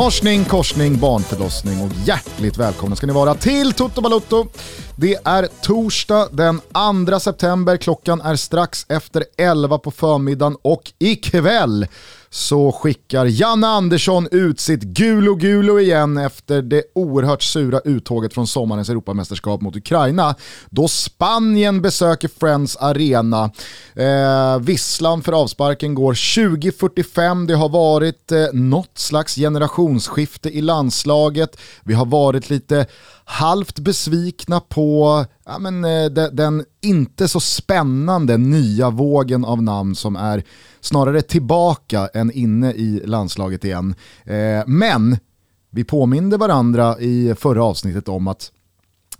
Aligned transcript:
Morsning, 0.00 0.44
korsning, 0.44 0.98
barnförlossning 0.98 1.80
och 1.80 1.90
hjärtligt 2.06 2.58
välkomna 2.58 2.96
ska 2.96 3.06
ni 3.06 3.12
vara 3.12 3.34
till 3.34 3.72
Toto 3.72 4.00
Balotto. 4.00 4.46
Det 4.96 5.16
är 5.24 5.48
torsdag 5.62 6.28
den 6.32 6.60
2 7.06 7.20
september, 7.20 7.76
klockan 7.76 8.20
är 8.20 8.36
strax 8.36 8.86
efter 8.88 9.24
11 9.36 9.78
på 9.78 9.90
förmiddagen 9.90 10.56
och 10.62 10.92
ikväll 10.98 11.86
så 12.32 12.72
skickar 12.72 13.26
Janne 13.26 13.66
Andersson 13.66 14.28
ut 14.30 14.60
sitt 14.60 14.82
gulo 14.82 15.34
gulo 15.34 15.80
igen 15.80 16.18
efter 16.18 16.62
det 16.62 16.82
oerhört 16.94 17.42
sura 17.42 17.80
uttåget 17.80 18.34
från 18.34 18.46
sommarens 18.46 18.90
Europamästerskap 18.90 19.60
mot 19.60 19.76
Ukraina. 19.76 20.34
Då 20.70 20.88
Spanien 20.88 21.82
besöker 21.82 22.30
Friends 22.40 22.76
Arena. 22.76 23.50
Eh, 23.94 24.58
visslan 24.60 25.22
för 25.22 25.32
avsparken 25.32 25.94
går 25.94 26.12
2045. 26.14 27.46
Det 27.46 27.54
har 27.54 27.68
varit 27.68 28.32
eh, 28.32 28.46
något 28.52 28.98
slags 28.98 29.34
generationsskifte 29.34 30.48
i 30.48 30.60
landslaget. 30.60 31.56
Vi 31.84 31.94
har 31.94 32.06
varit 32.06 32.50
lite 32.50 32.86
halvt 33.24 33.78
besvikna 33.78 34.60
på 34.60 35.24
ja, 35.50 35.58
men, 35.58 35.84
eh, 35.84 36.10
de, 36.10 36.28
den 36.32 36.64
inte 36.80 37.28
så 37.28 37.40
spännande 37.40 38.36
nya 38.36 38.90
vågen 38.90 39.44
av 39.44 39.62
namn 39.62 39.94
som 39.94 40.16
är 40.16 40.44
snarare 40.80 41.22
tillbaka 41.22 42.08
än 42.14 42.30
inne 42.30 42.72
i 42.72 43.02
landslaget 43.04 43.64
igen. 43.64 43.94
Eh, 44.24 44.66
men 44.66 45.16
vi 45.70 45.84
påminde 45.84 46.36
varandra 46.36 46.98
i 46.98 47.34
förra 47.38 47.64
avsnittet 47.64 48.08
om 48.08 48.28
att 48.28 48.52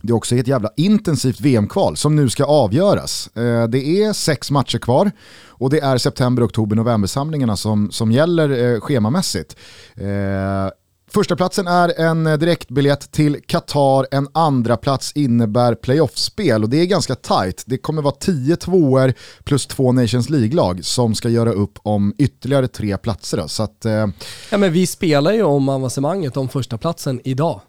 det 0.03 0.12
också 0.12 0.34
är 0.34 0.41
ett 0.41 0.48
jävla 0.48 0.70
intensivt 0.77 1.41
VM-kval 1.41 1.97
som 1.97 2.17
nu 2.17 2.28
ska 2.28 2.44
avgöras. 2.44 3.31
Eh, 3.37 3.69
det 3.69 4.03
är 4.03 4.12
sex 4.12 4.50
matcher 4.50 4.78
kvar 4.78 5.11
och 5.48 5.70
det 5.70 5.81
är 5.81 5.98
september, 5.98 6.47
oktober, 6.47 6.77
november-samlingarna 6.77 7.56
som, 7.56 7.91
som 7.91 8.12
gäller 8.12 8.75
eh, 8.75 8.81
schemamässigt. 8.81 9.56
Eh, 9.94 10.70
Förstaplatsen 11.12 11.64
Första 11.64 11.86
platsen 11.86 12.00
är 12.00 12.08
en 12.08 12.27
eh, 12.27 12.39
direktbiljett 12.39 13.12
till 13.12 13.36
Qatar, 13.47 14.06
en 14.11 14.28
andra 14.33 14.77
plats 14.77 15.12
innebär 15.14 15.75
playoffspel 15.75 16.62
och 16.62 16.69
det 16.69 16.77
är 16.80 16.86
ganska 16.86 17.14
tight. 17.14 17.62
Det 17.66 17.78
kommer 17.78 18.03
vara 18.03 18.14
10 18.14 18.56
tvåor 18.56 19.12
plus 19.44 19.66
två 19.66 19.92
Nations 19.92 20.31
League-lag 20.31 20.84
som 20.84 21.14
ska 21.14 21.28
göra 21.28 21.53
upp 21.53 21.78
om 21.83 22.14
ytterligare 22.19 22.69
tre 22.69 22.97
platser. 22.97 23.38
Då. 23.38 23.48
Så 23.48 23.62
att, 23.62 23.84
eh... 23.84 24.06
ja, 24.50 24.58
men 24.58 24.72
vi 24.72 24.86
spelar 24.86 25.33
ju 25.33 25.42
om 25.42 25.69
avancemanget 25.69 26.36
om 26.36 26.48
första 26.48 26.78
platsen 26.78 27.20
idag. 27.25 27.61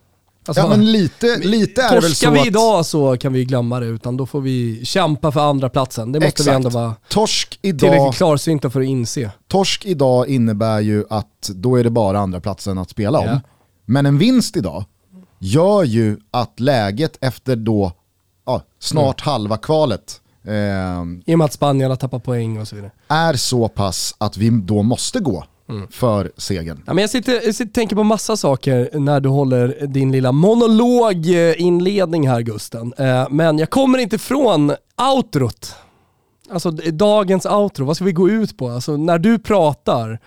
Alltså, 0.45 0.61
ja 0.63 0.69
men 0.69 0.91
lite, 0.91 1.37
lite 1.37 1.81
är 1.81 1.95
det 1.95 2.01
väl 2.01 2.15
så 2.15 2.31
vi 2.31 2.39
att... 2.39 2.47
idag 2.47 2.85
så 2.85 3.17
kan 3.17 3.33
vi 3.33 3.45
glömma 3.45 3.79
det, 3.79 3.85
utan 3.85 4.17
då 4.17 4.25
får 4.25 4.41
vi 4.41 4.85
kämpa 4.85 5.31
för 5.31 5.39
andra 5.49 5.69
platsen. 5.69 6.11
Det 6.11 6.19
måste 6.19 6.27
Exakt. 6.27 6.47
vi 6.47 6.51
ändå 6.51 6.69
vara 6.69 6.95
torsk 7.09 7.59
idag, 7.61 7.79
tillräckligt 7.79 8.17
klarsynta 8.17 8.69
för 8.69 8.81
att 8.81 8.87
inse. 8.87 9.31
Torsk 9.47 9.85
idag 9.85 10.27
innebär 10.27 10.79
ju 10.79 11.05
att 11.09 11.49
då 11.55 11.75
är 11.75 11.83
det 11.83 11.89
bara 11.89 12.19
andra 12.19 12.39
platsen 12.41 12.77
att 12.77 12.89
spela 12.89 13.19
om. 13.19 13.25
Ja. 13.25 13.41
Men 13.85 14.05
en 14.05 14.17
vinst 14.17 14.57
idag 14.57 14.83
gör 15.39 15.83
ju 15.83 16.17
att 16.31 16.59
läget 16.59 17.17
efter 17.21 17.55
då 17.55 17.91
ja, 18.45 18.61
snart 18.79 19.21
Mm. 19.21 19.31
halva 19.31 19.57
kvalet 19.57 20.21
eh, 20.43 20.53
I 21.25 21.33
och 21.35 21.37
med 21.37 21.45
att 21.45 21.53
Spanien 21.53 21.89
har 21.89 21.97
tappat 21.97 22.23
poäng 22.23 22.59
och 22.61 22.67
så 22.67 22.75
vidare. 22.75 22.91
är 23.07 23.33
så 23.33 23.67
pass 23.67 24.15
att 24.17 24.37
vi 24.37 24.49
då 24.49 24.83
måste 24.83 25.19
gå 25.19 25.43
Mm. 25.71 25.87
för 25.91 26.31
segern. 26.37 26.83
Ja, 26.85 26.93
men 26.93 27.01
jag, 27.01 27.09
sitter, 27.09 27.33
jag 27.45 27.55
sitter 27.55 27.73
tänker 27.73 27.95
på 27.95 28.03
massa 28.03 28.37
saker 28.37 28.89
när 28.93 29.19
du 29.19 29.29
håller 29.29 29.87
din 29.87 30.11
lilla 30.11 30.31
monologinledning 30.31 32.29
här 32.29 32.41
Gusten. 32.41 32.93
Eh, 32.97 33.27
men 33.29 33.59
jag 33.59 33.69
kommer 33.69 33.97
inte 33.97 34.15
ifrån 34.15 34.71
outrot. 35.15 35.75
Alltså 36.49 36.71
dagens 36.71 37.45
outro, 37.45 37.85
vad 37.85 37.95
ska 37.95 38.05
vi 38.05 38.11
gå 38.11 38.29
ut 38.29 38.57
på? 38.57 38.69
Alltså 38.69 38.97
när 38.97 39.19
du 39.19 39.39
pratar 39.39 40.19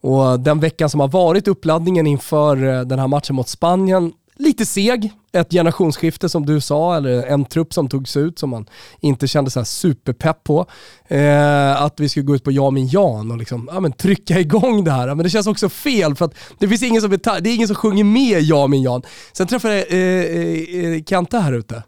och 0.00 0.40
den 0.40 0.60
veckan 0.60 0.90
som 0.90 1.00
har 1.00 1.08
varit 1.08 1.48
uppladdningen 1.48 2.06
inför 2.06 2.66
eh, 2.66 2.80
den 2.80 2.98
här 2.98 3.08
matchen 3.08 3.36
mot 3.36 3.48
Spanien, 3.48 4.12
lite 4.36 4.66
seg. 4.66 5.12
Ett 5.32 5.50
generationsskifte 5.50 6.28
som 6.28 6.46
du 6.46 6.60
sa, 6.60 6.96
eller 6.96 7.22
en 7.22 7.44
trupp 7.44 7.74
som 7.74 7.88
togs 7.88 8.16
ut 8.16 8.38
som 8.38 8.50
man 8.50 8.66
inte 9.00 9.28
kände 9.28 9.50
så 9.50 9.60
här 9.60 9.64
superpepp 9.64 10.44
på. 10.44 10.66
Eh, 11.08 11.82
att 11.82 12.00
vi 12.00 12.08
skulle 12.08 12.26
gå 12.26 12.34
ut 12.34 12.44
på 12.44 12.52
ja 12.52 12.70
min 12.70 12.88
Jan 12.88 13.30
och 13.30 13.38
liksom, 13.38 13.68
ja, 13.72 13.80
men 13.80 13.92
trycka 13.92 14.40
igång 14.40 14.84
det 14.84 14.90
här. 14.90 15.06
Men 15.06 15.18
det 15.18 15.30
känns 15.30 15.46
också 15.46 15.68
fel 15.68 16.14
för 16.14 16.24
att 16.24 16.34
det 16.58 16.68
finns 16.68 16.82
ingen 16.82 17.02
som, 17.02 17.10
det 17.10 17.50
är 17.50 17.54
ingen 17.54 17.68
som 17.68 17.76
sjunger 17.76 18.04
med 18.04 18.42
ja 18.42 18.66
min 18.66 18.82
Jan. 18.82 19.02
Sen 19.32 19.46
träffade 19.46 19.74
jag 19.74 19.92
eh, 19.92 19.98
eh, 19.98 20.92
eh 20.92 21.02
Kenta 21.04 21.38
här 21.38 21.52
ute. 21.52 21.82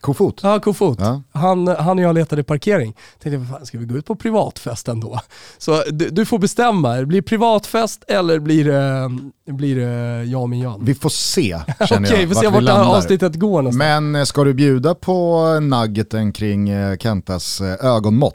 Kofot. 0.00 0.40
Ja, 0.42 0.60
Kofot. 0.60 0.98
Ja. 1.00 1.22
Han, 1.32 1.68
han 1.68 1.98
och 1.98 2.04
jag 2.04 2.14
letade 2.14 2.44
parkering. 2.44 2.96
Tänkte, 3.22 3.38
vad 3.38 3.48
fan, 3.48 3.66
ska 3.66 3.78
vi 3.78 3.84
gå 3.84 3.96
ut 3.96 4.06
på 4.06 4.16
privatfest 4.16 4.88
ändå? 4.88 5.20
Så 5.58 5.82
du, 5.90 6.08
du 6.08 6.26
får 6.26 6.38
bestämma, 6.38 6.96
det 6.96 7.06
blir 7.06 7.22
privatfest 7.22 8.04
eller 8.08 8.38
blir 8.38 8.64
det, 8.64 9.10
blir 9.52 9.76
det 9.76 10.24
jag 10.24 10.48
min 10.48 10.60
Jan? 10.60 10.80
Vi 10.84 10.94
får 10.94 11.10
se, 11.10 11.60
känner 11.88 12.08
Okej, 12.08 12.20
jag, 12.20 12.28
vi 12.28 12.34
får 12.34 12.40
se 12.40 12.48
vart 12.48 12.66
det 12.66 12.72
här 12.72 12.96
avsnittet 12.96 13.34
går 13.34 13.62
någonstans. 13.62 13.76
Men 13.76 14.14
eh, 14.14 14.24
ska 14.24 14.44
du 14.44 14.54
bjuda 14.54 14.94
på 14.94 15.46
nuggeten 15.60 16.32
kring 16.32 16.68
eh, 16.68 16.96
Kentas 16.96 17.60
eh, 17.60 17.86
ögonmått? 17.86 18.34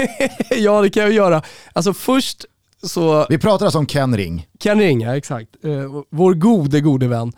ja, 0.50 0.82
det 0.82 0.90
kan 0.90 1.02
jag 1.02 1.12
göra. 1.12 1.42
Alltså 1.72 1.94
först 1.94 2.44
så, 2.88 3.26
Vi 3.28 3.38
pratar 3.38 3.66
alltså 3.66 3.78
om 3.78 3.86
Ken 3.86 4.16
Ring. 4.16 4.46
kan 4.58 4.78
ringa, 4.78 5.16
exakt. 5.16 5.48
Eh, 5.64 6.02
vår 6.10 6.34
gode, 6.34 6.80
gode 6.80 7.08
vän. 7.08 7.32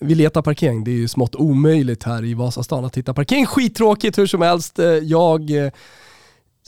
Vi 0.00 0.14
letar 0.14 0.42
parkering, 0.42 0.84
det 0.84 0.90
är 0.90 0.96
ju 0.96 1.08
smått 1.08 1.34
omöjligt 1.34 2.02
här 2.04 2.24
i 2.24 2.34
Vasastan 2.34 2.84
att 2.84 2.96
hitta 2.96 3.14
parkering. 3.14 3.46
Skittråkigt 3.46 4.18
hur 4.18 4.26
som 4.26 4.42
helst. 4.42 4.78
Eh, 4.78 4.86
Jag 4.86 5.50
eh, 5.66 5.70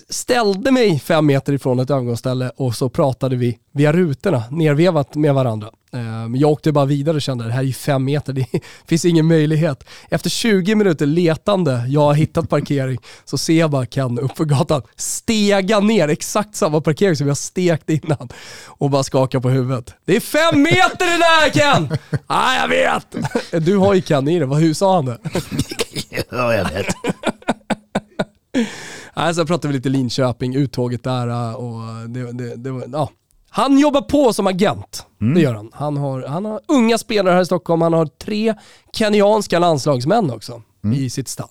ställde 0.08 0.70
mig 0.70 0.98
fem 1.00 1.26
meter 1.26 1.52
ifrån 1.52 1.80
ett 1.80 1.90
övergångsställe 1.90 2.50
och 2.56 2.74
så 2.74 2.88
pratade 2.88 3.36
vi 3.36 3.58
via 3.72 3.92
rutorna, 3.92 4.42
nervevat 4.50 5.14
med 5.14 5.34
varandra. 5.34 5.68
Eh, 5.92 6.00
Men 6.00 6.36
jag 6.36 6.50
åkte 6.50 6.72
bara 6.72 6.84
vidare 6.84 7.16
och 7.16 7.22
kände 7.22 7.44
det 7.46 7.52
här 7.52 7.60
är 7.60 7.64
ju 7.64 7.72
fem 7.72 8.04
meter, 8.04 8.32
det 8.32 8.46
finns 8.88 9.04
ingen 9.04 9.26
möjlighet. 9.26 9.84
Efter 10.10 10.30
20 10.30 10.74
minuter 10.74 11.06
letande, 11.06 11.84
jag 11.88 12.00
har 12.00 12.14
hittat 12.14 12.48
parkering, 12.48 12.98
så 13.24 13.38
ser 13.38 13.58
jag 13.58 13.70
bara 13.70 13.86
Ken 13.86 14.18
upp 14.18 14.36
för 14.36 14.44
gatan 14.44 14.82
stega 14.96 15.80
ner, 15.80 16.08
exakt 16.08 16.56
samma 16.56 16.80
parkering 16.80 17.16
som 17.16 17.28
jag 17.28 17.36
stekt 17.36 17.90
innan 17.90 18.28
och 18.66 18.90
bara 18.90 19.02
skaka 19.02 19.40
på 19.40 19.48
huvudet. 19.48 19.94
Det 20.04 20.16
är 20.16 20.20
fem 20.20 20.62
meter 20.62 21.06
det 21.06 21.18
där 21.18 21.50
Ken! 21.50 21.98
Ja, 22.28 22.54
jag 22.60 22.68
vet! 22.68 23.16
Du 23.66 23.76
har 23.76 23.94
ju 23.94 24.00
Ken 24.02 24.28
i 24.28 24.44
vad- 24.44 24.60
hur 24.60 24.74
sa 24.74 24.94
han 24.94 25.04
det? 25.04 25.18
Ja, 26.30 26.54
jag 26.54 26.64
vet. 26.70 26.86
Nej, 29.16 29.34
sen 29.34 29.46
pratade 29.46 29.68
vi 29.68 29.74
lite 29.74 29.88
Linköping, 29.88 30.56
uttåget 30.56 31.04
där 31.04 31.28
äh, 31.28 31.54
och 31.54 32.08
det, 32.08 32.32
det, 32.32 32.56
det 32.56 32.70
var, 32.70 32.84
ja. 32.92 33.10
Han 33.50 33.78
jobbar 33.78 34.00
på 34.00 34.32
som 34.32 34.46
agent, 34.46 35.06
det 35.34 35.40
gör 35.40 35.54
han. 35.54 35.70
Han 35.72 35.96
har, 35.96 36.22
han 36.22 36.44
har 36.44 36.60
unga 36.68 36.98
spelare 36.98 37.34
här 37.34 37.42
i 37.42 37.46
Stockholm, 37.46 37.82
han 37.82 37.92
har 37.92 38.06
tre 38.06 38.54
kenyanska 38.92 39.58
landslagsmän 39.58 40.30
också 40.30 40.62
i 40.92 41.10
sitt 41.10 41.28
stall. 41.28 41.48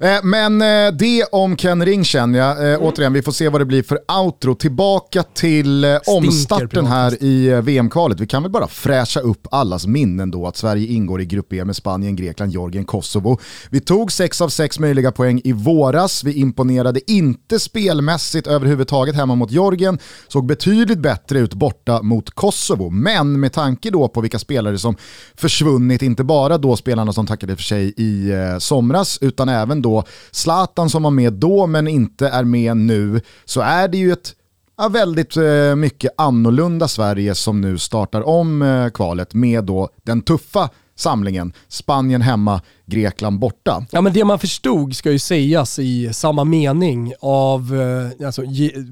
Eh, 0.00 0.18
Men 0.22 0.62
eh, 0.62 0.92
det 0.98 1.24
om 1.32 1.56
Ken 1.56 1.84
Ring 1.84 2.04
känner 2.04 2.38
jag. 2.38 2.72
Eh, 2.72 2.78
Återigen, 2.82 3.12
vi 3.12 3.22
får 3.22 3.32
se 3.32 3.48
vad 3.48 3.60
det 3.60 3.64
blir 3.64 3.82
för 3.82 3.98
outro. 4.22 4.54
Tillbaka 4.54 5.22
till 5.22 5.84
eh, 5.84 5.96
omstarten 6.06 6.86
här 6.86 7.22
i 7.22 7.48
eh, 7.48 7.62
VM-kvalet. 7.62 8.20
Vi 8.20 8.26
kan 8.26 8.42
väl 8.42 8.52
bara 8.52 8.68
fräscha 8.68 9.20
upp 9.20 9.46
allas 9.50 9.86
minnen 9.86 10.30
då 10.30 10.46
att 10.46 10.56
Sverige 10.56 10.86
ingår 10.92 11.20
i 11.20 11.24
Grupp 11.26 11.52
E 11.52 11.64
med 11.64 11.76
Spanien, 11.76 12.16
Grekland, 12.16 12.52
Georgien, 12.52 12.84
Kosovo. 12.84 13.38
Vi 13.70 13.80
tog 13.80 14.12
sex 14.12 14.40
av 14.40 14.48
sex 14.48 14.78
möjliga 14.78 15.12
poäng 15.12 15.40
i 15.44 15.52
våras. 15.52 16.24
Vi 16.24 16.32
imponerade 16.32 17.12
inte 17.12 17.58
spelmässigt 17.58 18.46
överhuvudtaget 18.46 19.14
hemma 19.14 19.34
mot 19.34 19.50
Georgien. 19.50 19.98
Såg 20.28 20.46
betydligt 20.46 20.98
bättre 20.98 21.38
ut 21.38 21.54
borta 21.54 22.02
mot 22.02 22.30
Kosovo. 22.30 22.90
Men 22.90 23.40
med 23.40 23.52
tanke 23.52 23.90
då 23.90 24.08
på 24.08 24.20
vilka 24.20 24.38
spelare 24.38 24.78
som 24.78 24.96
försvunnit, 25.34 26.02
inte 26.02 26.24
bara 26.24 26.58
då 26.58 26.76
spelarna 26.76 27.12
som 27.12 27.26
tackade 27.26 27.56
för 27.56 27.62
sig 27.62 27.94
i 27.96 28.30
eh, 28.30 28.55
Eh, 28.56 28.58
somras, 28.58 29.18
utan 29.20 29.48
även 29.48 29.82
då 29.82 30.04
Zlatan 30.30 30.90
som 30.90 31.02
var 31.02 31.10
med 31.10 31.32
då 31.32 31.66
men 31.66 31.88
inte 31.88 32.28
är 32.28 32.44
med 32.44 32.76
nu, 32.76 33.20
så 33.44 33.60
är 33.60 33.88
det 33.88 33.98
ju 33.98 34.12
ett 34.12 34.34
ja, 34.78 34.88
väldigt 34.88 35.36
eh, 35.36 35.76
mycket 35.76 36.12
annorlunda 36.16 36.88
Sverige 36.88 37.34
som 37.34 37.60
nu 37.60 37.78
startar 37.78 38.22
om 38.28 38.62
eh, 38.62 38.88
kvalet 38.88 39.34
med 39.34 39.64
då 39.64 39.88
den 40.02 40.22
tuffa 40.22 40.70
samlingen, 40.96 41.52
Spanien 41.68 42.22
hemma, 42.22 42.60
Grekland 42.86 43.38
borta. 43.38 43.86
Ja 43.90 44.00
men 44.00 44.12
det 44.12 44.24
man 44.24 44.38
förstod 44.38 44.96
ska 44.96 45.10
ju 45.10 45.18
sägas 45.18 45.78
i 45.78 46.12
samma 46.12 46.44
mening 46.44 47.12
av 47.20 47.80
eh, 48.20 48.26
alltså, 48.26 48.42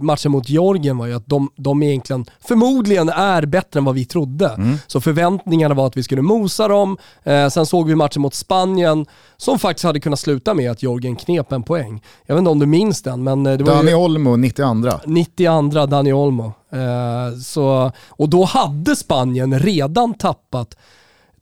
matchen 0.01 0.33
mot 0.33 0.49
Georgien 0.49 0.99
var 0.99 1.07
ju 1.07 1.15
att 1.15 1.27
de, 1.27 1.51
de 1.57 1.83
egentligen 1.83 2.25
förmodligen 2.49 3.09
är 3.09 3.47
bättre 3.47 3.79
än 3.79 3.85
vad 3.85 3.95
vi 3.95 4.05
trodde. 4.05 4.79
Så 4.87 5.01
förväntningarna 5.01 5.75
var 5.75 5.87
att 5.87 5.97
vi 5.97 6.03
skulle 6.03 6.23
mosa 6.23 6.69
dem. 6.69 6.97
Eh, 7.23 7.49
sen 7.49 7.67
såg 7.67 7.89
vi 7.89 7.95
matchen 7.95 8.23
mot 8.23 8.35
Spanien 8.35 9.07
som 9.37 9.59
faktiskt 9.59 9.85
hade 9.85 10.01
kunnat 10.01 10.19
sluta 10.19 10.55
med 10.55 10.71
att 10.71 10.83
Georgien 10.83 11.17
knep 11.17 11.53
en 11.53 11.63
poäng. 11.63 12.03
Jag 12.27 12.35
vet 12.35 12.39
inte 12.39 12.51
om 12.51 12.59
du 12.59 12.67
minns 12.67 13.03
den 13.03 13.25
men 13.25 13.47
eh, 13.47 13.57
det 13.57 13.65
var 13.65 13.75
Dani 13.75 13.91
ju 13.91 13.97
Olmo, 13.97 14.37
92. 14.37 14.91
92 15.07 15.87
Dani 15.87 16.13
Olmo. 16.13 16.53
Eh, 16.71 17.39
så, 17.43 17.93
och 18.09 18.29
då 18.29 18.45
hade 18.45 18.97
Spanien 18.97 19.59
redan 19.59 20.15
tappat 20.15 20.77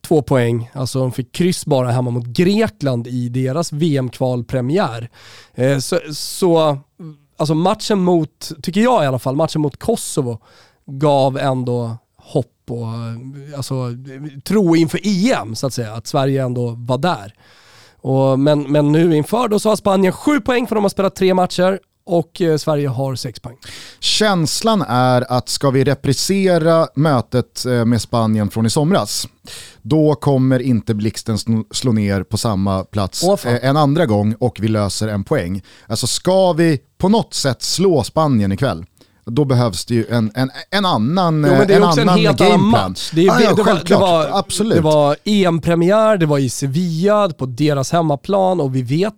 två 0.03 0.23
poäng. 0.23 0.71
Alltså 0.75 0.99
de 0.99 1.13
fick 1.13 1.33
kryss 1.33 1.67
bara 1.67 1.91
hemma 1.91 2.11
mot 2.11 2.27
Grekland 2.27 3.07
i 3.07 3.29
deras 3.29 3.73
VM-kvalpremiär. 3.73 5.11
Eh, 5.55 5.79
så, 5.79 6.01
så 6.15 6.79
alltså 7.37 7.55
matchen 7.55 8.03
mot, 8.03 8.53
tycker 8.63 8.81
jag 8.81 9.05
i 9.05 9.07
alla 9.07 9.19
fall, 9.19 9.37
matchen 9.37 9.61
mot 9.61 9.77
Kosovo 9.77 10.39
gav 10.87 11.39
ändå 11.39 11.97
hopp 12.17 12.71
och 12.71 12.87
eh, 12.87 13.57
alltså, 13.57 13.75
tro 14.45 14.77
inför 14.77 15.01
EM 15.05 15.55
så 15.55 15.67
att 15.67 15.73
säga, 15.73 15.95
att 15.95 16.07
Sverige 16.07 16.43
ändå 16.43 16.75
var 16.79 16.99
där. 16.99 17.35
Och, 18.01 18.39
men, 18.39 18.63
men 18.63 18.93
nu 18.93 19.17
inför 19.17 19.49
då 19.49 19.59
så 19.59 19.69
har 19.69 19.77
Spanien 19.77 20.13
sju 20.13 20.41
poäng 20.41 20.67
för 20.67 20.75
de 20.75 20.85
har 20.85 20.89
spelat 20.89 21.17
tre 21.17 21.35
matcher 21.35 21.81
och 22.07 22.41
eh, 22.41 22.57
Sverige 22.57 22.89
har 22.89 23.15
sex 23.15 23.41
poäng. 23.41 23.57
Känslan 24.01 24.83
är 24.89 25.33
att 25.33 25.49
ska 25.49 25.71
vi 25.71 25.85
reprisera 25.85 26.89
mötet 26.95 27.65
eh, 27.67 27.85
med 27.85 28.01
Spanien 28.03 28.51
från 28.51 28.67
i 28.67 28.71
somras, 28.71 29.29
då 29.83 30.15
kommer 30.15 30.59
inte 30.63 30.95
blixten 30.95 31.39
slå 31.71 31.93
ner 31.93 32.23
på 32.23 32.39
samma 32.39 32.85
plats 32.85 33.23
Åh, 33.25 33.39
eh, 33.47 33.65
en 33.69 33.77
andra 33.77 34.07
gång 34.07 34.35
och 34.41 34.59
vi 34.61 34.69
löser 34.69 35.09
en 35.09 35.25
poäng. 35.25 35.63
Alltså 35.87 36.07
ska 36.07 36.53
vi 36.53 36.79
på 36.99 37.09
något 37.09 37.35
sätt 37.35 37.63
slå 37.63 38.03
Spanien 38.05 38.53
ikväll, 38.53 38.85
då 39.25 39.45
behövs 39.45 39.85
det 39.85 39.95
ju 39.95 40.07
en, 40.11 40.33
en, 40.35 40.51
en 40.71 40.85
annan 40.85 41.41
men 41.41 41.67
det 41.69 41.75
är 41.75 41.77
en 41.77 41.83
också 41.85 42.01
en 42.01 42.09
helt 42.09 42.41
annan 42.41 42.51
gameplan. 42.51 42.91
match. 42.91 43.11
Det, 43.15 43.27
är- 43.27 43.31
Ah, 43.31 43.41
ja, 43.41 43.55
det, 43.55 43.63
var, 43.63 43.83
det, 43.87 43.95
var, 43.95 44.29
Absolut. 44.39 44.75
det 44.77 44.81
var 44.81 45.17
EM-premiär, 45.25 46.17
det 46.17 46.27
var 46.27 46.39
i 46.39 46.51
Sevilla, 46.51 47.29
på 47.29 47.47
deras 47.47 47.93
hemmaplan 47.93 48.61
och 48.61 48.77
vi 48.77 48.83
vet, 48.83 49.15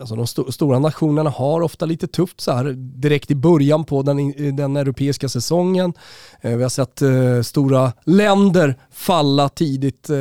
alltså 0.00 0.16
de 0.16 0.26
sto 0.26 0.52
stora 0.52 0.78
nationerna 0.78 1.30
har 1.30 1.60
ofta 1.60 1.86
lite 1.86 2.06
tufft 2.06 2.40
så 2.40 2.52
här 2.52 2.64
direkt 2.76 3.30
i 3.30 3.34
början 3.34 3.84
på 3.84 4.02
den, 4.02 4.56
den 4.56 4.76
europeiska 4.76 5.28
säsongen. 5.28 5.92
Eh, 6.40 6.56
vi 6.56 6.62
har 6.62 6.70
sett 6.70 7.02
eh, 7.02 7.42
stora 7.42 7.92
länder 8.04 8.78
falla 8.92 9.48
tidigt 9.48 10.10
eh, 10.10 10.16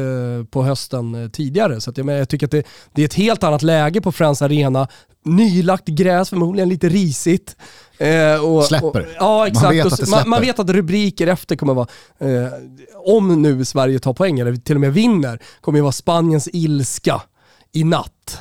på 0.51 0.63
hösten 0.63 1.15
eh, 1.23 1.29
tidigare. 1.29 1.81
Så 1.81 1.89
att, 1.89 1.97
jag, 1.97 2.05
men, 2.05 2.15
jag 2.15 2.29
tycker 2.29 2.45
att 2.47 2.51
det, 2.51 2.63
det 2.93 3.01
är 3.01 3.05
ett 3.05 3.13
helt 3.13 3.43
annat 3.43 3.61
läge 3.61 4.01
på 4.01 4.11
Friends 4.11 4.41
Arena. 4.41 4.87
Nylagt 5.25 5.87
gräs, 5.87 6.29
förmodligen 6.29 6.69
lite 6.69 6.89
risigt. 6.89 7.55
Eh, 7.97 8.45
och, 8.45 8.63
Släpper. 8.65 8.99
Och, 9.01 9.07
ja 9.19 9.47
exakt. 9.47 9.73
vet 9.73 9.85
Och 9.85 9.93
att 9.93 9.99
det 9.99 10.05
så- 10.05 10.11
man, 10.11 10.29
man 10.29 10.39
släpper. 10.39 10.53
vet 10.53 10.59
att 10.59 10.75
rubriker 10.75 11.27
efter 11.27 11.55
kommer 11.55 11.73
vara, 11.73 11.87
eh, 12.19 12.47
om 13.05 13.41
nu 13.41 13.65
Sverige 13.65 13.99
tar 13.99 14.13
poäng 14.13 14.39
eller 14.39 14.55
till 14.55 14.75
och 14.75 14.81
med 14.81 14.93
vinner, 14.93 15.39
kommer 15.61 15.77
ju 15.79 15.81
vara 15.81 15.91
Spaniens 15.91 16.49
ilska 16.53 17.21
i 17.71 17.83
natt. 17.83 18.39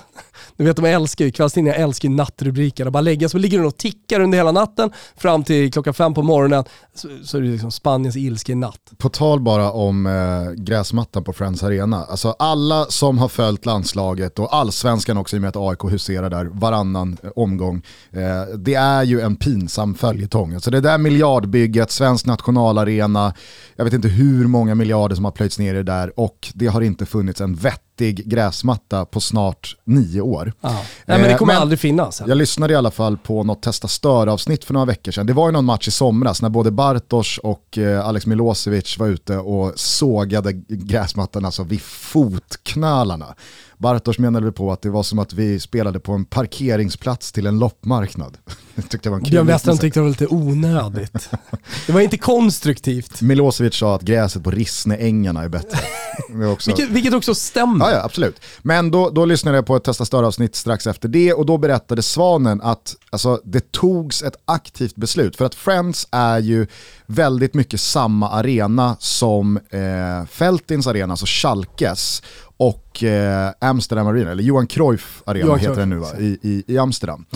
Du 0.62 0.66
vet 0.66 0.76
de 0.76 0.84
älskar 0.84 1.24
ju, 1.24 1.30
kvällstidningar 1.30 1.76
älskar 1.78 2.08
ju 2.08 2.14
nattrubriker. 2.14 2.90
Bara 2.90 3.00
lägga 3.00 3.28
så 3.28 3.38
ligger 3.38 3.58
den 3.58 3.66
och 3.66 3.76
tickar 3.76 4.20
under 4.20 4.38
hela 4.38 4.52
natten 4.52 4.90
fram 5.16 5.44
till 5.44 5.72
klockan 5.72 5.94
fem 5.94 6.14
på 6.14 6.22
morgonen. 6.22 6.64
Så, 6.94 7.08
så 7.24 7.36
är 7.36 7.42
det 7.42 7.48
liksom 7.48 7.70
Spaniens 7.70 8.16
ilska 8.16 8.52
i 8.52 8.54
natt. 8.54 8.92
På 8.98 9.08
tal 9.08 9.40
bara 9.40 9.70
om 9.70 10.06
eh, 10.06 10.62
gräsmattan 10.62 11.24
på 11.24 11.32
Friends 11.32 11.62
Arena. 11.62 12.04
Alltså 12.04 12.34
alla 12.38 12.84
som 12.84 13.18
har 13.18 13.28
följt 13.28 13.66
landslaget 13.66 14.38
och 14.38 14.54
allsvenskan 14.54 15.16
också 15.16 15.36
i 15.36 15.38
och 15.38 15.40
med 15.40 15.48
att 15.48 15.56
AIK 15.56 15.92
huserar 15.92 16.30
där 16.30 16.44
varannan 16.44 17.16
eh, 17.22 17.30
omgång. 17.36 17.82
Eh, 18.10 18.56
det 18.56 18.74
är 18.74 19.02
ju 19.02 19.20
en 19.20 19.36
pinsam 19.36 19.94
följetong. 19.94 20.54
Alltså 20.54 20.70
det 20.70 20.80
där 20.80 20.98
miljardbygget, 20.98 21.90
svensk 21.90 22.26
nationalarena, 22.26 23.34
jag 23.76 23.84
vet 23.84 23.94
inte 23.94 24.08
hur 24.08 24.46
många 24.46 24.74
miljarder 24.74 25.16
som 25.16 25.24
har 25.24 25.32
plöjts 25.32 25.58
ner 25.58 25.74
i 25.74 25.76
det 25.76 25.82
där 25.82 26.20
och 26.20 26.48
det 26.54 26.66
har 26.66 26.80
inte 26.80 27.06
funnits 27.06 27.40
en 27.40 27.54
vettig 27.54 27.91
gräsmatta 28.00 29.04
på 29.04 29.20
snart 29.20 29.76
nio 29.84 30.20
år. 30.20 30.52
Ja. 30.60 30.68
Nej 30.70 30.82
men 31.06 31.22
det 31.22 31.30
Eh, 31.30 31.36
kommer 31.36 31.52
men- 31.54 31.62
aldrig 31.62 31.78
finnas. 31.80 32.22
Jag 32.26 32.36
lyssnade 32.38 32.72
i 32.72 32.76
alla 32.76 32.90
fall 32.90 33.16
på 33.16 33.44
något 33.44 33.62
Testa 33.62 33.88
Stör-avsnitt 33.88 34.64
för 34.64 34.72
några 34.74 34.86
veckor 34.86 35.12
sedan. 35.12 35.26
Det 35.26 35.32
var 35.32 35.48
ju 35.48 35.52
någon 35.52 35.64
match 35.64 35.88
i 35.88 35.90
somras 35.90 36.42
när 36.42 36.48
både 36.48 36.70
Bartos 36.70 37.38
och 37.38 37.78
eh, 37.78 38.06
Alex 38.06 38.26
Milosevic 38.26 38.98
var 38.98 39.06
ute 39.06 39.36
och 39.36 39.72
sågade 39.76 40.52
gräsmattan 40.68 41.44
alltså 41.44 41.62
vid 41.62 41.82
fotknölarna. 41.82 43.34
Bartos 43.82 44.18
menade 44.18 44.44
väl 44.44 44.52
på 44.52 44.72
att 44.72 44.82
det 44.82 44.90
var 44.90 45.02
som 45.02 45.18
att 45.18 45.32
vi 45.32 45.60
spelade 45.60 46.00
på 46.00 46.12
en 46.12 46.24
parkeringsplats 46.24 47.32
till 47.32 47.46
en 47.46 47.58
loppmarknad. 47.58 48.38
Jag 48.74 48.88
tyckte 48.88 49.08
det 49.08 49.10
var 49.10 49.16
en 49.16 49.22
Björn 49.22 49.46
Westerholm 49.46 49.78
tyckte 49.78 50.00
det 50.00 50.02
var 50.02 50.10
lite 50.10 50.26
onödigt. 50.26 51.30
Det 51.86 51.92
var 51.92 52.00
inte 52.00 52.18
konstruktivt. 52.18 53.20
Milosevic 53.20 53.74
sa 53.74 53.94
att 53.94 54.02
gräset 54.02 54.44
på 54.44 54.50
Rissneängarna 54.50 55.42
är 55.42 55.48
bättre. 55.48 55.78
Det 56.28 56.46
också... 56.46 56.70
Vilket, 56.70 56.90
vilket 56.90 57.14
också 57.14 57.34
stämmer. 57.34 57.84
Ja, 57.84 57.92
ja, 57.92 58.04
absolut. 58.04 58.40
Men 58.62 58.90
då, 58.90 59.10
då 59.10 59.24
lyssnade 59.24 59.56
jag 59.56 59.66
på 59.66 59.76
ett 59.76 59.84
Testa 59.84 60.04
Stör-avsnitt 60.04 60.56
strax 60.56 60.86
efter 60.86 61.08
det 61.08 61.32
och 61.32 61.46
då 61.46 61.58
berättade 61.58 62.02
Svanen 62.02 62.60
att 62.62 62.96
alltså, 63.10 63.40
det 63.44 63.72
togs 63.72 64.22
ett 64.22 64.36
aktivt 64.44 64.96
beslut. 64.96 65.36
För 65.36 65.44
att 65.44 65.54
Friends 65.54 66.08
är 66.10 66.38
ju 66.38 66.66
väldigt 67.06 67.54
mycket 67.54 67.80
samma 67.80 68.30
arena 68.30 68.96
som 68.98 69.56
eh, 69.56 70.26
Feltins 70.26 70.86
arena, 70.86 71.12
alltså 71.12 71.26
Schalkes 71.28 72.22
och 72.62 73.04
eh, 73.04 73.52
Amsterdam 73.60 74.06
Arena, 74.06 74.30
eller 74.30 74.42
Johan 74.42 74.66
Cruyff 74.66 75.22
Arena 75.26 75.46
Johan 75.46 75.58
heter 75.58 75.76
den 75.76 75.90
nu 75.90 75.96
va? 75.96 76.08
I, 76.18 76.38
i, 76.42 76.64
i 76.66 76.78
Amsterdam. 76.78 77.26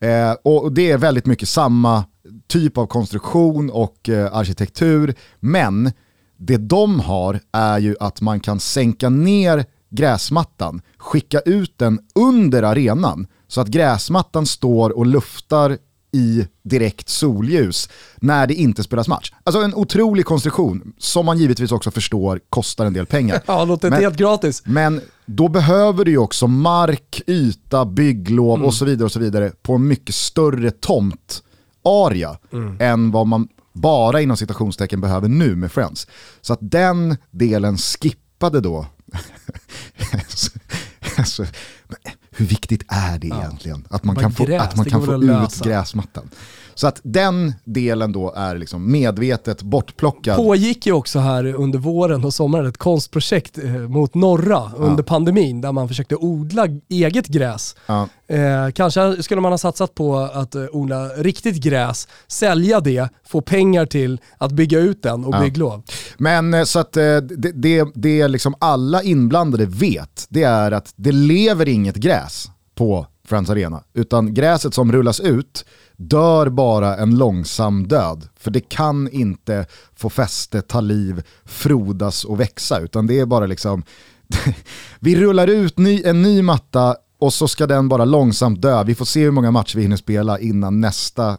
Eh, 0.00 0.32
och 0.42 0.72
det 0.72 0.90
är 0.90 0.98
väldigt 0.98 1.26
mycket 1.26 1.48
samma 1.48 2.04
typ 2.46 2.78
av 2.78 2.86
konstruktion 2.86 3.70
och 3.70 4.08
eh, 4.08 4.36
arkitektur, 4.36 5.14
men 5.40 5.92
det 6.36 6.56
de 6.56 7.00
har 7.00 7.40
är 7.52 7.78
ju 7.78 7.96
att 8.00 8.20
man 8.20 8.40
kan 8.40 8.60
sänka 8.60 9.08
ner 9.08 9.64
gräsmattan, 9.90 10.80
skicka 10.98 11.40
ut 11.40 11.78
den 11.78 11.98
under 12.14 12.62
arenan 12.62 13.26
så 13.48 13.60
att 13.60 13.68
gräsmattan 13.68 14.46
står 14.46 14.90
och 14.90 15.06
luftar 15.06 15.78
i 16.16 16.46
direkt 16.62 17.08
solljus 17.08 17.88
när 18.16 18.46
det 18.46 18.54
inte 18.54 18.82
spelas 18.82 19.08
match. 19.08 19.32
Alltså 19.44 19.62
en 19.62 19.74
otrolig 19.74 20.24
konstruktion 20.24 20.92
som 20.98 21.26
man 21.26 21.38
givetvis 21.38 21.72
också 21.72 21.90
förstår 21.90 22.40
kostar 22.50 22.86
en 22.86 22.92
del 22.92 23.06
pengar. 23.06 23.40
Ja, 23.46 23.64
låter 23.64 23.88
inte 23.88 24.00
helt 24.00 24.16
gratis. 24.16 24.62
Men 24.64 25.00
då 25.26 25.48
behöver 25.48 26.04
du 26.04 26.10
ju 26.10 26.18
också 26.18 26.46
mark, 26.46 27.22
yta, 27.26 27.84
bygglov 27.84 28.64
och 28.64 28.74
så 28.74 28.84
vidare 28.84 29.04
och 29.04 29.12
så 29.12 29.18
vidare 29.18 29.52
på 29.62 29.74
en 29.74 29.88
mycket 29.88 30.14
större 30.14 30.70
tomtarea 30.70 32.38
än 32.78 33.10
vad 33.10 33.26
man 33.26 33.48
bara 33.72 34.20
inom 34.20 34.36
citationstecken 34.36 35.00
behöver 35.00 35.28
nu 35.28 35.56
med 35.56 35.72
Friends. 35.72 36.06
Så 36.40 36.52
att 36.52 36.58
den 36.62 37.16
delen 37.30 37.78
skippade 37.78 38.60
då. 38.60 38.86
alltså, 41.18 41.42
men 41.88 42.05
hur 42.36 42.46
viktigt 42.46 42.84
är 42.88 43.18
det 43.18 43.26
egentligen? 43.26 43.86
Att 43.90 44.04
man 44.04 44.16
kan 44.16 44.32
få, 44.32 44.56
att 44.56 44.76
man 44.76 44.86
kan 44.86 45.06
få 45.06 45.14
ut 45.14 45.62
gräsmattan. 45.62 46.28
Så 46.78 46.86
att 46.86 47.00
den 47.02 47.54
delen 47.64 48.12
då 48.12 48.32
är 48.36 48.58
liksom 48.58 48.92
medvetet 48.92 49.62
bortplockad. 49.62 50.36
pågick 50.36 50.86
ju 50.86 50.92
också 50.92 51.18
här 51.18 51.44
under 51.44 51.78
våren 51.78 52.24
och 52.24 52.34
sommaren 52.34 52.66
ett 52.66 52.76
konstprojekt 52.78 53.58
eh, 53.58 53.70
mot 53.72 54.14
norra 54.14 54.70
under 54.76 55.02
pandemin 55.02 55.60
där 55.60 55.72
man 55.72 55.88
försökte 55.88 56.16
odla 56.16 56.66
eget 56.88 57.26
gräs. 57.26 57.76
Ja. 57.86 58.08
Eh, 58.28 58.70
kanske 58.74 59.22
skulle 59.22 59.40
man 59.40 59.52
ha 59.52 59.58
satsat 59.58 59.94
på 59.94 60.16
att 60.18 60.54
eh, 60.54 60.64
odla 60.72 61.08
riktigt 61.08 61.56
gräs, 61.56 62.08
sälja 62.26 62.80
det, 62.80 63.08
få 63.26 63.40
pengar 63.40 63.86
till 63.86 64.20
att 64.38 64.52
bygga 64.52 64.78
ut 64.78 65.02
den 65.02 65.24
och 65.24 65.34
Ja. 65.34 65.40
bygglov. 65.40 65.82
Men 66.18 66.54
eh, 66.54 66.64
så 66.64 66.78
att 66.78 66.92
det, 66.92 67.20
det, 67.54 67.86
det 67.94 68.28
liksom 68.28 68.54
alla 68.58 69.02
inblandade 69.02 69.66
vet, 69.66 70.26
det 70.28 70.42
är 70.42 70.72
att 70.72 70.92
det 70.96 71.12
lever 71.12 71.68
inget 71.68 71.96
gräs 71.96 72.50
på 72.74 73.06
Friends 73.28 73.50
Arena. 73.50 73.82
Utan 73.94 74.34
gräset 74.34 74.74
som 74.74 74.92
rullas 74.92 75.20
ut 75.20 75.64
dör 75.96 76.48
bara 76.48 76.96
en 76.96 77.18
långsam 77.18 77.88
död. 77.88 78.28
För 78.36 78.50
det 78.50 78.68
kan 78.68 79.08
inte 79.08 79.66
få 79.94 80.10
fäste, 80.10 80.62
ta 80.62 80.80
liv, 80.80 81.22
frodas 81.44 82.24
och 82.24 82.40
växa. 82.40 82.80
Utan 82.80 83.06
det 83.06 83.20
är 83.20 83.26
bara 83.26 83.46
liksom, 83.46 83.82
vi 85.00 85.16
rullar 85.16 85.48
ut 85.48 85.78
ny, 85.78 86.02
en 86.04 86.22
ny 86.22 86.42
matta 86.42 86.96
och 87.18 87.32
så 87.32 87.48
ska 87.48 87.66
den 87.66 87.88
bara 87.88 88.04
långsamt 88.04 88.62
dö. 88.62 88.84
Vi 88.84 88.94
får 88.94 89.04
se 89.04 89.24
hur 89.24 89.30
många 89.30 89.50
matcher 89.50 89.76
vi 89.76 89.82
hinner 89.82 89.96
spela 89.96 90.38
innan 90.38 90.80
nästa 90.80 91.28
eh, 91.30 91.36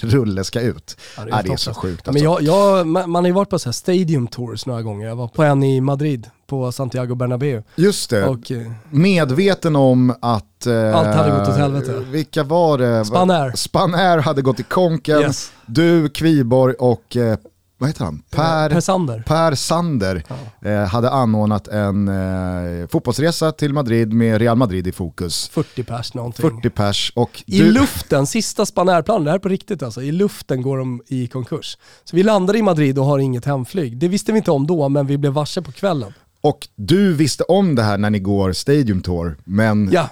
rulle 0.00 0.44
ska 0.44 0.60
ut. 0.60 0.96
Ja, 1.16 1.24
det, 1.24 1.30
är 1.30 1.34
helt 1.36 1.60
så 1.60 1.70
hopplöst. 1.70 1.80
sjukt 1.80 2.02
Ja, 2.04 2.10
alltså. 2.10 2.12
Men 2.12 2.22
jag, 2.22 2.42
jag, 2.42 2.86
man 2.86 3.10
man 3.10 3.24
har 3.24 3.28
ju 3.28 3.34
varit 3.34 3.50
på 3.50 3.58
så 3.58 3.68
här 3.68 3.72
stadium 3.72 4.26
tours 4.26 4.66
några 4.66 4.82
gånger. 4.82 5.06
Jag 5.06 5.16
var 5.16 5.28
på 5.28 5.42
en 5.42 5.62
i 5.62 5.80
Madrid, 5.80 6.26
på 6.46 6.72
Santiago 6.72 7.14
Bernabéu. 7.14 7.62
Just 7.76 8.10
det, 8.10 8.26
Och, 8.26 8.50
eh, 8.50 8.70
medveten 8.90 9.76
om 9.76 10.14
att... 10.22 10.66
eh, 10.66 10.96
Allt 10.96 11.06
hade 11.16 11.30
gått 11.30 11.48
åt 11.48 11.56
helvete. 11.56 11.92
Vilka 12.10 12.42
var 12.42 12.78
det? 12.78 13.04
Spanair. 13.04 13.52
Spanair 13.56 14.18
hade 14.18 14.42
gått 14.42 14.60
i 14.60 14.62
konken. 14.62 15.20
Yes. 15.20 15.52
Du, 15.66 16.08
Kviborg 16.08 16.74
och, 16.74 17.16
eh, 17.16 17.38
vad 17.78 17.88
heter 17.88 18.04
han? 18.04 18.22
Per, 18.30 18.70
per 18.70 18.80
Sander. 18.80 19.22
Per 19.26 19.54
Sander 19.54 20.22
eh, 20.64 20.72
hade 20.84 21.10
anordnat 21.10 21.68
en 21.68 22.08
eh, 22.08 22.86
fotbollsresa 22.88 23.52
till 23.52 23.72
Madrid 23.72 24.12
med 24.12 24.38
Real 24.40 24.56
Madrid 24.56 24.86
i 24.86 24.92
fokus. 24.92 25.48
40 25.48 25.82
pers 25.82 26.14
någonting. 26.14 26.50
40 26.50 26.70
pers 26.70 27.12
och 27.16 27.42
I 27.46 27.58
du, 27.58 27.72
luften, 27.72 28.26
sista 28.26 28.66
Spanairplanen, 28.66 29.24
det 29.24 29.30
här 29.30 29.38
är 29.38 29.42
på 29.42 29.48
riktigt 29.48 29.82
alltså, 29.82 30.02
i 30.02 30.12
luften 30.12 30.62
går 30.62 30.78
de 30.78 31.02
i 31.06 31.26
konkurs. 31.26 31.78
Så 32.04 32.16
vi 32.16 32.22
landade 32.22 32.58
i 32.58 32.62
Madrid 32.62 32.98
och 32.98 33.04
har 33.04 33.18
inget 33.18 33.44
hemflyg. 33.44 33.96
Det 33.98 34.08
visste 34.08 34.32
vi 34.32 34.38
inte 34.38 34.50
om 34.50 34.66
då, 34.66 34.88
men 34.88 35.06
vi 35.06 35.18
blev 35.18 35.32
varse 35.32 35.62
på 35.62 35.72
kvällen. 35.72 36.12
och 36.40 36.68
du 36.76 37.14
visste 37.14 37.42
om 37.44 37.74
det 37.74 37.82
här 37.82 37.98
när 37.98 38.10
ni 38.10 38.18
går 38.18 38.52
Stadium 38.52 39.02
Tour, 39.02 39.36
men 39.44 39.88
Ja, 39.92 40.08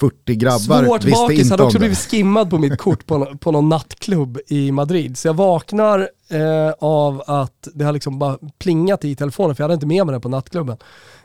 40 0.00 0.34
grabbar 0.34 0.84
svårt 0.84 1.04
visste 1.04 1.20
bakis 1.20 1.38
inte 1.40 1.52
hade 1.52 1.62
också 1.62 1.74
det. 1.74 1.78
blivit 1.78 1.98
skimmad 1.98 2.50
på 2.50 2.58
mitt 2.58 2.78
kort 2.78 3.06
på, 3.06 3.26
på 3.40 3.50
någon 3.52 3.68
nattklubb 3.68 4.38
i 4.46 4.72
Madrid. 4.72 5.18
Så 5.18 5.28
jag 5.28 5.34
vaknar 5.34 6.08
eh, 6.28 6.72
av 6.78 7.22
att 7.26 7.68
det 7.74 7.84
har 7.84 7.92
liksom 7.92 8.18
bara 8.18 8.38
plingat 8.58 9.04
i 9.04 9.16
telefonen, 9.16 9.56
för 9.56 9.62
jag 9.62 9.64
hade 9.64 9.74
inte 9.74 9.86
med 9.86 10.06
mig 10.06 10.12
den 10.12 10.20
på 10.20 10.28
nattklubben. 10.28 10.76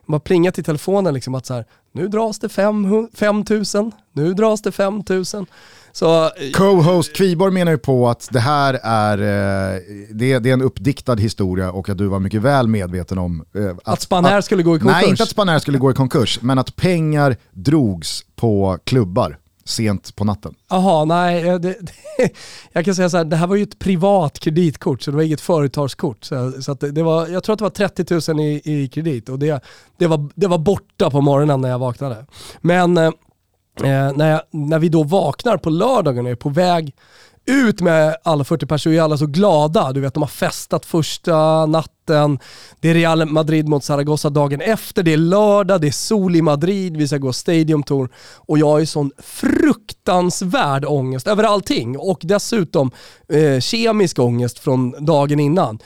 bara 0.06 0.20
plingat 0.20 0.60
i 0.60 0.64
telefonen 0.64 1.14
liksom 1.14 1.36
att 1.36 1.46
så 1.46 1.54
här, 1.54 1.66
nu 1.92 2.08
dras 2.08 2.40
det 2.40 2.50
5 2.50 3.06
000, 3.74 3.92
nu 4.14 4.34
dras 4.34 4.62
det 4.62 4.72
5 4.72 5.04
000. 5.10 5.26
Så, 5.92 6.24
eh, 6.24 6.30
Co-host 6.54 7.16
Kviborg 7.16 7.54
menar 7.54 7.72
ju 7.72 7.78
på 7.78 8.10
att 8.10 8.28
det 8.32 8.40
här 8.40 8.80
är, 8.84 9.18
eh, 9.18 9.82
det, 10.10 10.40
det 10.40 10.50
är 10.50 10.54
en 10.54 10.62
uppdiktad 10.62 11.16
historia 11.16 11.72
och 11.72 11.90
att 11.90 11.98
du 11.98 12.08
var 12.08 12.20
mycket 12.20 12.42
väl 12.42 12.68
medveten 12.68 13.18
om 13.18 13.46
eh, 13.56 13.66
att, 13.66 13.88
att 13.88 14.02
Spanair 14.02 14.42
skulle 14.42 14.64
gå 14.64 14.76
i 14.76 14.80
konkurs. 14.80 15.02
Nej, 15.02 15.10
inte 15.10 15.24
att 15.24 15.30
Spanair 15.30 15.60
skulle 15.60 15.78
gå 15.78 15.92
i 15.92 15.94
konkurs, 15.94 16.40
men 16.42 16.60
att 16.60 16.76
pengar 16.76 17.38
drogs 17.52 18.26
på 18.36 18.78
klubbar 18.84 19.38
sent 19.70 20.16
på 20.16 20.24
natten. 20.24 20.56
Jaha, 20.70 21.06
nej. 21.06 21.48
Eh, 21.48 21.60
det, 21.60 21.78
det, 21.80 21.92
jag 22.72 22.86
kan 22.86 22.96
säga 22.96 23.10
så 23.10 23.18
här, 23.18 23.24
det 23.26 23.36
här 23.36 23.48
var 23.48 23.56
ju 23.56 23.64
ett 23.64 23.80
privat 23.80 24.40
kreditkort 24.40 25.02
så 25.02 25.12
det 25.12 25.18
var 25.18 25.24
inget 25.24 25.42
företagskort. 25.42 26.24
Så, 26.24 26.62
så 26.62 26.74
det, 26.74 26.92
det, 26.92 27.04
var, 27.04 27.28
jag 27.28 27.44
tror 27.44 27.54
att 27.54 27.60
det 27.60 27.66
var 27.66 27.70
30 27.70 28.34
000 28.34 28.40
i, 28.40 28.62
i 28.64 28.88
kredit 28.88 29.30
och 29.30 29.40
det, 29.40 29.64
det, 29.98 30.08
var, 30.08 30.30
det 30.36 30.48
var 30.48 30.58
borta 30.58 31.10
på 31.10 31.22
morgonen 31.22 31.62
när 31.62 31.70
jag 31.70 31.80
vaknade. 31.80 32.26
Men 32.62 32.98
eh, 32.98 33.06
eh 33.84 34.14
när, 34.16 34.32
jag, 34.32 34.42
när 34.52 34.80
vi 34.80 34.90
då 34.90 35.04
vaknar 35.04 35.58
på 35.58 35.70
lördagen 35.70 36.26
och 36.26 36.32
är 36.32 36.36
på 36.36 36.50
väg 36.50 36.96
ut 37.46 37.82
med 37.82 38.18
alla 38.24 38.44
40 38.44 38.66
personer, 38.66 38.98
är 38.98 39.02
alla 39.02 39.18
så 39.18 39.26
glada. 39.26 39.94
Du 39.94 40.02
vet, 40.02 40.14
de 40.14 40.24
har 40.24 40.28
festat 40.28 40.86
första 40.86 41.66
natten. 41.66 42.40
Det 42.80 42.90
är 42.90 42.94
Real 42.94 43.26
Madrid 43.26 43.68
mot 43.68 43.84
Zaragoza 43.84 44.30
dagen 44.30 44.62
efter. 44.62 45.04
Det 45.04 45.14
är 45.14 45.18
lördag, 45.18 45.82
det 45.82 45.88
är 45.88 45.92
sol 45.92 46.36
i 46.36 46.42
Madrid, 46.42 46.98
vi 46.98 47.08
ska 47.08 47.18
gå 47.18 47.34
Stadium 47.34 47.84
Tour. 47.84 48.10
Och 48.36 48.58
jag 48.58 48.68
har 48.68 48.80
ju 48.80 48.86
sån 48.86 49.12
fruktansvärd 49.18 50.86
ångest 50.86 51.28
över 51.28 51.44
allting. 51.44 51.98
Och 51.98 52.20
dessutom 52.24 52.92
eh, 53.34 53.60
kemisk 53.60 54.20
ångest 54.20 54.60
från 54.60 55.06
dagen 55.06 55.40
innan. 55.40 55.80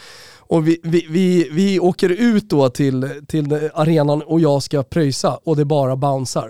Och 0.54 0.68
vi, 0.68 0.80
vi, 0.84 1.06
vi, 1.10 1.50
vi 1.52 1.80
åker 1.80 2.10
ut 2.10 2.50
då 2.50 2.70
till, 2.70 3.10
till 3.28 3.70
arenan 3.74 4.22
och 4.22 4.40
jag 4.40 4.64
ska 4.64 4.84
pröjsa 4.84 5.40
och 5.44 5.56
det 5.56 5.66
bara 5.66 5.96
bouncear. 5.96 6.50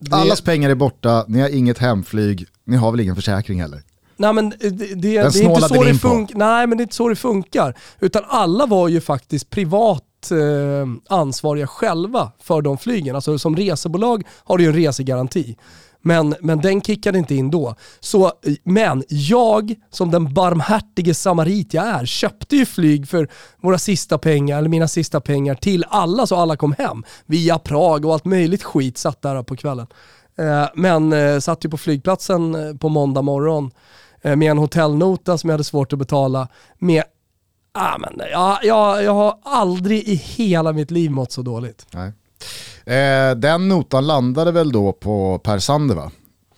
Det... 0.00 0.16
Allas 0.16 0.40
pengar 0.40 0.70
är 0.70 0.74
borta, 0.74 1.24
ni 1.28 1.40
har 1.40 1.48
inget 1.48 1.78
hemflyg, 1.78 2.46
ni 2.64 2.76
har 2.76 2.90
väl 2.90 3.00
ingen 3.00 3.16
försäkring 3.16 3.60
heller? 3.60 3.82
Nej 4.18 4.32
men 4.32 4.50
det, 4.50 4.70
det, 4.70 4.94
det 4.94 5.16
är 5.16 5.42
inte 5.42 5.60
så 5.60 5.84
det 5.84 5.94
funkar. 5.94 6.38
Nej 6.38 6.66
men 6.66 6.78
det 6.78 6.82
är 6.82 6.84
inte 6.84 6.94
så 6.94 7.08
det 7.08 7.16
funkar. 7.16 7.74
Utan 8.00 8.22
alla 8.28 8.66
var 8.66 8.88
ju 8.88 9.00
faktiskt 9.00 9.50
privat 9.50 10.30
eh, 10.30 11.16
ansvariga 11.18 11.66
själva 11.66 12.32
för 12.42 12.62
de 12.62 12.78
flygen. 12.78 13.14
Alltså 13.14 13.38
som 13.38 13.56
resebolag 13.56 14.22
har 14.44 14.58
du 14.58 14.64
ju 14.64 14.68
en 14.70 14.76
resegaranti. 14.76 15.56
Men, 16.02 16.34
men 16.40 16.60
den 16.60 16.80
kickade 16.80 17.18
inte 17.18 17.34
in 17.34 17.50
då. 17.50 17.74
Så, 18.00 18.32
men 18.64 19.04
jag, 19.08 19.74
som 19.90 20.10
den 20.10 20.34
barmhärtige 20.34 21.14
samarit 21.14 21.74
jag 21.74 21.86
är, 21.86 22.06
köpte 22.06 22.56
ju 22.56 22.66
flyg 22.66 23.08
för 23.08 23.28
våra 23.62 23.78
sista 23.78 24.18
pengar, 24.18 24.58
eller 24.58 24.68
mina 24.68 24.88
sista 24.88 25.20
pengar, 25.20 25.54
till 25.54 25.84
alla 25.88 26.26
så 26.26 26.36
alla 26.36 26.56
kom 26.56 26.74
hem. 26.78 27.04
Via 27.26 27.58
Prag 27.58 28.04
och 28.04 28.12
allt 28.12 28.24
möjligt 28.24 28.62
skit 28.62 28.98
satt 28.98 29.22
där 29.22 29.42
på 29.42 29.56
kvällen. 29.56 29.86
Eh, 30.38 30.68
men 30.74 31.12
eh, 31.12 31.38
satt 31.38 31.64
ju 31.64 31.68
på 31.68 31.76
flygplatsen 31.76 32.54
eh, 32.54 32.76
på 32.76 32.88
måndag 32.88 33.22
morgon 33.22 33.70
Eh, 33.70 34.07
med 34.22 34.42
en 34.50 34.58
hotellnota 34.58 35.38
som 35.38 35.50
jag 35.50 35.54
hade 35.54 35.64
svårt 35.64 35.92
att 35.92 35.98
betala. 35.98 36.48
Med, 36.78 37.02
ah, 37.72 37.98
men, 37.98 38.20
ja, 38.32 38.60
jag, 38.62 39.04
jag 39.04 39.14
har 39.14 39.38
aldrig 39.42 40.08
i 40.08 40.14
hela 40.14 40.72
mitt 40.72 40.90
liv 40.90 41.10
mått 41.10 41.32
så 41.32 41.42
dåligt. 41.42 41.86
Nej. 41.90 42.12
Eh, 42.96 43.34
den 43.34 43.68
notan 43.68 44.06
landade 44.06 44.52
väl 44.52 44.72
då 44.72 44.92
på 44.92 45.38
Per 45.38 45.58
Sander 45.58 45.94
va? 45.94 46.10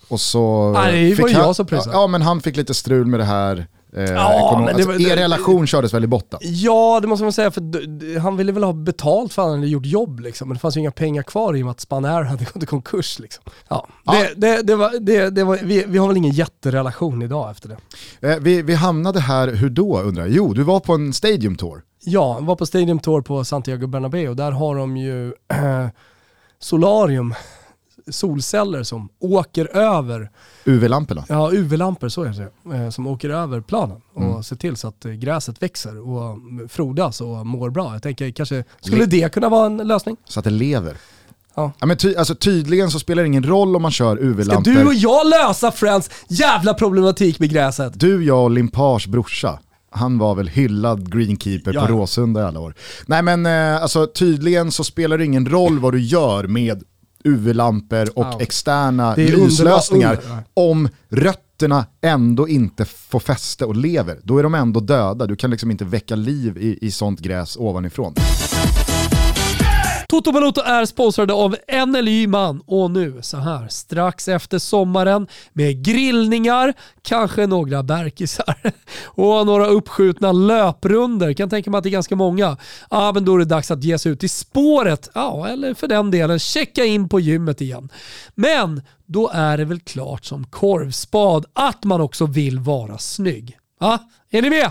Och 0.09 0.21
så 0.21 0.73
Nej, 0.73 1.15
det 1.15 1.23
var 1.23 1.29
jag 1.29 1.57
som 1.57 1.67
pröjsade. 1.67 1.97
Ja, 1.97 2.07
men 2.07 2.23
han 2.23 2.41
fick 2.41 2.57
lite 2.57 2.75
strul 2.75 3.07
med 3.07 3.21
det 3.21 3.25
här 3.25 3.67
Eh, 3.97 4.05
ja, 4.05 4.57
men 4.59 4.75
alltså, 4.75 4.89
var, 4.89 5.11
er 5.11 5.17
relation 5.17 5.67
kördes 5.67 5.95
väl 5.95 6.05
i 6.05 6.07
botten? 6.07 6.39
Ja, 6.43 6.99
det 7.03 7.09
måste 7.09 7.25
man 7.25 7.33
säga. 7.33 7.51
För 7.51 8.19
han 8.19 8.37
ville 8.37 8.53
väl 8.53 8.65
ha 8.65 8.73
betalt 8.73 9.33
för 9.33 9.43
att 9.43 9.49
han 9.49 9.59
hade 9.59 9.71
gjort 9.71 9.87
jobb. 9.87 10.21
Liksom. 10.21 10.49
Men 10.49 10.55
det 10.55 10.61
fanns 10.61 10.77
ju 10.77 10.81
inga 10.81 10.91
pengar 10.91 11.23
kvar 11.23 11.57
i 11.57 11.63
och 11.63 11.65
med 11.65 11.71
att 11.71 11.81
Spanair 11.81 12.23
hade 12.23 12.45
gått 12.45 12.63
i 12.63 12.67
konkurs. 12.67 13.19
Liksom. 13.19 13.45
Ja, 13.69 13.87
ja. 14.05 14.13
Det, 14.13 14.35
det, 14.37 14.63
det, 14.63 14.77
var, 14.77 15.01
det, 15.01 15.31
det 15.31 15.45
var, 15.45 15.59
vi, 15.63 15.85
vi 15.87 15.99
har 15.99 16.09
väl 16.09 16.17
ingen 16.17 16.33
jätterelation 16.33 17.23
idag 17.23 17.51
efter 17.51 17.69
det. 17.69 18.31
Eh, 18.31 18.39
vi, 18.41 18.63
vi 18.63 18.75
hamnade 18.75 19.21
här, 19.21 19.49
hur 19.49 19.71
då 19.71 20.01
undrar 20.01 20.23
jag? 20.23 20.33
Jo, 20.33 20.53
du 20.53 20.63
var 20.63 20.81
på 20.81 20.95
en 20.95 21.13
Stadium 21.13 21.57
Tour. 21.57 21.83
Ja, 22.05 22.37
jag 22.39 22.47
var 22.47 22.57
på 22.57 22.67
Stadium 22.67 22.99
Tour 22.99 23.23
på 23.23 23.45
Santiago 23.45 23.87
Bernabéu. 23.87 24.35
Där 24.35 24.51
har 24.51 24.77
de 24.77 24.97
ju 24.97 25.27
äh, 25.27 25.89
solarium 26.59 27.35
solceller 28.09 28.83
som 28.83 29.09
åker 29.21 29.77
över 29.77 30.31
UV-lamporna? 30.65 31.25
Ja, 31.29 31.51
UV-lampor, 31.53 32.09
så 32.09 32.23
är 32.23 32.51
det. 32.65 32.77
Eh, 32.77 32.91
som 32.91 33.07
åker 33.07 33.31
över 33.31 33.61
planen 33.61 34.01
och 34.15 34.23
mm. 34.23 34.43
ser 34.43 34.57
till 34.57 34.77
så 34.77 34.89
att 34.89 35.05
eh, 35.05 35.13
gräset 35.13 35.63
växer 35.63 36.09
och 36.09 36.39
frodas 36.69 37.21
och 37.21 37.47
mår 37.47 37.71
bra. 37.71 37.93
Jag 37.93 38.03
tänker 38.03 38.31
kanske, 38.31 38.65
skulle 38.81 39.07
det 39.07 39.33
kunna 39.33 39.49
vara 39.49 39.67
en 39.67 39.77
lösning? 39.77 40.17
Så 40.25 40.41
att 40.41 40.45
det 40.45 40.51
lever? 40.51 40.97
Ja. 41.55 41.73
ja 41.81 41.87
men 41.87 41.97
ty 41.97 42.15
alltså, 42.17 42.35
tydligen 42.35 42.91
så 42.91 42.99
spelar 42.99 43.23
det 43.23 43.27
ingen 43.27 43.47
roll 43.47 43.77
om 43.77 43.83
man 43.83 43.91
kör 43.91 44.17
UV-lampor. 44.17 44.73
Ska 44.73 44.81
du 44.81 44.87
och 44.87 44.95
jag 44.95 45.27
lösa 45.29 45.73
Friends 45.73 46.11
jävla 46.29 46.75
problematik 46.75 47.41
med 47.41 47.51
gräset? 47.51 48.01
Du, 48.01 48.25
jag 48.25 48.45
och 48.45 48.51
Limpars 48.51 49.07
brorsa. 49.07 49.59
Han 49.93 50.19
var 50.19 50.35
väl 50.35 50.49
hyllad 50.49 51.13
greenkeeper 51.13 51.75
ja. 51.75 51.81
på 51.81 51.93
Råsunda 51.93 52.41
i 52.41 52.45
alla 52.45 52.61
år. 52.61 52.75
Nej 53.07 53.23
men 53.23 53.47
eh, 53.47 53.83
alltså, 53.83 54.07
tydligen 54.07 54.73
så 54.73 54.85
spelar 54.85 55.19
det 55.19 55.25
ingen 55.25 55.47
roll 55.47 55.79
vad 55.79 55.93
du 55.93 56.01
gör 56.01 56.47
med 56.47 56.83
UV-lampor 57.25 58.19
och 58.19 58.25
ah, 58.25 58.39
externa 58.41 59.15
lyslösningar. 59.15 60.19
Om 60.55 60.89
rötterna 61.09 61.87
ändå 62.01 62.49
inte 62.49 62.85
får 62.85 63.21
fäste 63.21 63.65
och 63.65 63.77
lever, 63.77 64.21
då 64.23 64.39
är 64.39 64.43
de 64.43 64.55
ändå 64.55 64.81
döda. 64.81 65.27
Du 65.27 65.37
kan 65.37 65.51
liksom 65.51 65.71
inte 65.71 65.85
väcka 65.85 66.17
liv 66.17 66.59
i, 66.59 66.79
i 66.87 66.91
sånt 66.91 67.21
gräs 67.21 67.57
ovanifrån. 67.57 68.15
Toto 70.11 70.33
Balotto 70.33 70.61
är 70.61 70.85
sponsrade 70.85 71.33
av 71.33 71.57
NLY 71.87 72.27
Man 72.27 72.63
och 72.67 72.91
nu 72.91 73.23
så 73.23 73.37
här 73.37 73.69
strax 73.69 74.29
efter 74.29 74.59
sommaren 74.59 75.27
med 75.53 75.85
grillningar, 75.85 76.75
kanske 77.03 77.47
några 77.47 77.83
bärkisar 77.83 78.57
och 79.05 79.47
några 79.47 79.67
uppskjutna 79.67 80.33
löprunder. 80.33 81.33
Kan 81.33 81.51
tänka 81.51 81.71
mig 81.71 81.79
att 81.79 81.85
det 81.85 81.89
är 81.89 81.93
ganska 81.93 82.17
många. 82.17 82.57
Ja, 82.91 83.13
men 83.15 83.25
då 83.25 83.35
är 83.35 83.39
det 83.39 83.45
dags 83.45 83.71
att 83.71 83.85
ge 83.85 83.99
sig 83.99 84.13
ut 84.13 84.25
i 84.25 84.29
spåret. 84.29 85.09
Ja, 85.15 85.49
eller 85.49 85.75
för 85.75 85.89
den 85.89 86.11
delen 86.11 86.39
checka 86.39 86.85
in 86.85 87.09
på 87.09 87.21
gymmet 87.21 87.61
igen. 87.61 87.89
Men 88.35 88.83
då 89.07 89.31
är 89.35 89.59
det 89.59 89.65
väl 89.65 89.81
klart 89.81 90.25
som 90.25 90.45
korvspad 90.45 91.45
att 91.53 91.85
man 91.85 92.01
också 92.01 92.27
vill 92.27 92.59
vara 92.59 92.99
snygg. 92.99 93.59
Ja, 93.81 93.99
är 94.31 94.43
ni 94.43 94.51
med? 94.51 94.71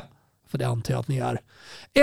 För 0.51 0.57
det 0.57 0.67
antar 0.67 0.93
jag 0.93 0.99
att 0.99 1.07
ni 1.07 1.17
är. 1.17 1.39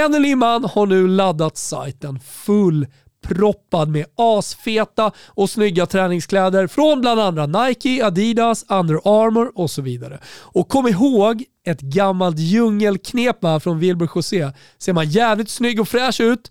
NLY 0.09 0.35
Man 0.35 0.65
har 0.65 0.87
nu 0.87 1.09
laddat 1.09 1.57
sajten 1.57 2.21
full 2.21 2.87
proppad 3.29 3.89
med 3.89 4.07
asfeta 4.17 5.13
och 5.27 5.51
snygga 5.51 5.87
träningskläder 5.87 6.67
från 6.67 7.01
bland 7.01 7.21
andra 7.21 7.47
Nike, 7.47 8.07
Adidas, 8.07 8.65
Under 8.69 8.95
Armour 8.95 9.53
och 9.55 9.71
så 9.71 9.83
vidare. 9.83 10.19
Och 10.41 10.69
kom 10.69 10.89
ihåg 10.89 11.45
ett 11.67 11.81
gammalt 11.81 12.39
djungelknep 12.39 13.41
från 13.63 13.79
Wilbur 13.79 14.09
José. 14.15 14.51
Ser 14.79 14.93
man 14.93 15.09
jävligt 15.09 15.51
snygg 15.51 15.81
och 15.81 15.89
fräsch 15.89 16.21
ut, 16.21 16.51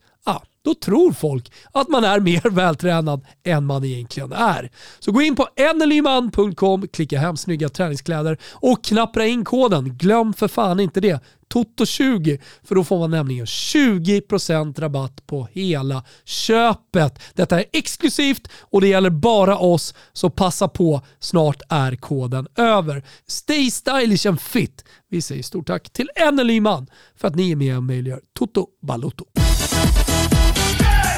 då 0.65 0.73
tror 0.73 1.11
folk 1.11 1.51
att 1.71 1.89
man 1.89 2.03
är 2.03 2.19
mer 2.29 2.49
vältränad 2.49 3.25
än 3.43 3.65
man 3.65 3.83
egentligen 3.83 4.31
är. 4.33 4.71
Så 4.99 5.11
gå 5.11 5.21
in 5.21 5.35
på 5.35 5.47
enelyman.com, 5.55 6.87
klicka 6.87 7.19
hem 7.19 7.37
snygga 7.37 7.69
träningskläder 7.69 8.37
och 8.51 8.83
knappra 8.83 9.25
in 9.25 9.45
koden. 9.45 9.97
Glöm 9.97 10.33
för 10.33 10.47
fan 10.47 10.79
inte 10.79 10.99
det. 10.99 11.23
Toto20 11.53 12.39
för 12.63 12.75
då 12.75 12.83
får 12.83 12.99
man 12.99 13.11
nämligen 13.11 13.45
20% 13.45 14.79
rabatt 14.79 15.27
på 15.27 15.47
hela 15.51 16.03
köpet. 16.23 17.19
Detta 17.33 17.59
är 17.59 17.65
exklusivt 17.73 18.47
och 18.59 18.81
det 18.81 18.87
gäller 18.87 19.09
bara 19.09 19.57
oss 19.57 19.93
så 20.13 20.29
passa 20.29 20.67
på, 20.67 21.01
snart 21.19 21.61
är 21.69 21.95
koden 21.95 22.47
över. 22.55 23.03
Stay 23.27 23.71
stylish 23.71 24.27
and 24.27 24.41
fit. 24.41 24.85
Vi 25.09 25.21
säger 25.21 25.43
stort 25.43 25.67
tack 25.67 25.89
till 25.89 26.09
Enelyman 26.15 26.87
för 27.15 27.27
att 27.27 27.35
ni 27.35 27.51
är 27.51 27.55
med 27.55 27.77
och 27.77 27.83
möjliggör 27.83 28.21
Toto 28.33 28.67
Balotto. 28.81 29.44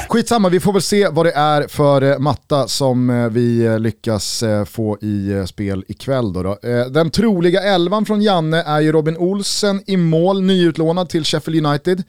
Skitsamma, 0.08 0.48
vi 0.48 0.60
får 0.60 0.72
väl 0.72 0.82
se 0.82 1.08
vad 1.08 1.26
det 1.26 1.32
är 1.32 1.68
för 1.68 2.02
eh, 2.02 2.18
matta 2.18 2.68
som 2.68 3.10
eh, 3.10 3.28
vi 3.28 3.64
eh, 3.66 3.78
lyckas 3.78 4.44
få 4.66 4.98
i 5.00 5.44
spel 5.46 5.84
ikväll. 5.88 6.32
Då, 6.32 6.42
då. 6.42 6.58
Den 6.90 7.10
troliga 7.10 7.62
elvan 7.62 8.06
från 8.06 8.22
Janne 8.22 8.62
är 8.62 8.80
ju 8.80 8.92
Robin 8.92 9.16
Olsen 9.16 9.82
i 9.86 9.96
mål, 9.96 10.42
nyutlånad 10.42 11.08
till 11.08 11.24
Sheffield 11.24 11.66
United. 11.66 12.02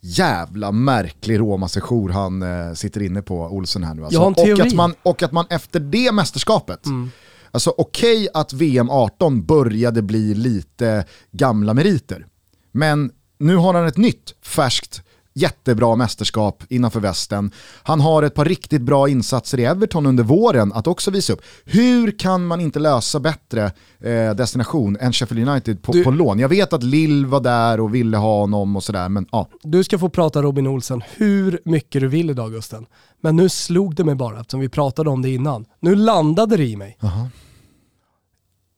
Jävla 0.00 0.72
märklig 0.72 1.38
Roma-sejour 1.38 2.08
han 2.08 2.44
sitter 2.76 3.02
inne 3.02 3.22
på, 3.22 3.40
Olsen 3.40 3.84
här 3.84 3.94
nu. 3.94 4.04
Alltså. 4.04 4.20
Och, 4.20 4.60
att 4.60 4.74
man, 4.74 4.94
och 5.02 5.22
att 5.22 5.32
man 5.32 5.46
efter 5.50 5.80
det 5.80 6.12
mästerskapet, 6.12 6.86
mm. 6.86 7.10
alltså 7.50 7.74
okej 7.78 8.16
okay 8.16 8.28
att 8.34 8.52
VM 8.52 8.90
18 8.90 9.44
började 9.44 10.02
bli 10.02 10.34
lite 10.34 11.04
gamla 11.32 11.74
meriter, 11.74 12.26
men 12.72 13.10
nu 13.38 13.56
har 13.56 13.74
han 13.74 13.86
ett 13.86 13.96
nytt 13.96 14.34
färskt 14.42 15.02
jättebra 15.34 15.96
mästerskap 15.96 16.62
innanför 16.68 17.00
västen. 17.00 17.50
Han 17.82 18.00
har 18.00 18.22
ett 18.22 18.34
par 18.34 18.44
riktigt 18.44 18.82
bra 18.82 19.08
insatser 19.08 19.60
i 19.60 19.64
Everton 19.64 20.06
under 20.06 20.24
våren 20.24 20.72
att 20.72 20.86
också 20.86 21.10
visa 21.10 21.32
upp. 21.32 21.42
Hur 21.64 22.18
kan 22.18 22.46
man 22.46 22.60
inte 22.60 22.78
lösa 22.78 23.20
bättre 23.20 23.64
eh, 24.00 24.34
destination 24.34 24.96
än 25.00 25.12
Sheffield 25.12 25.48
United 25.48 25.82
på, 25.82 25.92
Du- 25.92 26.04
på 26.04 26.10
lån? 26.10 26.38
Jag 26.38 26.48
vet 26.48 26.72
att 26.72 26.82
Lill 26.82 27.26
var 27.26 27.40
där 27.40 27.80
och 27.80 27.94
ville 27.94 28.16
ha 28.16 28.40
honom 28.40 28.76
och 28.76 28.84
sådär, 28.84 29.08
men 29.08 29.26
ja. 29.32 29.48
Du 29.62 29.84
ska 29.84 29.98
få 29.98 30.08
prata 30.08 30.42
Robin 30.42 30.66
Olsen 30.66 31.02
hur 31.16 31.60
mycket 31.64 32.00
du 32.00 32.08
vill 32.08 32.30
idag 32.30 32.52
Gusten. 32.52 32.86
Men 33.20 33.36
nu 33.36 33.48
slog 33.48 33.94
det 33.94 34.04
mig 34.04 34.14
bara 34.14 34.40
eftersom 34.40 34.60
vi 34.60 34.68
pratade 34.68 35.10
om 35.10 35.22
det 35.22 35.30
innan. 35.34 35.64
Nu 35.80 35.94
landade 35.94 36.56
det 36.56 36.64
i 36.66 36.76
mig. 36.76 36.98
Jaha. 37.00 37.28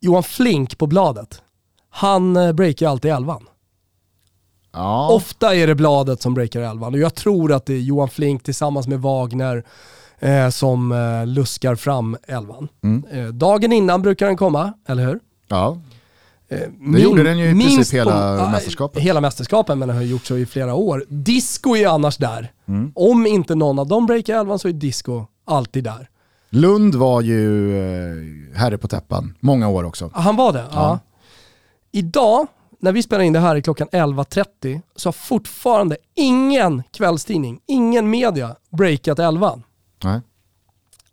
Johan 0.01 0.23
Flink 0.23 0.79
på 0.79 0.87
bladet, 0.87 1.43
han 1.91 2.37
eh, 2.37 2.53
breakar 2.53 2.89
alltid 2.89 3.11
elvan. 3.11 3.43
Ja. 4.76 5.09
Ofta 5.12 5.54
är 5.54 5.66
det 5.66 5.75
bladet 5.75 6.23
som 6.23 6.35
breakar 6.35 6.61
elvan 6.61 6.95
och 6.95 7.00
jag 7.00 7.14
tror 7.14 7.52
att 7.52 7.66
det 7.66 7.75
är 7.75 7.78
Johan 7.80 8.09
Flink 8.09 8.42
tillsammans 8.42 8.87
med 8.88 9.00
Wagner 9.00 9.64
eh, 10.18 10.49
som 10.49 10.92
eh, 10.92 11.26
luskar 11.26 11.75
fram 11.75 12.16
elvan. 12.26 12.68
Mm. 12.85 13.04
Eh, 13.11 13.33
dagen 13.33 13.73
innan 13.73 14.02
brukar 14.02 14.26
den 14.26 14.37
komma, 14.37 14.73
eller 14.88 15.04
hur? 15.06 15.21
ja. 15.49 15.78
Eh, 16.49 16.59
Det 16.92 17.00
gjorde 17.00 17.23
den 17.23 17.38
ju 17.38 17.47
i 17.50 17.52
princip 17.64 17.95
hela 17.95 18.38
ja, 18.38 18.50
mästerskapet. 18.50 19.02
Hela 19.02 19.21
mästerskapet, 19.21 19.78
men 19.78 19.88
den 19.88 19.97
har 19.97 20.04
gjort 20.04 20.26
så 20.26 20.37
i 20.37 20.47
flera 20.47 20.75
år. 20.75 21.04
Disco 21.09 21.76
är 21.76 21.88
annars 21.88 22.16
där. 22.16 22.52
Mm. 22.68 22.92
Om 22.95 23.26
inte 23.26 23.54
någon 23.54 23.78
av 23.78 23.87
dem 23.87 24.06
breakar 24.06 24.40
elvan 24.40 24.59
så 24.59 24.68
är 24.68 24.73
Disco 24.73 25.25
alltid 25.45 25.85
där. 25.85 26.09
Lund 26.50 26.95
var 26.95 27.21
ju 27.21 27.71
eh, 27.78 28.59
herre 28.59 28.78
på 28.78 28.88
täppan 28.88 29.35
många 29.40 29.68
år 29.68 29.85
också. 29.85 30.11
Han 30.14 30.37
var 30.37 30.52
det? 30.52 30.64
Ja. 30.73 30.99
Idag, 31.92 32.47
när 32.80 32.92
vi 32.92 33.02
spelar 33.02 33.25
in 33.25 33.33
det 33.33 33.40
här 33.40 33.61
klockan 33.61 33.88
11.30, 33.88 34.80
så 34.97 35.09
har 35.09 35.12
fortfarande 35.12 35.97
ingen 36.14 36.83
kvällstidning, 36.92 37.61
ingen 37.66 38.11
media 38.11 38.56
breakat 38.71 39.18
elvan. 39.18 39.62
Nej. 40.04 40.21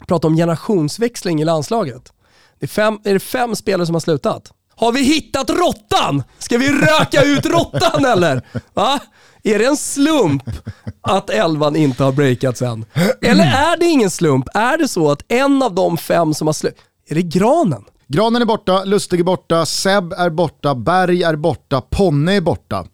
Prata 0.07 0.27
om 0.27 0.35
generationsväxling 0.35 1.41
i 1.41 1.45
landslaget. 1.45 2.13
Det 2.59 2.65
är, 2.65 2.67
fem, 2.67 2.99
är 3.03 3.13
det 3.13 3.19
fem 3.19 3.55
spelare 3.55 3.85
som 3.85 3.95
har 3.95 3.99
slutat? 3.99 4.51
Har 4.75 4.91
vi 4.91 5.03
hittat 5.03 5.49
råttan? 5.49 6.23
Ska 6.37 6.57
vi 6.57 6.71
röka 6.71 7.21
ut 7.21 7.45
råttan 7.45 8.05
eller? 8.05 8.41
Va? 8.73 8.99
Är 9.43 9.59
det 9.59 9.65
en 9.65 9.77
slump 9.77 10.43
att 11.01 11.29
elvan 11.29 11.75
inte 11.75 12.03
har 12.03 12.11
breakats 12.11 12.61
än? 12.61 12.85
Eller 13.21 13.43
är 13.43 13.77
det 13.77 13.85
ingen 13.85 14.09
slump? 14.09 14.47
Är 14.53 14.77
det 14.77 14.87
så 14.87 15.11
att 15.11 15.21
en 15.27 15.63
av 15.63 15.75
de 15.75 15.97
fem 15.97 16.33
som 16.33 16.47
har 16.47 16.53
slutat, 16.53 16.79
är 17.07 17.15
det 17.15 17.21
Granen? 17.21 17.83
Granen 18.07 18.41
är 18.41 18.45
borta, 18.45 18.83
Lustig 18.83 19.19
är 19.19 19.23
borta, 19.23 19.65
Seb 19.65 20.13
är 20.13 20.29
borta, 20.29 20.75
Berg 20.75 21.23
är 21.23 21.35
borta, 21.35 21.81
Ponne 21.89 22.33
är 22.35 22.41
borta. 22.41 22.85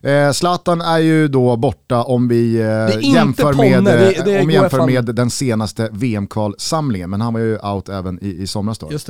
Eh, 0.00 0.32
Zlatan 0.32 0.80
är 0.80 0.98
ju 0.98 1.28
då 1.28 1.56
borta 1.56 2.02
om 2.02 2.28
vi 2.28 2.56
eh, 2.60 2.66
jämför, 3.14 3.52
Ponne, 3.52 3.80
med, 3.80 3.98
det- 3.98 4.12
eh, 4.18 4.24
det 4.24 4.40
om 4.42 4.50
jämför 4.50 4.86
med 4.86 5.04
den 5.14 5.30
senaste 5.30 5.88
VM-kvalsamlingen. 5.92 7.10
Men 7.10 7.20
han 7.20 7.32
var 7.32 7.40
ju 7.40 7.58
out 7.58 7.88
även 7.88 8.18
i, 8.24 8.28
i 8.42 8.46
somras 8.46 8.78
då. 8.78 8.88
Just 8.92 9.06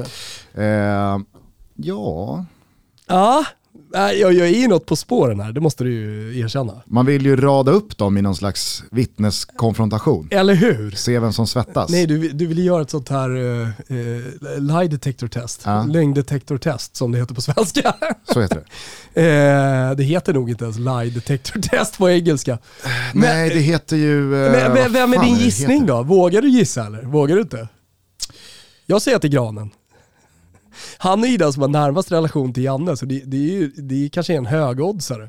det. 0.54 0.62
Eh, 0.64 1.18
ja, 1.76 2.45
Ja, 3.07 3.45
nej, 3.92 4.21
jag, 4.21 4.33
jag 4.33 4.47
är 4.49 4.52
ju 4.61 4.68
något 4.68 4.87
på 4.87 4.97
spåren 4.97 5.40
här, 5.40 5.52
det 5.52 5.61
måste 5.61 5.85
du 5.85 5.92
ju 5.92 6.38
erkänna. 6.40 6.83
man 6.87 7.07
vill 7.07 7.26
ju 7.26 7.37
rada 7.37 7.73
upp 7.73 7.99
dem 7.99 8.16
i 8.18 8.23
någon 8.23 8.37
slags 8.37 8.83
vittneskonfrontation. 8.90 10.28
Eller 10.30 10.54
hur? 10.54 10.90
Se 10.90 11.18
vem 11.18 11.33
som 11.33 11.47
svettas. 11.47 11.90
Nej, 11.90 12.07
du, 12.07 12.28
du 12.28 12.47
vill 12.47 12.64
göra 12.64 12.83
ett 12.83 12.90
sånt 12.90 13.09
här 13.09 13.37
uh, 13.37 13.68
uh, 13.90 14.23
lie 14.59 14.88
detector 14.88 15.28
test, 15.28 15.62
Ja. 15.64 15.83
lögndetektor 15.85 16.59
test 16.59 16.97
som 16.97 17.12
det 17.12 17.18
heter 17.18 17.35
på 17.35 17.40
svenska. 17.42 17.95
Så 18.35 18.40
heter 18.40 18.57
det. 18.57 18.64
Eh, 19.14 19.95
det 19.97 20.02
heter 20.02 20.33
nog 20.35 20.50
inte 20.50 20.64
ens 20.64 20.78
lie 20.78 21.11
detector 21.14 21.61
test 21.61 21.99
på 21.99 22.11
engelska. 22.11 22.59
Men- 23.14 23.21
Nej, 23.21 23.49
det 23.50 23.61
heter 23.61 23.97
ju... 23.97 24.47
eh, 24.47 24.52
Men, 24.75 24.92
vem, 24.92 25.12
är 25.12 25.25
din 25.25 25.37
gissning 25.37 25.87
då? 25.87 26.02
Vågar 26.02 26.42
du 26.42 26.49
gissa 26.49 26.87
eller? 26.87 27.02
Vågar 27.02 27.37
du 27.37 27.42
inte? 27.42 27.68
Jag 28.87 29.02
säger 29.02 29.16
att 29.16 29.23
det 29.23 29.28
är 29.28 29.33
Granen. 29.33 29.71
Han 30.99 31.25
är 31.25 31.29
ju 31.29 31.37
den 31.37 31.53
som 31.53 31.62
har 31.62 31.69
närmast 31.69 32.12
relation 32.12 32.53
till 32.53 32.64
Janne, 32.64 32.97
så 32.97 33.07
det, 33.07 33.23
det, 33.25 33.37
är 33.37 33.53
ju, 33.53 33.69
det 33.77 34.05
är 34.05 34.09
kanske 34.09 34.35
en 34.35 34.47
högoddsare. 34.47 35.29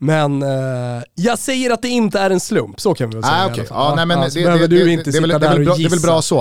Men 0.00 0.42
eh, 0.42 1.02
jag 1.14 1.38
säger 1.38 1.70
att 1.70 1.82
det 1.82 1.88
inte 1.88 2.18
är 2.18 2.30
en 2.30 2.40
slump, 2.40 2.80
så 2.80 2.94
kan 2.94 3.10
vi 3.10 3.14
väl 3.14 3.24
säga 3.24 3.34
Ah, 3.36 3.46
okej. 3.46 3.58
alla 3.60 3.68
fall. 3.68 3.90
Ja, 3.90 3.94
nej, 3.96 4.06
men 4.06 4.30
så 4.30 4.38
det, 4.38 4.44
behöver 4.44 4.68
det, 4.68 4.76
du 4.76 4.92
inte 4.92 5.04
det, 5.04 5.12
sitta 5.12 5.26
väl, 5.26 5.40
där 5.40 5.58
och 5.58 5.64
bra, 5.64 5.74
det 5.74 5.84
är 5.84 5.88
väl 5.88 5.92
gissa. 5.92 6.06
bra 6.06 6.22
så. 6.22 6.40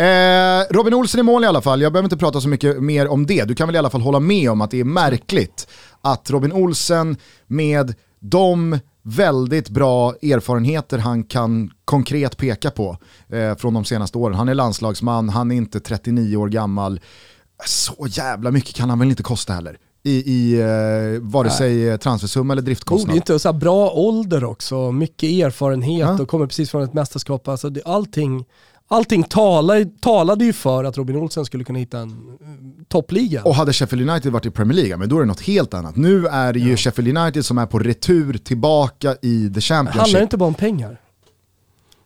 Eh, 0.00 0.74
Robin 0.76 0.94
Olsen 0.94 1.20
i 1.20 1.22
mål 1.22 1.44
i 1.44 1.46
alla 1.46 1.62
fall, 1.62 1.82
jag 1.82 1.92
behöver 1.92 2.06
inte 2.06 2.16
prata 2.16 2.40
så 2.40 2.48
mycket 2.48 2.82
mer 2.82 3.08
om 3.08 3.26
det. 3.26 3.44
Du 3.44 3.54
kan 3.54 3.68
väl 3.68 3.74
i 3.74 3.78
alla 3.78 3.90
fall 3.90 4.00
hålla 4.00 4.20
med 4.20 4.50
om 4.50 4.60
att 4.60 4.70
det 4.70 4.80
är 4.80 4.84
märkligt 4.84 5.68
att 6.00 6.30
Robin 6.30 6.52
Olsen 6.52 7.16
med 7.46 7.94
de 8.20 8.78
väldigt 9.02 9.68
bra 9.68 10.14
erfarenheter 10.22 10.98
han 10.98 11.24
kan 11.24 11.70
konkret 11.84 12.36
peka 12.36 12.70
på 12.70 12.96
eh, 13.28 13.56
från 13.56 13.74
de 13.74 13.84
senaste 13.84 14.18
åren. 14.18 14.36
Han 14.36 14.48
är 14.48 14.54
landslagsman, 14.54 15.28
han 15.28 15.50
är 15.50 15.56
inte 15.56 15.80
39 15.80 16.36
år 16.36 16.48
gammal. 16.48 17.00
Så 17.66 18.06
jävla 18.10 18.50
mycket 18.50 18.74
kan 18.74 18.90
han 18.90 18.98
väl 18.98 19.08
inte 19.10 19.22
kosta 19.22 19.52
heller. 19.52 19.76
I, 20.02 20.10
i 20.32 20.60
eh, 20.60 21.20
vare 21.20 21.50
sig 21.50 21.88
eh, 21.88 21.96
transfersumma 21.96 22.52
eller 22.52 22.62
Borde 22.62 22.70
driftkostnad. 22.70 23.10
ju 23.14 23.16
inte 23.16 23.38
så 23.38 23.48
här 23.48 23.58
bra 23.58 23.90
ålder 23.90 24.44
också, 24.44 24.92
mycket 24.92 25.30
erfarenhet 25.30 26.00
Ja. 26.00 26.22
och 26.22 26.28
kommer 26.28 26.46
precis 26.46 26.70
från 26.70 26.82
ett 26.82 26.94
mästerskap. 26.94 27.48
Alltså 27.48 27.70
det, 27.70 27.82
allting 27.84 28.44
allting 28.88 29.22
talade, 29.22 29.84
talade 30.00 30.44
ju 30.44 30.52
för 30.52 30.84
att 30.84 30.96
Robin 30.96 31.16
Olsen 31.16 31.44
skulle 31.44 31.64
kunna 31.64 31.78
hitta 31.78 31.98
en 31.98 32.08
eh, 32.10 32.84
toppliga. 32.88 33.42
Och 33.42 33.54
hade 33.54 33.72
Sheffield 33.72 34.10
United 34.10 34.32
varit 34.32 34.46
i 34.46 34.50
Premier 34.50 34.76
League, 34.76 34.96
men 34.96 35.08
då 35.08 35.16
är 35.16 35.20
det 35.20 35.26
något 35.26 35.40
helt 35.40 35.74
annat. 35.74 35.96
Nu 35.96 36.26
är 36.26 36.52
det 36.52 36.58
ju 36.58 36.76
Sheffield 36.76 37.18
United 37.18 37.44
som 37.46 37.58
är 37.58 37.66
på 37.66 37.78
retur 37.78 38.38
tillbaka 38.38 39.16
i 39.22 39.42
The 39.42 39.48
det 39.48 39.60
Championship. 39.60 40.00
handlar 40.00 40.22
inte 40.22 40.36
bara 40.36 40.46
om 40.46 40.54
pengar. 40.54 41.00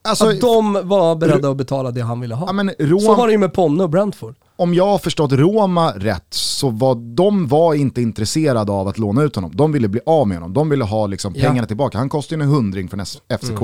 alltså, 0.08 0.28
att 0.28 0.40
de 0.40 0.72
var 0.88 1.16
beredda 1.16 1.50
att 1.50 1.56
betala 1.56 1.90
det 1.90 2.00
han 2.00 2.20
ville 2.20 2.34
ha. 2.34 2.46
ja, 2.46 2.52
men 2.52 2.68
Så 2.78 2.84
Rom, 2.84 3.04
var 3.16 3.26
det 3.26 3.32
ju 3.32 3.38
med 3.38 3.52
Ponne 3.54 3.82
och 3.82 3.90
Brentford. 3.90 4.34
Om 4.58 4.74
jag 4.74 4.86
har 4.86 4.98
förstått 4.98 5.32
Roma 5.32 5.92
rätt 5.96 6.26
så 6.30 6.70
var 6.70 6.94
de 7.16 7.46
var 7.48 7.74
inte 7.74 8.02
intresserade 8.02 8.72
av 8.72 8.88
att 8.88 8.98
låna 8.98 9.22
ut 9.22 9.34
honom. 9.34 9.50
De 9.54 9.72
ville 9.72 9.88
bli 9.88 10.00
av 10.06 10.28
med 10.28 10.36
honom, 10.36 10.52
de 10.52 10.68
ville 10.68 10.84
ha 10.84 11.06
liksom 11.06 11.32
Ja. 11.34 11.40
Mm. 11.40 11.50
pengarna 11.50 11.66
tillbaka. 11.66 11.98
Han 11.98 12.08
kostar 12.08 12.36
ju 12.36 12.42
en 12.42 12.48
hundring 12.48 12.88
från 12.88 13.00
FCK. 13.40 13.62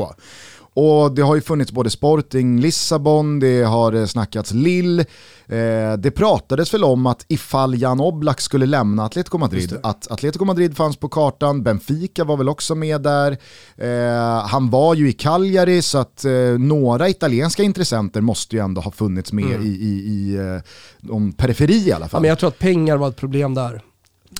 Och 0.77 1.15
det 1.15 1.23
har 1.23 1.35
ju 1.35 1.41
funnits 1.41 1.73
både 1.73 1.91
Sporting 1.91 2.61
Lissabon, 2.61 3.41
det 3.41 3.63
har 3.63 3.93
eh, 3.93 4.07
snackats 4.07 4.51
Lill. 4.53 5.01
Eh, 5.01 5.93
det 5.99 6.11
pratades 6.17 6.75
väl 6.75 6.85
om 6.85 7.07
att 7.07 7.25
ifall 7.29 7.81
Jan 7.81 8.01
Oblak 8.01 8.41
skulle 8.41 8.67
lämna 8.67 9.05
Atletico 9.05 9.39
Madrid, 9.39 9.77
att 9.83 10.11
Atletico 10.11 10.45
Madrid 10.45 10.77
fanns 10.77 10.97
på 10.97 11.09
kartan, 11.09 11.63
Benfica 11.63 12.25
var 12.25 12.37
väl 12.37 12.49
också 12.49 12.75
med 12.75 13.01
där. 13.03 13.37
Eh, 13.77 14.47
han 14.47 14.71
var 14.71 14.95
ju 14.95 15.09
i 15.09 15.13
Cagliari 15.13 15.83
så 15.83 15.99
att 15.99 16.25
eh, 16.25 16.33
några 16.59 17.09
italienska 17.09 17.63
intressenter 17.63 18.21
måste 18.21 18.57
ju 18.57 18.63
ändå 18.63 18.81
ha 18.81 18.91
funnits 18.91 19.33
med 19.33 19.63
i, 19.63 19.69
i, 19.69 19.91
i 19.91 20.37
eh, 20.37 21.31
periferi 21.37 21.89
i 21.89 21.93
alla 21.93 22.05
Ja, 22.05 22.09
fall. 22.09 22.21
men 22.21 22.29
jag 22.29 22.39
tror 22.39 22.49
att 22.49 22.59
pengar 22.59 22.97
var 22.97 23.09
ett 23.09 23.17
problem 23.17 23.55
där. 23.55 23.83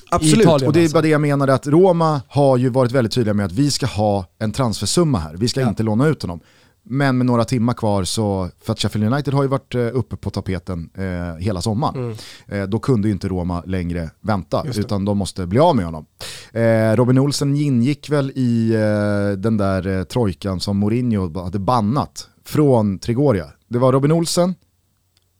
Absolut, 0.09 0.39
Italien 0.41 0.67
och 0.67 0.73
det 0.73 0.79
är 0.79 0.83
alltså. 0.83 0.93
bara 0.95 1.01
det 1.01 1.07
jag 1.07 1.21
menade 1.21 1.53
att 1.53 1.67
Roma 1.67 2.21
har 2.27 2.57
ju 2.57 2.69
varit 2.69 2.91
väldigt 2.91 3.13
tydliga 3.13 3.33
med 3.33 3.45
att 3.45 3.51
vi 3.51 3.71
ska 3.71 3.85
ha 3.85 4.25
en 4.39 4.51
transfersumma 4.51 5.19
här, 5.19 5.35
vi 5.37 5.47
ska 5.47 5.61
Ja. 5.61 5.69
inte 5.69 5.83
låna 5.83 6.07
ut 6.07 6.21
honom. 6.21 6.39
Men 6.87 7.17
med 7.17 7.25
några 7.25 7.45
timmar 7.45 7.73
kvar 7.73 8.03
så, 8.03 8.49
för 8.63 8.73
att 8.73 8.79
Sheffield 8.79 9.13
United 9.13 9.33
har 9.33 9.43
ju 9.43 9.49
varit 9.49 9.75
eh, 9.75 9.81
uppe 9.93 10.15
på 10.15 10.29
tapeten 10.29 10.89
eh, 10.97 11.35
hela 11.43 11.61
sommaren. 11.61 12.15
Eh, 12.47 12.63
då 12.63 12.79
kunde 12.79 13.07
ju 13.07 13.11
inte 13.11 13.27
Roma 13.27 13.63
längre 13.65 14.09
vänta, 14.21 14.61
Mm. 14.61 14.73
Utan 14.79 15.05
de 15.05 15.17
måste 15.17 15.45
bli 15.47 15.59
av 15.59 15.75
med 15.75 15.85
honom. 15.85 16.05
Eh, 16.51 16.95
Robin 16.95 17.19
Olsen 17.19 17.55
ingick 17.55 18.09
väl 18.09 18.31
i 18.35 18.73
eh, 18.73 19.37
den 19.39 19.57
där 19.57 19.87
eh, 19.87 20.03
trojkan 20.03 20.59
som 20.59 20.77
Mourinho 20.77 21.43
hade 21.43 21.59
bannat 21.59 22.29
från 22.45 22.99
Trigoria. 22.99 23.45
Det 23.67 23.79
var 23.79 23.91
Robin 23.91 24.11
Olsen, 24.11 24.55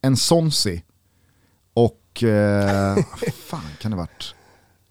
en 0.02 0.18
Sonsi 0.18 0.84
och, 1.74 2.24
eh, 2.24 2.96
fan 3.50 3.62
kan 3.82 3.92
det 3.92 3.98
varit? 3.98 4.36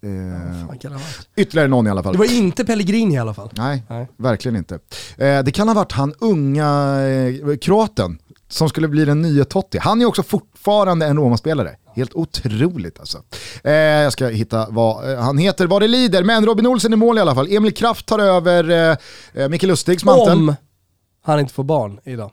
Eh, 0.05 0.67
Fan, 0.67 0.79
kan 0.79 0.93
det, 0.93 0.99
ha 0.99 1.05
varit? 1.05 1.29
Ytterligare 1.37 1.69
någon 1.69 1.87
i 1.87 1.91
alla 1.91 2.03
fall. 2.03 2.13
det 2.13 2.19
var 2.19 2.33
inte 2.37 2.65
Pellegrini 2.65 3.15
i 3.15 3.19
alla 3.19 3.35
fall. 3.35 3.51
Nej, 3.53 3.83
Nej. 3.89 4.09
verkligen 4.17 4.57
inte. 4.57 4.75
Eh, 5.17 5.43
det 5.43 5.53
kan 5.55 5.69
ha 5.69 5.75
varit 5.75 5.93
han 5.93 6.15
unga 6.19 6.99
eh, 7.07 7.57
kroaten 7.57 8.19
som 8.49 8.69
skulle 8.69 8.89
bli 8.89 9.05
den 9.05 9.23
nya 9.23 9.45
Totti. 9.45 9.79
Han 9.79 10.03
är 10.03 10.07
också 10.07 10.23
fortfarande 10.23 11.07
en 11.07 11.17
Roma-spelare. 11.17 11.77
Helt 11.97 12.15
otroligt 12.15 13.01
alltså. 13.01 13.23
Eh, 13.65 13.73
jag 13.73 14.13
ska 14.13 14.27
hitta 14.29 14.67
vad 14.71 15.13
eh, 15.13 15.19
han 15.21 15.39
heter, 15.39 15.67
vad 15.67 15.83
det 15.83 15.89
lider. 15.89 16.25
Men 16.25 16.47
Robin 16.47 16.67
Olsen 16.67 16.93
i 16.93 16.97
mål 16.97 17.19
i 17.19 17.21
alla 17.21 17.35
fall. 17.35 17.49
Emil 17.51 17.75
Kraft 17.75 18.07
tar 18.07 18.19
över 18.19 18.71
eh, 18.71 18.97
eh, 19.43 19.49
Micke 19.49 19.63
Lustigs 19.63 20.05
mantel. 20.05 20.33
Om 20.33 20.55
han 21.23 21.41
inte 21.41 21.55
får 21.55 21.65
barn 21.65 22.01
idag. 22.05 22.31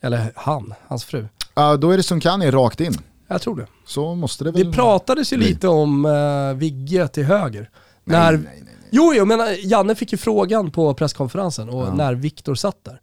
Eller 0.00 0.32
han, 0.34 0.74
hans 0.88 1.04
fru. 1.04 1.28
Ja, 1.54 1.76
då 1.76 1.90
är 1.90 1.96
det 1.96 2.02
Sunkani 2.02 2.50
rakt 2.50 2.80
in. 2.80 2.94
Jag 3.28 3.42
tror 3.42 3.56
det. 3.56 3.66
Så 3.86 4.14
måste 4.14 4.44
det 4.44 4.50
väl... 4.50 4.64
Det 4.64 4.72
pratades 4.72 5.32
ju 5.32 5.36
bli. 5.36 5.46
lite 5.48 5.68
om 5.68 6.04
uh, 6.04 6.54
Vigge 6.54 7.08
till 7.08 7.24
höger. 7.24 7.70
nej, 8.04 8.18
när, 8.18 8.32
nej, 8.32 8.40
nej, 8.44 8.62
nej. 8.64 8.72
Jo, 8.90 9.12
jo, 9.16 9.24
men 9.24 9.40
eh, 9.40 9.46
Janne 9.66 9.94
fick 9.94 10.12
ju 10.12 10.18
frågan 10.18 10.70
på 10.70 10.94
presskonferensen 10.94 11.68
och 11.68 11.82
Ja. 11.86 11.94
när 11.94 12.14
Viktor 12.14 12.54
satt 12.54 12.84
där. 12.84 13.00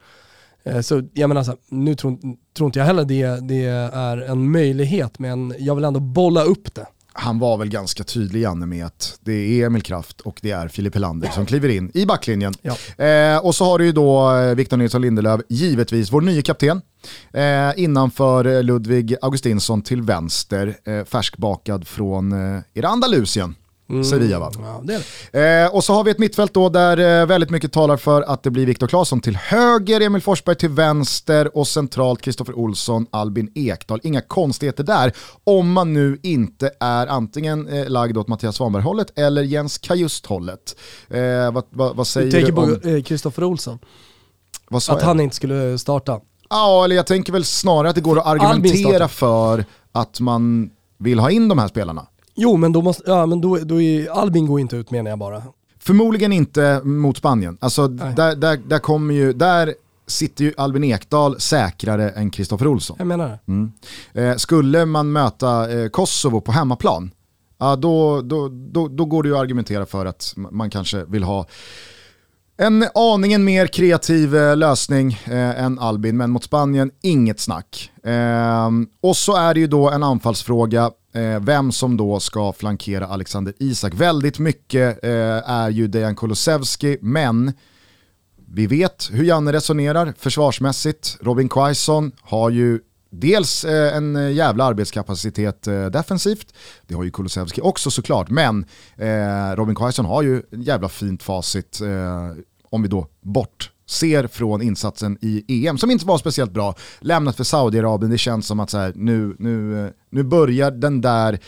Eh, 0.63 0.81
Så 0.81 1.03
jag 1.13 1.27
menar 1.27 1.43
så 1.43 1.51
här, 1.51 1.59
nu 1.69 1.95
tror, 1.95 2.17
tror 2.57 2.65
inte 2.67 2.79
jag 2.79 2.85
heller 2.85 3.05
det, 3.05 3.47
det 3.47 3.65
är 3.93 4.17
en 4.17 4.51
möjlighet, 4.51 5.19
men 5.19 5.55
jag 5.59 5.75
vill 5.75 5.83
ändå 5.85 5.99
bolla 5.99 6.43
upp 6.43 6.75
det. 6.75 6.87
Han 7.13 7.39
var 7.39 7.57
väl 7.57 7.69
ganska 7.69 8.03
tydlig 8.03 8.41
Janne 8.41 8.65
med 8.65 8.85
att 8.85 9.19
det 9.21 9.61
är 9.61 9.65
Emil 9.65 9.81
Kraft 9.81 10.21
och 10.21 10.39
det 10.41 10.51
är 10.51 10.67
Filip 10.67 10.93
Helander 10.93 11.29
som 11.29 11.45
kliver 11.45 11.69
in 11.69 11.91
i 11.93 12.05
backlinjen. 12.05 12.53
Ja. 12.61 13.05
Eh, 13.05 13.37
och 13.45 13.55
så 13.55 13.65
har 13.65 13.79
du 13.79 13.85
ju 13.85 13.91
då 13.91 14.35
eh, 14.35 14.55
Victor 14.55 14.77
Nilsson 14.77 15.01
Lindelöf, 15.01 15.41
givetvis 15.49 16.11
vår 16.11 16.21
nye 16.21 16.41
kapten. 16.41 16.81
Eh, 17.33 17.71
innanför 17.75 18.63
Ludvig 18.63 19.15
Augustinsson 19.21 19.81
till 19.81 20.01
vänster, 20.01 20.75
eh, 20.85 21.03
färskbakad 21.05 21.87
från, 21.87 22.31
eh, 22.31 22.61
är 22.73 22.81
det 22.81 22.87
Andalusien? 22.87 23.55
Mm. 23.89 24.03
Sevilla 24.03 24.39
va? 24.39 24.51
Ja. 24.87 25.39
Eh, 25.39 25.75
och 25.75 25.83
så 25.83 25.93
har 25.93 26.03
vi 26.03 26.11
ett 26.11 26.19
mittfält 26.19 26.53
då 26.53 26.69
där 26.69 27.21
eh, 27.21 27.25
väldigt 27.25 27.49
mycket 27.49 27.71
talar 27.71 27.97
för 27.97 28.21
att 28.21 28.43
det 28.43 28.51
blir 28.51 28.65
Viktor 28.65 28.87
Claesson 28.87 29.21
till 29.21 29.35
höger, 29.35 30.01
Emil 30.01 30.21
Forsberg 30.21 30.55
till 30.55 30.69
vänster 30.69 31.57
och 31.57 31.67
centralt 31.67 32.21
Kristoffer 32.21 32.53
Olsson, 32.53 33.07
Albin 33.11 33.51
Ekdal. 33.55 33.99
Inga 34.03 34.21
konstigheter 34.21 34.83
där, 34.83 35.13
om 35.43 35.71
man 35.71 35.93
nu 35.93 36.19
inte 36.23 36.71
är 36.79 37.07
antingen 37.07 37.67
eh, 37.67 37.89
lagd 37.89 38.17
åt 38.17 38.27
Mattias 38.27 38.55
Svanberg-hållet 38.55 39.19
eller 39.19 39.43
Jens 39.43 39.77
Kajust-hållet. 39.77 40.75
Eh, 41.09 41.51
vad, 41.51 41.63
vad, 41.69 41.95
vad, 41.95 42.07
säger 42.07 42.31
du? 42.31 42.31
tänker 42.31 42.51
på 42.53 42.89
eh, 42.89 43.03
Kristoffer 43.03 43.43
Olsson? 43.43 43.79
att 44.89 45.01
han 45.01 45.19
inte 45.19 45.35
skulle 45.35 45.77
starta? 45.77 46.19
Ja, 46.49 46.83
eller 46.83 46.95
jag 46.95 47.07
tänker 47.07 47.33
väl 47.33 47.45
snarare 47.45 47.89
att 47.89 47.95
det 47.95 48.01
går 48.01 48.19
att 48.19 48.25
argumentera 48.25 49.07
för 49.07 49.65
att 49.91 50.19
man 50.19 50.69
vill 50.97 51.19
ha 51.19 51.31
in 51.31 51.47
de 51.47 51.59
här 51.59 51.67
spelarna. 51.67 52.07
Jo, 52.35 52.57
men 52.57 52.73
då, 52.73 52.81
måste, 52.81 53.03
ja, 53.05 53.25
men 53.25 53.41
då, 53.41 53.57
då 53.57 53.81
är, 53.81 54.09
Albin 54.09 54.47
går 54.47 54.59
inte 54.59 54.75
ut 54.75 54.91
menar 54.91 55.09
jag 55.09 55.19
bara. 55.19 55.43
Förmodligen 55.79 56.33
inte 56.33 56.81
mot 56.83 57.17
Spanien. 57.17 57.57
Alltså, 57.61 57.87
där, 57.87 58.35
där, 58.35 58.57
där, 58.67 58.79
kommer 58.79 59.13
ju, 59.13 59.33
där 59.33 59.73
sitter 60.07 60.43
ju 60.43 60.53
Albin 60.57 60.83
Ekdal 60.83 61.39
säkrare 61.39 62.09
än 62.09 62.31
Kristoffer 62.31 62.67
Olsson. 62.67 62.95
Jag 62.99 63.07
menar 63.07 63.29
det. 63.29 63.39
Mm. 63.51 63.71
Eh, 64.13 64.37
skulle 64.37 64.85
man 64.85 65.11
möta 65.11 65.71
eh, 65.71 65.89
Kosovo 65.89 66.41
på 66.41 66.51
hemmaplan, 66.51 67.11
ja, 67.57 67.75
då, 67.75 68.21
då, 68.21 68.49
då, 68.49 68.87
då 68.87 69.05
går 69.05 69.23
det 69.23 69.29
ju 69.29 69.35
att 69.35 69.41
argumentera 69.41 69.85
för 69.85 70.05
att 70.05 70.33
man 70.35 70.69
kanske 70.69 71.05
vill 71.05 71.23
ha 71.23 71.45
en 72.57 72.85
aningen 72.95 73.43
mer 73.43 73.67
kreativ 73.67 74.35
eh, 74.35 74.57
lösning 74.57 75.19
eh, 75.25 75.63
än 75.63 75.79
Albin, 75.79 76.17
men 76.17 76.31
mot 76.31 76.43
Spanien 76.43 76.91
inget 77.01 77.39
snack. 77.39 77.91
Eh, 78.03 78.69
och 79.01 79.17
så 79.17 79.35
är 79.35 79.53
det 79.53 79.59
ju 79.59 79.67
då 79.67 79.89
en 79.89 80.03
anfallsfråga 80.03 80.91
Eh, 81.13 81.39
vem 81.39 81.71
som 81.71 81.97
då 81.97 82.19
ska 82.19 82.53
flankera 82.53 83.07
Alexander 83.07 83.53
Isak. 83.59 83.93
Väldigt 83.93 84.39
mycket 84.39 85.03
eh, 85.03 85.49
är 85.49 85.69
ju 85.69 85.87
Dejan 85.87 86.15
Kulusevski, 86.15 86.97
men 87.01 87.53
vi 88.47 88.67
vet 88.67 89.09
hur 89.11 89.23
Janne 89.23 89.53
resonerar 89.53 90.13
försvarsmässigt. 90.17 91.17
Robin 91.21 91.49
Quaison 91.49 92.11
har 92.21 92.49
ju 92.49 92.79
dels 93.09 93.65
eh, 93.65 93.97
en 93.97 94.35
jävla 94.35 94.63
arbetskapacitet 94.63 95.67
eh, 95.67 95.85
defensivt, 95.85 96.53
det 96.87 96.95
har 96.95 97.03
ju 97.03 97.11
Kulusevski 97.11 97.61
också 97.61 97.91
såklart, 97.91 98.29
men 98.29 98.65
eh, 98.97 99.55
Robin 99.55 99.75
Quaison 99.75 100.05
har 100.05 100.23
ju 100.23 100.41
en 100.51 100.61
jävla 100.61 100.89
fint 100.89 101.23
facit 101.23 101.81
eh, 101.81 102.43
om 102.69 102.81
vi 102.81 102.87
då 102.87 103.07
bort 103.21 103.72
ser 103.85 104.27
från 104.27 104.61
insatsen 104.61 105.17
i 105.21 105.67
EM, 105.67 105.77
som 105.77 105.91
inte 105.91 106.05
var 106.05 106.17
speciellt 106.17 106.51
bra, 106.51 106.75
lämnat 106.99 107.35
för 107.35 107.43
Saudiarabien, 107.43 108.11
det 108.11 108.17
känns 108.17 108.47
som 108.47 108.59
att 108.59 108.69
så 108.69 108.77
här, 108.77 108.93
nu, 108.95 109.35
nu, 109.39 109.93
nu 110.09 110.23
börjar 110.23 110.71
den 110.71 111.01
där 111.01 111.39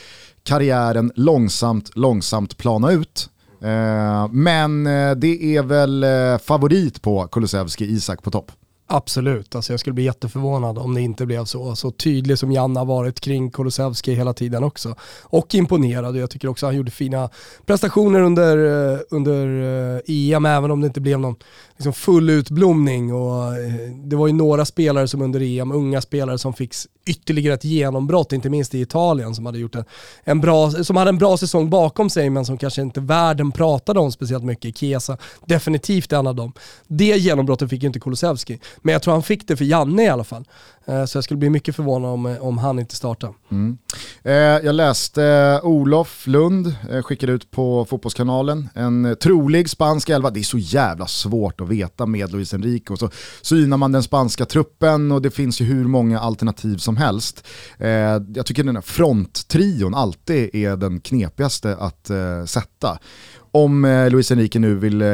karriären 0.44 1.12
långsamt, 1.16 1.96
långsamt 1.96 2.58
plana 2.58 2.92
ut. 2.92 3.30
Eh, 3.62 4.28
men 4.32 4.88
eh, 4.88 5.12
det 5.16 5.58
är 5.58 5.64
väl 5.64 6.04
eh, 6.04 6.38
favorit 6.38 7.02
på 7.02 7.28
Kulusevski, 7.28 7.86
Isak 7.86 8.24
på 8.24 8.32
topp. 8.32 8.52
Absolut, 8.88 9.56
alltså 9.56 9.74
jag 9.74 9.80
skulle 9.80 9.94
bli 9.94 10.04
jätteförvånad 10.04 10.78
om 10.78 10.94
det 10.94 11.02
inte 11.02 11.26
blev 11.26 11.46
så. 11.46 11.76
Så 11.76 11.92
tydlig 11.92 12.40
som 12.40 12.52
Janne 12.52 12.80
har 12.80 12.86
varit 12.86 13.20
kring 13.20 13.52
Kulusevski 13.52 14.14
hela 14.14 14.34
tiden 14.34 14.64
också. 14.64 14.96
Och 15.24 15.56
imponerad, 15.56 16.18
jag 16.18 16.30
tycker 16.30 16.48
också 16.48 16.66
att 16.66 16.70
han 16.70 16.78
gjorde 16.78 16.92
fina 16.92 17.30
prestationer 17.66 18.22
under, 18.22 18.58
eh, 18.94 19.00
under 19.10 19.48
eh, 19.96 20.02
EM, 20.08 20.46
även 20.46 20.72
om 20.72 20.82
det 20.82 20.88
inte 20.88 21.02
blev 21.02 21.20
någon 21.20 21.36
liksom 21.78 21.94
full 21.94 22.30
utblomning. 22.30 23.14
Och 23.14 23.58
eh, 23.58 23.74
det 24.04 24.16
var 24.16 24.28
ju 24.28 24.34
några 24.34 24.66
spelare 24.66 25.08
som 25.08 25.22
under 25.22 25.42
EM, 25.42 25.72
unga 25.72 26.02
spelare 26.02 26.38
som 26.38 26.54
fick 26.54 26.74
ytterligare 27.06 27.54
ett 27.54 27.64
genombrott, 27.64 28.34
inte 28.34 28.50
minst 28.50 28.76
i 28.76 28.82
Italien 28.82 29.36
som 29.36 29.46
hade, 29.46 29.58
gjort 29.60 29.76
en, 29.76 29.86
en 30.24 30.42
bra, 30.42 30.72
som 30.72 30.96
hade 30.96 31.10
en 31.10 31.18
bra 31.18 31.38
säsong 31.38 31.70
bakom 31.70 32.10
sig 32.10 32.30
men 32.30 32.46
som 32.46 32.58
kanske 32.58 32.82
inte 32.82 33.02
världen 33.02 33.52
pratade 33.52 34.00
om 34.00 34.12
speciellt 34.12 34.44
mycket. 34.44 34.78
Chiesa, 34.78 35.18
definitivt 35.46 36.14
en 36.14 36.28
av 36.28 36.36
dem. 36.36 36.54
Det 36.88 37.18
genombrottet 37.18 37.70
fick 37.70 37.84
ju 37.84 37.88
inte 37.88 38.00
Kulusevski, 38.00 38.60
men 38.82 38.94
jag 38.94 39.02
tror 39.02 39.14
han 39.14 39.24
fick 39.24 39.48
det 39.48 39.58
för 39.58 39.66
Janne 39.66 40.04
i 40.04 40.10
alla 40.10 40.24
fall. 40.24 40.46
Eh, 40.88 41.06
så 41.06 41.18
jag 41.18 41.24
skulle 41.24 41.38
bli 41.38 41.50
mycket 41.50 41.76
förvånad 41.76 42.12
om, 42.12 42.26
eh, 42.26 42.38
om 42.38 42.58
han 42.58 42.80
inte 42.80 42.96
startar. 42.96 43.34
Mm. 43.52 43.78
Eh, 44.24 44.34
jag 44.34 44.76
läste 44.76 45.24
eh, 45.24 45.66
Olof 45.66 46.28
Lund 46.28 46.76
skickade 47.04 47.32
ut 47.34 47.52
på 47.52 47.86
Fotbollskanalen 47.86 48.70
en 48.74 49.16
trolig 49.22 49.70
spansk 49.70 50.10
elva. 50.10 50.30
Det 50.30 50.40
är 50.40 50.44
så 50.44 50.58
jävla 50.58 51.08
svårt 51.08 51.62
att 51.62 51.70
veta 51.70 52.06
med 52.06 52.32
Luis 52.32 52.54
Enrique. 52.54 52.94
Och 52.94 53.00
så 53.00 53.10
synar 53.42 53.78
man 53.78 53.92
den 53.92 54.04
spanska 54.04 54.46
truppen 54.46 55.12
och 55.12 55.22
det 55.22 55.32
finns 55.32 55.62
ju 55.62 55.66
hur 55.66 55.86
många 55.86 56.20
alternativ 56.20 56.78
som 56.78 56.98
helst. 56.98 57.48
Jag 58.36 58.46
tycker 58.46 58.64
den 58.64 58.76
här 58.76 58.82
fronttrion 58.82 59.96
alltid 59.96 60.56
är 60.56 60.76
den 60.76 61.00
knepigaste 61.00 61.76
att 61.76 62.12
sätta 62.50 63.00
om 63.56 63.86
eh, 63.86 64.10
Luis 64.10 64.32
Enrique 64.32 64.60
nu 64.60 64.76
vill 64.76 65.02
eh, 65.02 65.08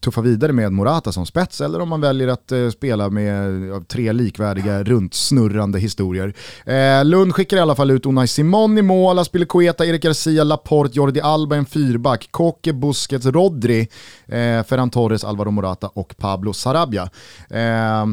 tuffa 0.00 0.20
vidare 0.20 0.52
med 0.52 0.72
Morata 0.72 1.12
som 1.12 1.26
spets 1.26 1.60
eller 1.60 1.80
om 1.80 1.88
man 1.88 2.00
väljer 2.00 2.28
att 2.28 2.52
eh, 2.52 2.70
spela 2.70 3.10
med 3.10 3.70
eh, 3.70 3.82
tre 3.82 4.12
likvärdiga 4.12 4.82
runtsnurrande 4.84 5.78
historier. 5.78 6.34
Eh, 6.66 7.04
Lund 7.04 7.34
skickar 7.34 7.56
i 7.56 7.60
alla 7.60 7.74
fall 7.74 7.90
ut 7.90 8.06
Unai 8.06 8.28
Simon 8.28 8.78
i 8.78 8.82
mål, 8.82 9.18
Aspilicueta, 9.18 9.86
Erik 9.86 10.02
Garcia, 10.02 10.44
Laporte, 10.44 10.96
Jordi 10.96 11.20
Alba 11.20 11.56
en 11.56 11.66
fyrback, 11.66 12.28
Koke, 12.30 12.72
Busquets, 12.72 13.26
Rodri, 13.26 13.80
eh, 14.26 14.62
Ferran 14.64 14.90
Torres, 14.90 15.24
Alvaro 15.24 15.50
Morata 15.50 15.88
och 15.88 16.16
Pablo 16.16 16.52
Sarabia. 16.52 17.10
Eh, 17.50 18.06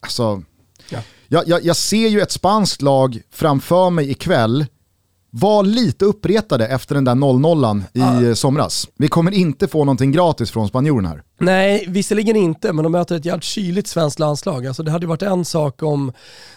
alltså, 0.00 0.42
ja. 0.90 0.98
jag, 1.28 1.48
jag, 1.48 1.64
jag 1.64 1.76
ser 1.76 2.08
ju 2.08 2.20
ett 2.20 2.32
spanskt 2.32 2.82
lag 2.82 3.20
framför 3.30 3.90
mig 3.90 4.10
ikväll 4.10 4.66
var 5.40 5.62
lite 5.62 6.04
uppretade 6.04 6.66
efter 6.66 6.94
den 6.94 7.04
där 7.04 7.14
0-0 7.14 7.82
i 7.92 8.30
ah. 8.30 8.34
somras. 8.34 8.88
Vi 8.98 9.08
kommer 9.08 9.34
inte 9.34 9.68
få 9.68 9.84
någonting 9.84 10.12
gratis 10.12 10.50
från 10.50 10.68
spanjorerna 10.68 11.08
här. 11.08 11.22
Nej, 11.38 11.84
visserligen 11.88 12.36
inte, 12.36 12.72
men 12.72 12.82
de 12.82 12.92
möter 12.92 13.16
ett 13.16 13.24
jävligt 13.24 13.44
kyligt 13.44 13.86
svenskt 13.86 14.18
landslag. 14.18 14.66
Alltså 14.66 14.82
det 14.82 14.90
hade 14.90 15.06
varit 15.06 15.22
en 15.22 15.44
sak 15.44 15.82
om 15.82 16.12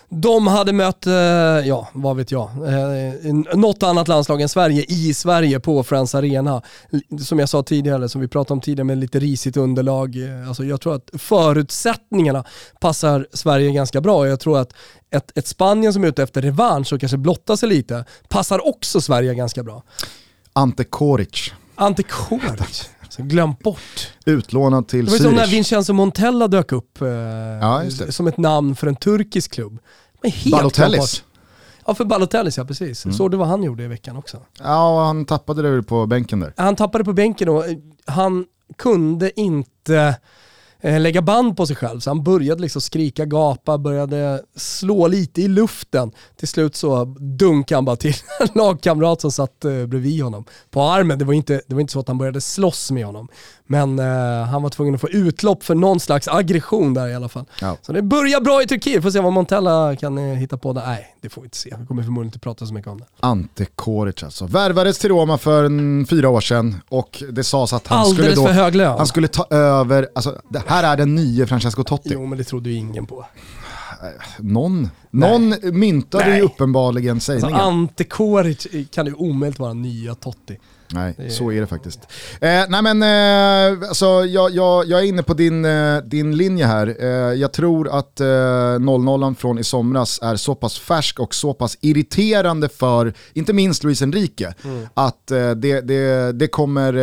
de 0.10 0.48
hade 0.48 0.74
mött, 0.74 1.08
eh, 1.08 1.13
ja 1.13 1.89
vad 1.94 2.18
vet 2.18 2.32
jag, 2.32 2.50
eh, 2.68 3.34
något 3.56 3.84
annat 3.84 4.08
landslag 4.08 4.42
än 4.42 4.50
Sverige 4.50 4.86
i 4.88 5.13
Sverige 5.13 5.60
på 5.60 5.84
Friends 5.84 6.15
Arena. 6.15 6.62
Som 7.22 7.39
jag 7.39 7.50
sa 7.50 7.63
tidigare, 7.63 8.10
som 8.10 8.22
vi 8.22 8.28
pratade 8.28 8.54
om 8.54 8.62
tidigare 8.62 8.84
med 8.84 8.98
lite 8.98 9.20
risigt 9.20 9.58
underlag. 9.58 10.15
Eh, 10.15 10.48
alltså 10.48 10.63
jag 10.63 10.82
tror 10.82 10.96
att 10.96 11.10
förutsättningarna 11.13 12.44
passar 12.80 13.28
Sverige 13.34 13.72
ganska 13.72 14.02
bra. 14.02 14.28
Jag 14.28 14.39
tror 14.39 14.60
att 14.60 14.74
ett, 15.12 15.38
ett 15.38 15.48
Spanien 15.48 15.94
som 15.94 16.04
är 16.04 16.08
ute 16.08 16.24
efter 16.24 16.42
revansch 16.42 16.94
och 16.94 17.00
kanske 17.00 17.18
blottar 17.18 17.56
sig 17.56 17.70
lite, 17.70 18.06
passar 18.30 18.68
också 18.68 19.02
Sverige 19.02 19.34
ganska 19.36 19.63
bra. 19.63 19.84
Ante 20.54 20.84
Koric. 20.84 21.52
Ante 21.76 22.04
Koric. 22.04 22.89
Glömt 23.17 23.60
bort. 23.60 24.13
Utlånad 24.26 24.88
till 24.88 25.08
Zürich. 25.08 25.17
Det 25.17 25.24
var 25.24 25.30
som 25.30 25.36
när 25.36 25.48
Vincenzo 25.48 25.93
Montella 25.93 26.48
dök 26.48 26.72
upp 26.72 27.02
eh, 27.02 27.08
ja, 27.08 27.84
som 28.10 28.28
ett 28.28 28.38
namn 28.38 28.76
för 28.76 28.88
en 28.88 28.95
turkisk 28.95 29.52
klubb. 29.52 29.80
Men 30.22 30.32
helt 30.32 30.56
Balotellis. 30.56 31.24
Ja, 31.86 31.95
för 31.95 32.06
Balotellis 32.06 32.58
ja, 32.58 32.65
precis. 32.65 33.06
Mm. 33.06 33.17
Såg 33.17 33.32
du 33.32 33.38
vad 33.38 33.48
han 33.48 33.63
gjorde 33.63 33.84
i 33.84 33.88
veckan 33.88 34.17
också? 34.17 34.38
Ja, 34.60 35.06
han 35.06 35.26
tappade 35.26 35.76
det 35.76 35.84
på 35.84 36.06
bänken 36.06 36.39
där. 36.39 36.54
Han 36.58 36.76
tappade 36.76 37.04
på 37.04 37.13
bänken 37.13 37.50
och 37.50 37.63
han 38.06 38.45
kunde 38.78 39.39
inte 39.39 39.80
Eh, 39.89 40.13
Eh, 40.82 41.00
lägga 41.00 41.22
band 41.22 41.58
på 41.58 41.65
sig 41.65 41.76
själv. 41.76 42.00
Så 42.00 42.10
han 42.10 42.24
började 42.24 42.62
liksom 42.62 42.82
skrika, 42.82 43.26
gapa, 43.26 43.78
började 43.78 44.44
slå 44.56 45.08
lite 45.08 45.42
i 45.42 45.48
luften. 45.48 46.12
Till 46.36 46.48
slut 46.48 46.76
så 46.76 47.06
dunkade 47.20 47.78
han 47.78 47.86
bara 47.86 47.96
till 47.96 48.13
en 48.39 48.48
lagkamrat 48.56 49.22
som 49.22 49.32
satt 49.32 49.65
eh, 49.65 49.86
bredvid 49.86 50.24
honom 50.24 50.46
på 50.70 50.82
armen. 50.82 51.20
Det 51.20 51.26
var, 51.26 51.34
inte, 51.34 51.62
det 51.68 51.74
var 51.74 51.82
inte 51.82 51.94
så 51.94 52.00
att 52.00 52.08
han 52.08 52.18
började 52.18 52.42
slåss 52.42 52.92
med 52.92 53.06
honom. 53.06 53.28
Men 53.72 54.00
eh, 54.00 54.46
han 54.46 54.64
var 54.64 54.70
tvungen 54.70 54.96
att 54.96 55.02
få 55.02 55.10
utlopp 55.10 55.64
för 55.64 55.76
någon 55.76 56.00
slags 56.00 56.28
aggression 56.28 56.94
där 56.94 57.08
i 57.08 57.16
alla 57.16 57.30
fall. 57.30 57.46
Ja. 57.62 57.78
Så 57.82 57.94
det 57.94 58.02
börjar 58.02 58.42
bra 58.42 58.64
i 58.64 58.68
Turkiet, 58.68 59.04
får 59.04 59.12
se 59.12 59.20
vad 59.20 59.34
Montella 59.34 59.96
kan 59.96 60.18
eh, 60.18 60.24
hitta 60.24 60.58
på 60.58 60.74
där. 60.74 60.86
Nej, 60.86 61.16
det 61.22 61.30
får 61.30 61.42
vi 61.42 61.46
inte 61.46 61.58
se. 61.58 61.76
Vi 61.80 61.86
kommer 61.86 62.04
förmodligen 62.04 62.28
inte 62.28 62.40
prata 62.40 62.66
så 62.66 62.74
mycket 62.74 62.92
om 62.92 62.98
det. 62.98 63.06
Ante 63.20 63.66
Koric 63.66 64.24
alltså. 64.24 64.46
Värvades 64.46 65.00
till 65.00 65.10
Roma 65.10 65.38
för 65.38 65.64
en, 65.64 66.06
fyra 66.10 66.30
år 66.30 66.42
sedan 66.42 66.76
och 66.90 67.24
det 67.32 67.44
sades 67.44 67.74
att 67.74 67.88
han 67.88 68.00
Alldeles 68.00 68.34
skulle, 68.34 68.48
då, 68.48 68.54
för 68.54 68.64
hög 68.64 68.76
lön. 68.76 68.98
han 68.98 69.08
skulle 69.08 69.28
ta 69.28 69.48
över, 69.50 70.08
alltså, 70.16 70.42
det 70.50 70.64
här 70.68 70.84
är 70.84 70.98
den 70.98 71.16
nya 71.16 71.48
Francesco 71.48 71.84
Totti. 71.84 72.10
Jo 72.14 72.26
men 72.26 72.38
det 72.38 72.44
trodde 72.44 72.70
ju 72.70 72.76
ingen 72.76 73.06
på. 73.06 73.26
Någon, 74.38 74.90
någon 75.12 75.56
myntade 75.62 76.36
ju 76.36 76.42
uppenbarligen 76.42 77.20
sägningen. 77.20 77.56
Alltså, 77.56 77.68
Ante 77.68 78.04
Koric 78.04 78.68
kan 78.92 79.06
ju 79.06 79.14
omöjligt 79.14 79.60
vara 79.60 79.74
nya 79.74 80.16
Totti. 80.16 80.58
Nej, 80.91 81.15
är... 81.17 81.30
så 81.30 81.52
är 81.52 81.62
det 81.62 81.67
faktiskt. 81.67 81.99
Eh, 82.41 82.63
nej 82.69 82.82
men, 82.82 83.04
eh, 83.04 83.89
alltså, 83.89 84.06
jag, 84.06 84.52
jag, 84.52 84.88
jag, 84.88 84.99
är 84.99 85.04
inne 85.04 85.23
på 85.23 85.34
din, 85.34 85.65
eh, 85.65 85.97
din 85.97 86.38
linje 86.38 86.65
här. 86.65 86.95
Eh, 86.99 87.08
jag 87.34 87.54
tror 87.54 87.89
att 87.89 88.19
eh, 88.19 88.25
0-0 88.25 89.36
från 89.36 89.60
i 89.60 89.63
somras 89.63 90.19
är 90.21 90.36
så 90.36 90.56
pass 90.56 90.80
färsk 90.80 91.19
och 91.19 91.36
så 91.36 91.54
pass 91.54 91.78
irriterande 91.82 92.69
för, 92.69 93.13
inte 93.34 93.54
minst 93.54 93.84
Luis 93.84 94.02
Enrique, 94.02 94.54
mm. 94.63 94.88
att 94.93 95.32
eh, 95.32 95.52
det, 95.52 95.82
det, 95.82 96.32
det 96.32 96.47
kommer 96.47 96.93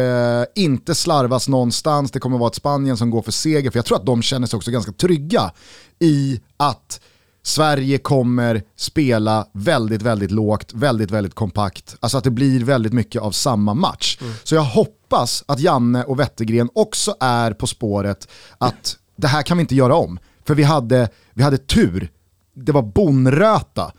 eh, 0.41 0.45
inte 0.55 0.95
slarvas 0.95 1.49
någonstans, 1.49 2.11
det 2.11 2.21
kommer 2.21 2.39
vara 2.39 2.49
ett 2.49 2.55
Spanien 2.55 2.97
som 2.97 3.11
går 3.11 3.23
för 3.23 3.33
seger, 3.33 3.71
för 3.71 3.79
jag 3.79 3.87
tror 3.87 3.99
att 3.99 4.07
de 4.07 4.23
känner 4.23 4.47
sig 4.47 4.57
också 4.57 4.71
ganska 4.71 4.93
trygga 4.93 5.51
i 5.99 6.41
att 6.57 7.01
Sverige 7.47 7.99
kommer 7.99 8.63
spela 8.77 9.47
väldigt, 9.53 10.03
väldigt 10.03 10.31
lågt, 10.31 10.73
väldigt, 10.75 11.11
väldigt 11.11 11.35
kompakt. 11.35 11.97
Alltså 12.01 12.19
att 12.19 12.25
det 12.25 12.31
blir 12.31 12.65
väldigt 12.65 12.93
mycket 12.93 13.23
av 13.23 13.31
samma 13.31 13.75
match. 13.75 14.19
Mm. 14.21 14.33
Så 14.45 14.55
jag 14.55 14.63
hoppas 14.63 15.45
att 15.49 15.61
Janne 15.61 16.05
och 16.05 16.21
Wettergren 16.21 16.71
också 16.75 17.15
är 17.21 17.53
på 17.53 17.67
spåret 17.67 18.29
att 18.59 18.97
det 19.17 19.27
här 19.27 19.43
kan 19.43 19.57
vi 19.57 19.61
inte 19.61 19.75
göra 19.75 19.95
om. 19.95 20.19
För 20.47 20.55
vi 20.55 20.63
hade, 20.63 21.09
vi 21.35 21.43
hade 21.43 21.59
tur, 21.59 22.11
det 22.55 22.73
var 22.73 22.83
bonröta 22.83 23.93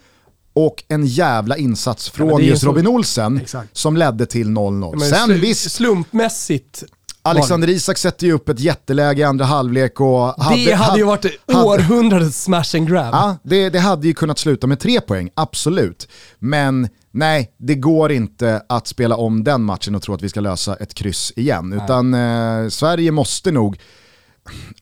och 0.54 0.84
en 0.88 1.06
jävla 1.06 1.58
insats 1.58 2.10
från 2.10 2.30
ja, 2.30 2.40
just 2.40 2.64
Robin 2.64 2.88
Olsen 2.88 3.38
Exakt. 3.38 3.78
som 3.78 3.98
ledde 3.98 4.26
till 4.26 4.48
0-0. 4.48 4.98
Ja, 5.00 5.18
Sen 5.18 5.40
visst... 5.40 5.72
Slumpmässigt 5.72 6.84
Alexander 7.28 7.70
Isak 7.70 7.98
sätter 7.98 8.28
ju 8.28 8.34
upp 8.34 8.50
ett 8.50 8.60
jätteläge 8.60 9.22
i 9.22 9.24
andra 9.24 9.46
halvlek 9.46 10.02
och... 10.02 10.36
Det 10.66 10.74
hade 10.74 10.98
ju 10.98 11.06
varit 11.06 11.26
århundradets 11.48 12.44
smash 12.44 12.76
and 12.76 12.88
grab. 12.90 13.14
Ja, 13.14 13.38
det, 13.44 13.70
det 13.70 13.80
hade 13.80 14.08
ju 14.08 14.14
kunnat 14.14 14.40
sluta 14.40 14.68
med 14.68 14.80
tre 14.80 15.02
poäng, 15.02 15.30
absolut. 15.34 16.08
Men 16.40 16.90
nej, 17.12 17.54
det 17.58 17.76
går 17.76 18.12
inte 18.12 18.62
att 18.70 18.88
spela 18.88 19.16
om 19.16 19.44
den 19.44 19.64
matchen 19.64 19.96
och 19.96 20.02
tro 20.02 20.14
att 20.14 20.22
vi 20.22 20.30
ska 20.30 20.40
lösa 20.40 20.76
ett 20.76 20.94
kryss 20.94 21.34
igen. 21.36 21.70
Nej. 21.70 21.80
Utan 21.84 22.14
eh, 22.14 22.70
Sverige 22.70 23.12
måste 23.12 23.52
nog... 23.52 23.80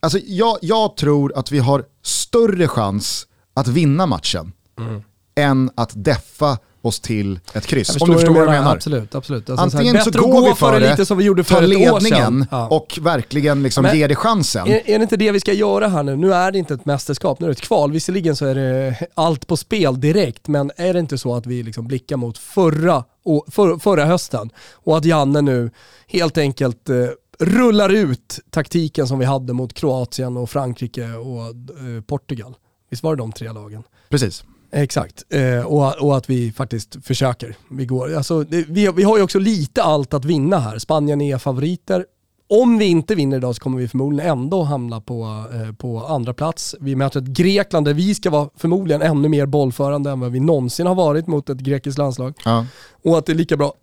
Alltså 0.00 0.18
jag, 0.26 0.58
jag 0.62 0.96
tror 0.96 1.38
att 1.38 1.52
vi 1.52 1.58
har 1.58 1.84
större 2.02 2.68
chans 2.68 3.26
att 3.54 3.68
vinna 3.68 4.06
matchen 4.06 4.52
mm. 4.80 5.02
än 5.36 5.70
att 5.74 5.90
deffa 5.94 6.58
oss 6.86 7.00
till 7.00 7.40
ett 7.52 7.66
kryss. 7.66 8.00
Om 8.00 8.08
du 8.08 8.14
förstår 8.14 8.32
vad 8.32 8.42
jag 8.42 8.50
menar. 8.50 8.74
Absolut, 8.74 9.14
absolut. 9.14 9.50
Alltså, 9.50 9.64
Antingen 9.64 10.04
så, 10.04 10.12
så 10.12 10.20
går 10.20 10.48
vi 10.48 10.54
för 10.54 10.80
det, 10.80 10.90
lite 10.90 11.06
som 11.06 11.18
vi 11.18 11.24
gjorde 11.24 11.44
för 11.44 11.62
ett 11.62 11.68
ledningen. 11.68 12.46
Ja. 12.50 12.68
och 12.68 12.98
verkligen 13.02 13.62
liksom 13.62 13.82
Men, 13.82 13.98
ger 13.98 14.08
det 14.08 14.14
chansen. 14.14 14.66
Är, 14.68 14.90
är, 14.90 14.98
det 14.98 15.02
inte 15.02 15.16
det 15.16 15.32
vi 15.32 15.40
ska 15.40 15.52
göra 15.52 15.88
här 15.88 16.02
nu? 16.02 16.16
Nu 16.16 16.34
är 16.34 16.52
det 16.52 16.58
inte 16.58 16.74
ett 16.74 16.84
mästerskap, 16.84 17.40
nu 17.40 17.46
är 17.46 17.48
det 17.48 17.52
ett 17.52 17.60
kval. 17.60 17.92
Visserligen 17.92 18.36
så 18.36 18.46
är 18.46 18.54
det 18.54 18.96
allt 19.14 19.46
på 19.46 19.56
spel 19.56 20.00
direkt, 20.00 20.48
men 20.48 20.70
är 20.76 20.92
det 20.92 21.00
inte 21.00 21.18
så 21.18 21.34
att 21.34 21.46
vi 21.46 21.62
liksom 21.62 21.86
blickar 21.86 22.16
mot 22.16 22.38
förra, 22.38 23.04
för, 23.50 23.78
förra 23.78 24.04
hösten 24.04 24.50
och 24.72 24.96
att 24.96 25.04
Janne 25.04 25.40
nu 25.40 25.70
helt 26.06 26.38
enkelt 26.38 26.88
eh, 26.88 26.96
rullar 27.38 27.88
ut 27.88 28.40
taktiken 28.50 29.08
som 29.08 29.18
vi 29.18 29.24
hade 29.24 29.52
mot 29.52 29.72
Kroatien 29.72 30.36
och 30.36 30.50
Frankrike 30.50 31.12
och 31.12 31.46
eh, 31.46 32.02
Portugal. 32.06 32.54
Visst 32.90 33.02
var 33.02 33.16
det 33.16 33.22
de 33.22 33.32
tre 33.32 33.52
lagen? 33.52 33.82
Precis. 34.08 34.44
Exakt, 34.72 35.24
eh, 35.28 35.66
och, 35.66 36.02
och, 36.02 36.16
att 36.16 36.30
vi 36.30 36.52
faktiskt 36.52 37.04
försöker. 37.04 37.56
Vi, 37.70 37.86
går, 37.86 38.14
alltså, 38.14 38.42
det, 38.42 38.64
vi, 38.68 38.92
vi 38.96 39.02
har 39.02 39.16
ju 39.16 39.22
också 39.22 39.38
lite 39.38 39.82
allt 39.82 40.14
att 40.14 40.24
vinna 40.24 40.58
här. 40.58 40.78
Spanien 40.78 41.20
är 41.20 41.38
favoriter. 41.38 42.04
Om 42.48 42.78
vi 42.78 42.84
inte 42.84 43.14
vinner 43.14 43.36
idag 43.36 43.54
så 43.54 43.60
kommer 43.60 43.78
vi 43.78 43.88
förmodligen 43.88 44.30
ändå 44.30 44.62
hamna 44.62 45.00
på, 45.00 45.44
eh, 45.52 45.72
på 45.72 46.06
andra 46.06 46.34
plats. 46.34 46.74
Vi 46.80 46.96
möter 46.96 47.20
ett 47.20 47.26
Grekland 47.26 47.86
där 47.86 47.94
vi 47.94 48.14
ska 48.14 48.30
vara 48.30 48.48
förmodligen 48.56 49.02
ännu 49.02 49.28
mer 49.28 49.46
bollförande 49.46 50.10
än 50.10 50.20
vad 50.20 50.32
vi 50.32 50.40
någonsin 50.40 50.86
har 50.86 50.94
varit 50.94 51.26
mot 51.26 51.50
ett 51.50 51.58
grekiskt 51.58 51.98
landslag. 51.98 52.34
Ja. 52.44 52.66
Och 53.04 53.18
att 53.18 53.26
det 53.26 53.32
är 53.32 53.36
lika 53.36 53.56
bra 53.56 53.74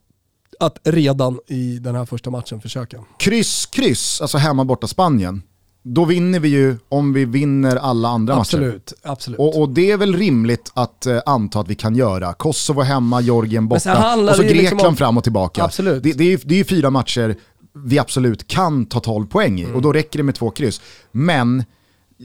att 0.59 0.79
redan 0.83 1.39
i 1.47 1.79
den 1.79 1.95
här 1.95 2.05
första 2.05 2.29
matchen 2.29 2.61
försöka. 2.61 3.03
Kryss, 3.19 3.65
kryss, 3.65 4.21
alltså 4.21 4.37
hemma 4.37 4.65
borta 4.65 4.87
Spanien 4.87 5.41
då 5.83 6.05
vinner 6.05 6.39
vi 6.39 6.49
ju 6.49 6.75
om 6.89 7.13
vi 7.13 7.25
vinner 7.25 7.75
alla 7.75 8.09
andra 8.09 8.35
absolut, 8.35 8.73
matcher. 8.73 9.11
Absolut. 9.11 9.39
Och, 9.39 9.61
och 9.61 9.69
det 9.69 9.91
är 9.91 9.97
väl 9.97 10.15
rimligt 10.15 10.71
att 10.73 11.05
eh, 11.05 11.19
anta 11.25 11.59
att 11.59 11.67
vi 11.67 11.75
kan 11.75 11.95
göra. 11.95 12.33
Kosovo 12.33 12.81
hemma, 12.81 13.21
Georgien 13.21 13.67
borta 13.67 14.15
och 14.15 14.35
så 14.35 14.41
Grekland 14.41 14.61
liksom 14.61 14.87
om... 14.87 14.95
fram 14.95 15.17
och 15.17 15.23
tillbaka. 15.23 15.63
Absolut. 15.63 16.03
Det, 16.03 16.13
det, 16.13 16.23
är 16.23 16.29
ju, 16.29 16.39
det 16.43 16.55
är 16.55 16.57
ju 16.57 16.63
fyra 16.63 16.89
matcher 16.89 17.35
vi 17.75 17.99
absolut 17.99 18.47
kan 18.47 18.85
ta 18.85 18.99
12 18.99 19.25
poäng 19.25 19.59
i 19.59 19.63
mm. 19.63 19.75
och 19.75 19.81
då 19.81 19.93
räcker 19.93 20.19
det 20.19 20.23
med 20.23 20.35
två 20.35 20.49
kryss. 20.49 20.81
Men 21.11 21.63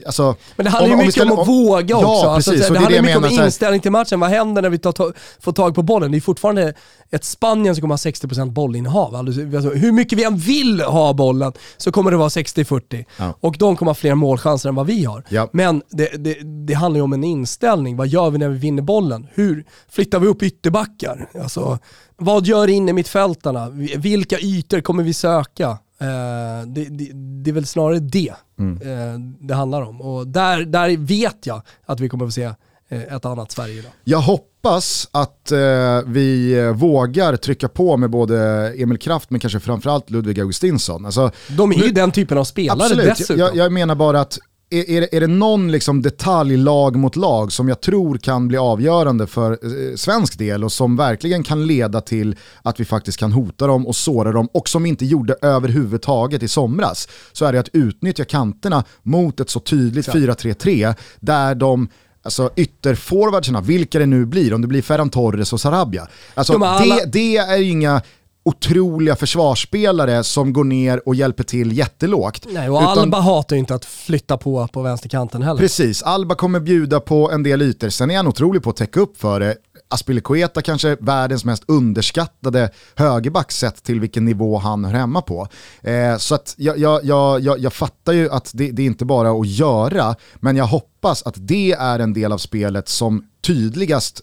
Alltså, 0.05 0.35
men 0.55 0.63
det 0.63 0.69
handlar 0.69 0.97
ju 0.97 1.05
mycket 1.05 1.23
om, 1.23 1.31
om 1.31 1.39
att 1.39 1.47
våga 1.47 1.95
också. 1.95 2.07
Ja, 2.07 2.31
alltså, 2.31 2.51
precis, 2.51 2.67
det, 2.67 2.73
det 2.73 2.79
handlar 2.79 3.01
mycket 3.01 3.17
om 3.17 3.45
inställning 3.45 3.81
till 3.81 3.91
matchen. 3.91 4.19
Vad 4.19 4.29
händer 4.29 4.61
när 4.61 4.69
vi 4.69 4.77
tar, 4.77 5.13
får 5.41 5.51
tag 5.51 5.75
på 5.75 5.83
bollen? 5.83 6.11
Det 6.11 6.17
är 6.17 6.21
fortfarande 6.21 6.73
ett 7.11 7.23
Spanien 7.23 7.75
som 7.75 7.81
kommer 7.81 7.93
ha 7.93 7.97
60% 7.97 8.51
bollinnehav. 8.51 9.15
Alltså, 9.15 9.41
alltså, 9.41 9.69
hur 9.69 9.91
mycket 9.91 10.19
vi 10.19 10.23
än 10.23 10.37
vill 10.37 10.81
ha 10.81 11.13
bollen 11.13 11.53
så 11.77 11.91
kommer 11.91 12.11
det 12.11 12.17
vara 12.17 12.29
60-40. 12.29 13.05
Ja. 13.17 13.33
Och 13.39 13.55
de 13.59 13.75
kommer 13.75 13.89
ha 13.89 13.95
fler 13.95 14.15
målchanser 14.15 14.69
än 14.69 14.75
vad 14.75 14.87
vi 14.87 15.05
har. 15.05 15.23
Ja. 15.29 15.49
Men 15.51 15.81
det, 15.89 16.37
det, 16.67 16.73
handlar 16.73 16.97
ju 16.97 17.03
om 17.03 17.13
en 17.13 17.23
inställning. 17.23 17.97
Vad 17.97 18.07
gör 18.07 18.29
vi 18.29 18.37
när 18.37 18.49
vi 18.49 18.57
vinner 18.57 18.81
bollen? 18.81 19.27
Hur 19.33 19.65
flyttar 19.89 20.19
vi 20.19 20.27
upp 20.27 20.43
ytterbackar? 20.43 21.29
Alltså, 21.43 21.79
vad 22.17 22.45
gör 22.45 22.67
inne 22.67 22.93
mittfältarna? 22.93 23.69
Vilka 23.97 24.39
ytor 24.39 24.81
kommer 24.81 25.03
vi 25.03 25.13
söka? 25.13 25.77
Eh, 26.01 26.67
det, 26.67 27.49
är 27.49 27.53
väl 27.53 27.65
snarare 27.65 27.99
det 27.99 28.33
mm. 28.59 28.81
eh, 28.81 29.19
det 29.47 29.53
handlar 29.53 29.81
om. 29.81 30.01
Och 30.01 30.27
där, 30.27 30.65
där 30.65 30.97
vet 30.97 31.45
jag 31.45 31.61
att 31.85 31.99
vi 31.99 32.09
kommer 32.09 32.25
att 32.25 32.27
få 32.27 32.33
se 32.33 32.53
eh, 32.89 33.15
ett 33.15 33.25
annat 33.25 33.51
Sverige 33.51 33.79
idag. 33.79 33.91
Jag 34.03 34.21
hoppas 34.21 35.09
att 35.11 35.51
eh, 35.51 35.59
vi 36.05 36.55
vågar 36.75 37.35
trycka 37.35 37.69
på 37.69 37.97
med 37.97 38.09
både 38.09 38.69
Emil 38.77 38.97
Kraft 38.97 39.29
men 39.29 39.39
kanske 39.39 39.59
framförallt 39.59 40.09
Ludvig 40.09 40.39
Augustinsson. 40.39 41.05
Alltså, 41.05 41.31
De 41.47 41.71
är 41.71 41.75
ju 41.75 41.91
den 41.91 42.11
typen 42.11 42.37
av 42.37 42.43
spelare 42.43 42.85
absolut, 42.85 43.05
dessutom. 43.05 43.37
Jag, 43.37 43.55
jag 43.55 43.71
menar 43.71 43.95
bara 43.95 44.21
att 44.21 44.39
är, 44.69 44.89
är, 44.89 45.01
det, 45.01 45.15
är 45.15 45.19
det 45.19 45.27
någon 45.27 45.71
liksom 45.71 46.01
detalj 46.01 46.57
lag 46.57 46.95
mot 46.95 47.15
lag 47.15 47.51
som 47.51 47.69
jag 47.69 47.81
tror 47.81 48.17
kan 48.17 48.47
bli 48.47 48.57
avgörande 48.57 49.27
för 49.27 49.51
eh, 49.51 49.95
svensk 49.95 50.37
del 50.37 50.63
och 50.63 50.71
som 50.71 50.95
verkligen 50.95 51.43
kan 51.43 51.67
leda 51.67 52.01
till 52.01 52.35
att 52.61 52.79
vi 52.79 52.85
faktiskt 52.85 53.17
kan 53.17 53.31
hota 53.31 53.67
dem 53.67 53.87
och 53.87 53.95
såra 53.95 54.31
dem 54.31 54.49
och 54.51 54.69
som 54.69 54.83
vi 54.83 54.89
inte 54.89 55.05
gjorde 55.05 55.35
överhuvudtaget 55.41 56.43
i 56.43 56.47
somras 56.47 57.07
så 57.31 57.45
är 57.45 57.53
det 57.53 57.59
att 57.59 57.69
utnyttja 57.73 58.25
kanterna 58.25 58.83
mot 59.03 59.39
ett 59.39 59.49
så 59.49 59.59
tydligt 59.59 60.07
4-3-3 60.07 60.95
där 61.19 61.55
de 61.55 61.89
Alltså 62.21 62.49
ytterforwardsarna, 62.55 63.61
vilka 63.61 63.99
det 63.99 64.05
nu 64.05 64.25
blir, 64.25 64.53
om 64.53 64.61
det 64.61 64.67
blir 64.67 64.81
Ferran 64.81 65.09
Torres 65.09 65.53
och 65.53 65.61
Sarabia. 65.61 66.07
Alltså, 66.33 66.53
alla... 66.53 66.95
det, 66.95 67.05
det 67.05 67.37
är 67.37 67.61
inga 67.61 68.01
otroliga 68.49 69.15
försvarsspelare 69.15 70.23
som 70.23 70.53
går 70.53 70.63
ner 70.63 71.07
och 71.07 71.15
hjälper 71.15 71.43
till 71.43 71.77
jättelågt. 71.77 72.47
Nej, 72.51 72.69
och 72.69 72.81
Utan, 72.81 72.97
Alba 72.99 73.19
hatar 73.19 73.55
ju 73.55 73.59
inte 73.59 73.75
att 73.75 73.85
flytta 73.85 74.37
på 74.37 74.67
på 74.67 74.81
vänsterkanten 74.81 75.41
heller. 75.41 75.59
Precis, 75.59 76.03
Alba 76.03 76.35
kommer 76.35 76.59
bjuda 76.59 76.99
på 76.99 77.31
en 77.31 77.43
del 77.43 77.61
ytor. 77.61 77.89
Sen 77.89 78.11
är 78.11 78.17
han 78.17 78.27
otrolig 78.27 78.63
på 78.63 78.69
att 78.69 78.75
täcka 78.75 78.99
upp 78.99 79.17
för 79.17 79.39
det. 79.39 79.55
Aspilicueta 79.91 80.61
kanske 80.61 80.97
världens 80.99 81.45
mest 81.45 81.63
underskattade 81.67 82.69
högerback 82.95 83.51
sett 83.51 83.83
till 83.83 83.99
vilken 83.99 84.25
nivå 84.25 84.57
han 84.57 84.85
hör 84.85 84.93
hemma 84.93 85.21
på. 85.21 85.47
Eh, 85.81 86.17
så 86.17 86.35
att 86.35 86.53
jag, 86.57 86.77
jag, 86.77 87.05
jag, 87.05 87.59
jag, 87.59 87.73
fattar 87.73 88.13
ju 88.13 88.29
att 88.29 88.51
det, 88.53 88.71
det 88.71 88.81
är 88.81 88.85
inte 88.85 89.05
bara 89.05 89.31
att 89.31 89.47
göra, 89.47 90.15
men 90.35 90.55
jag 90.55 90.65
hoppas 90.65 91.23
att 91.23 91.35
det 91.37 91.71
är 91.71 91.99
en 91.99 92.13
del 92.13 92.31
av 92.31 92.37
spelet 92.37 92.89
som 92.89 93.23
tydligast 93.41 94.21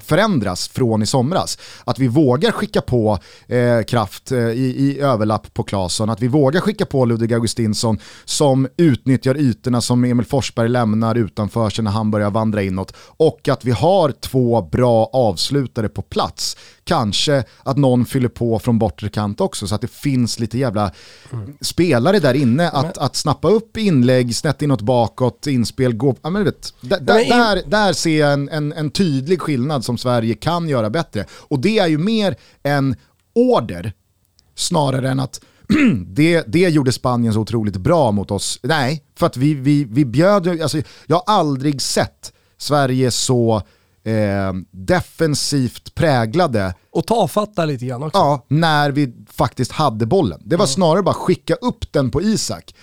förändras 0.00 0.68
från 0.68 1.02
i 1.02 1.06
somras. 1.06 1.58
Att 1.84 1.98
vi 1.98 2.08
vågar 2.08 2.50
skicka 2.50 2.80
på 2.80 3.18
eh, 3.48 3.82
kraft 3.82 4.32
eh, 4.32 4.38
i, 4.38 4.74
i, 4.78 5.00
överlapp 5.00 5.54
på 5.54 5.62
Claesson, 5.62 6.10
att 6.10 6.22
vi 6.22 6.28
vågar 6.28 6.60
skicka 6.60 6.86
på 6.86 7.04
Ludvig 7.04 7.34
Augustinsson 7.34 7.98
som 8.24 8.68
utnyttjar 8.76 9.36
ytorna 9.36 9.80
som 9.80 10.04
Emil 10.04 10.26
Forsberg 10.26 10.68
lämnar 10.68 11.14
utanför 11.14 11.70
sig 11.70 11.84
när 11.84 11.90
han 11.90 12.10
börjar 12.10 12.30
vandra 12.30 12.62
inåt. 12.62 12.92
Och 12.98 13.48
att 13.48 13.64
vi 13.64 13.70
har 13.70 14.12
två 14.12 14.62
bra 14.62 15.10
avslutare 15.12 15.88
på 15.88 16.02
plats 16.02 16.56
kanske 16.86 17.44
att 17.62 17.76
någon 17.76 18.06
fyller 18.06 18.28
på 18.28 18.58
från 18.58 18.78
bortre 18.78 19.08
kant 19.08 19.40
också 19.40 19.66
så 19.66 19.74
att 19.74 19.80
det 19.80 19.90
finns 19.90 20.38
lite 20.38 20.58
jävla 20.58 20.92
mm. 21.32 21.56
spelare 21.60 22.18
där 22.18 22.34
inne 22.34 22.70
att, 22.70 22.96
men, 22.96 23.04
att 23.04 23.16
snappa 23.16 23.48
upp 23.48 23.76
inlägg, 23.76 24.36
snett 24.36 24.62
inåt 24.62 24.80
bakåt, 24.80 25.46
inspel, 25.46 25.94
gå, 25.94 26.16
ja, 26.22 26.30
men 26.30 26.44
vet, 26.44 26.74
där, 26.80 27.00
men, 27.00 27.28
där, 27.28 27.62
där 27.66 27.92
ser 27.92 28.20
jag 28.20 28.32
en, 28.32 28.48
en, 28.48 28.72
en 28.72 28.90
tydlig 28.90 29.40
skillnad 29.40 29.84
som 29.84 29.98
Sverige 29.98 30.34
kan 30.34 30.68
göra 30.68 30.90
bättre. 30.90 31.24
Och 31.30 31.58
det 31.58 31.78
är 31.78 31.86
ju 31.86 31.98
mer 31.98 32.36
en 32.62 32.96
order 33.34 33.92
snarare 34.54 35.10
än 35.10 35.20
att 35.20 35.40
det, 36.06 36.44
det 36.46 36.68
gjorde 36.68 36.92
Spanien 36.92 37.34
så 37.34 37.40
otroligt 37.40 37.76
bra 37.76 38.10
mot 38.10 38.30
oss. 38.30 38.60
Nej, 38.62 39.04
för 39.18 39.26
att 39.26 39.36
vi, 39.36 39.54
vi, 39.54 39.84
vi 39.84 40.04
bjöd, 40.04 40.60
alltså, 40.62 40.82
jag 41.06 41.16
har 41.16 41.34
aldrig 41.34 41.82
sett 41.82 42.32
Sverige 42.58 43.10
så 43.10 43.62
eh, 44.06 44.52
defensivt 44.70 45.94
präglade. 45.94 46.74
Och 46.90 47.06
tafatta 47.06 47.64
lite 47.64 47.86
grann 47.86 48.02
också. 48.02 48.18
Ja, 48.18 48.46
när 48.48 48.90
vi 48.90 49.14
faktiskt 49.32 49.72
hade 49.72 50.06
bollen. 50.06 50.40
Det 50.44 50.56
var 50.56 50.64
mm. 50.64 50.74
snarare 50.74 51.02
bara 51.02 51.14
skicka 51.14 51.54
upp 51.54 51.92
den 51.92 52.10
på 52.10 52.22
Isak. 52.22 52.74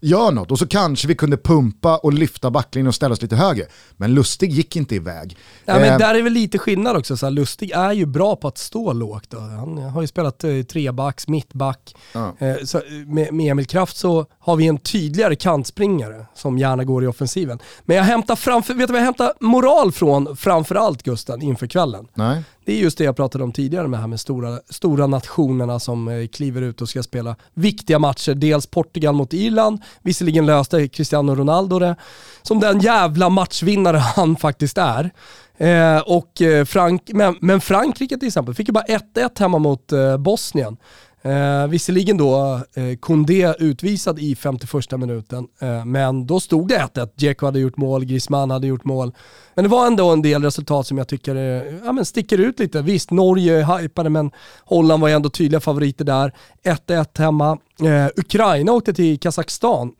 Gör 0.00 0.30
något 0.30 0.50
och 0.50 0.58
så 0.58 0.66
kanske 0.66 1.08
vi 1.08 1.14
kunde 1.14 1.36
pumpa 1.36 1.96
och 1.96 2.12
lyfta 2.12 2.50
backlinjen 2.50 2.88
och 2.88 2.94
ställa 2.94 3.12
oss 3.12 3.22
lite 3.22 3.36
högre. 3.36 3.66
Men 3.96 4.14
Lustig 4.14 4.50
gick 4.50 4.76
inte 4.76 4.94
iväg. 4.94 5.36
Ja, 5.64 5.74
men 5.74 5.92
eh, 5.92 5.98
där 5.98 6.14
är 6.14 6.22
väl 6.22 6.32
lite 6.32 6.58
skillnad 6.58 6.96
också, 6.96 7.16
så 7.16 7.26
här, 7.26 7.30
Lustig 7.30 7.70
är 7.70 7.92
ju 7.92 8.06
bra 8.06 8.36
på 8.36 8.48
att 8.48 8.58
stå 8.58 8.92
lågt. 8.92 9.30
Då. 9.30 9.38
Han 9.38 9.78
har 9.78 10.00
ju 10.00 10.06
spelat 10.06 10.44
eh, 10.44 10.62
trebacks, 10.62 11.28
mittback. 11.28 11.94
Ja. 12.12 12.34
Eh, 12.38 12.56
så 12.64 12.80
med, 13.06 13.34
med 13.34 13.50
Emil 13.50 13.66
Kraft 13.66 13.96
så 13.96 14.26
har 14.38 14.56
vi 14.56 14.66
en 14.66 14.78
tydligare 14.78 15.36
kantspringare 15.36 16.26
som 16.34 16.58
gärna 16.58 16.84
går 16.84 17.04
i 17.04 17.06
offensiven. 17.06 17.58
Men 17.82 17.96
jag 17.96 18.04
hämtar 18.04 18.36
framför, 18.36 18.74
vet 18.74 18.86
du 18.86 18.92
vad 18.92 19.00
jag 19.00 19.04
hämtar 19.04 19.32
moral 19.40 19.92
från 19.92 20.36
framförallt 20.36 21.02
Gusten 21.02 21.42
inför 21.42 21.66
kvällen? 21.66 22.06
Nej. 22.14 22.42
Det 22.70 22.74
är 22.74 22.78
just 22.78 22.98
det 22.98 23.04
jag 23.04 23.16
pratade 23.16 23.44
om 23.44 23.52
tidigare 23.52 23.88
med 23.88 24.00
här 24.00 24.06
med 24.06 24.20
stora, 24.20 24.60
stora 24.68 25.06
nationerna 25.06 25.80
som 25.80 26.08
eh, 26.08 26.26
kliver 26.26 26.62
ut 26.62 26.80
och 26.80 26.88
ska 26.88 27.02
spela 27.02 27.36
viktiga 27.54 27.98
matcher. 27.98 28.34
Dels 28.34 28.66
Portugal 28.66 29.14
mot 29.14 29.32
Irland, 29.32 29.80
visserligen 30.02 30.46
löste 30.46 30.88
Cristiano 30.88 31.34
Ronaldo 31.34 31.78
det, 31.78 31.96
som 32.42 32.60
den 32.60 32.80
jävla 32.80 33.28
matchvinnare 33.28 33.96
han 34.16 34.36
faktiskt 34.36 34.78
är. 34.78 35.10
Eh, 35.56 35.98
och 36.06 36.42
eh, 36.42 36.64
Frank 36.64 37.02
men, 37.14 37.36
men, 37.40 37.60
Frankrike 37.60 38.18
till 38.18 38.28
exempel 38.28 38.54
fick 38.54 38.68
ju 38.68 38.72
bara 38.72 38.84
1-1 38.84 39.40
hemma 39.40 39.58
mot 39.58 39.92
eh, 39.92 40.16
Bosnien. 40.16 40.76
Eh, 41.22 41.66
visserligen 41.66 42.16
då 42.16 42.60
eh, 42.74 42.96
Koundé 43.00 43.54
utvisad 43.58 44.18
i 44.18 44.36
51 44.36 44.90
minuten, 44.98 45.46
eh, 45.60 45.84
men 45.84 46.26
då 46.26 46.40
stod 46.40 46.68
det 46.68 46.78
1-1. 46.94 47.08
Dzeko 47.16 47.46
hade 47.46 47.58
gjort 47.60 47.76
mål, 47.76 48.04
Griezmann 48.04 48.50
hade 48.50 48.66
gjort 48.66 48.84
mål. 48.84 49.12
Men 49.54 49.64
det 49.64 49.68
var 49.68 49.86
ändå 49.86 50.10
en 50.10 50.22
del 50.22 50.42
resultat 50.42 50.86
som 50.86 50.98
jag 50.98 51.08
tycker 51.08 51.36
eh, 51.36 51.74
ja, 51.84 51.92
men 51.92 52.04
sticker 52.04 52.38
ut 52.38 52.58
lite. 52.58 52.82
Visst, 52.82 53.10
Norge 53.10 53.60
är 53.60 53.78
hypade, 53.78 54.10
men 54.10 54.30
Holland 54.64 55.00
var 55.00 55.08
ju 55.08 55.14
ändå 55.14 55.30
tydliga 55.30 55.60
favoriter 55.60 56.04
där. 56.04 56.32
1-1 56.64 57.18
hemma. 57.18 57.58
Eh, 57.82 58.06
Ukraina 58.16 58.72
åkte 58.72 58.92
till 58.94 59.18
Kazakstan 59.18 59.92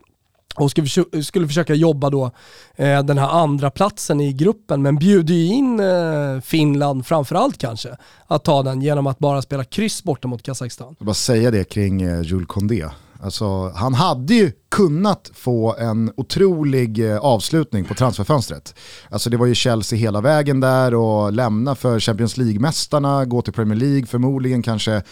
och 0.55 0.71
skulle, 0.71 1.23
skulle 1.23 1.47
försöka 1.47 1.73
jobba 1.73 2.09
då 2.09 2.31
eh, 2.75 3.03
den 3.03 3.17
här 3.17 3.29
andra 3.29 3.71
platsen 3.71 4.21
i 4.21 4.33
gruppen 4.33 4.81
men 4.81 4.95
bjuder 4.95 5.33
ju 5.33 5.45
in 5.45 5.79
eh, 5.79 6.41
Finland 6.41 7.05
framförallt 7.05 7.57
kanske 7.57 7.97
att 8.27 8.43
ta 8.43 8.63
den 8.63 8.81
genom 8.81 9.07
att 9.07 9.19
bara 9.19 9.41
spela 9.41 9.63
kryss 9.63 10.03
borta 10.03 10.27
mot 10.27 10.43
Kazakstan. 10.43 10.87
Jag 10.87 10.95
vill 10.99 11.05
bara 11.05 11.13
säga 11.13 11.51
det 11.51 11.63
kring 11.63 12.01
eh, 12.01 12.21
Jules 12.21 12.47
Condé. 12.47 12.85
Alltså, 13.23 13.69
han 13.69 13.93
hade 13.93 14.33
ju 14.33 14.51
kunnat 14.69 15.31
få 15.33 15.75
en 15.75 16.11
otrolig 16.17 17.11
eh, 17.11 17.17
avslutning 17.17 17.85
på 17.85 17.93
transferfönstret. 17.93 18.75
Alltså 19.09 19.29
det 19.29 19.37
var 19.37 19.45
ju 19.45 19.55
Chelsea 19.55 19.99
hela 19.99 20.21
vägen 20.21 20.59
där 20.59 20.93
och 20.93 21.33
lämna 21.33 21.75
för 21.75 21.99
Champions 21.99 22.37
League-mästarna, 22.37 23.25
gå 23.25 23.41
till 23.41 23.53
Premier 23.53 23.79
League, 23.79 24.05
förmodligen 24.05 24.63
kanske 24.63 25.03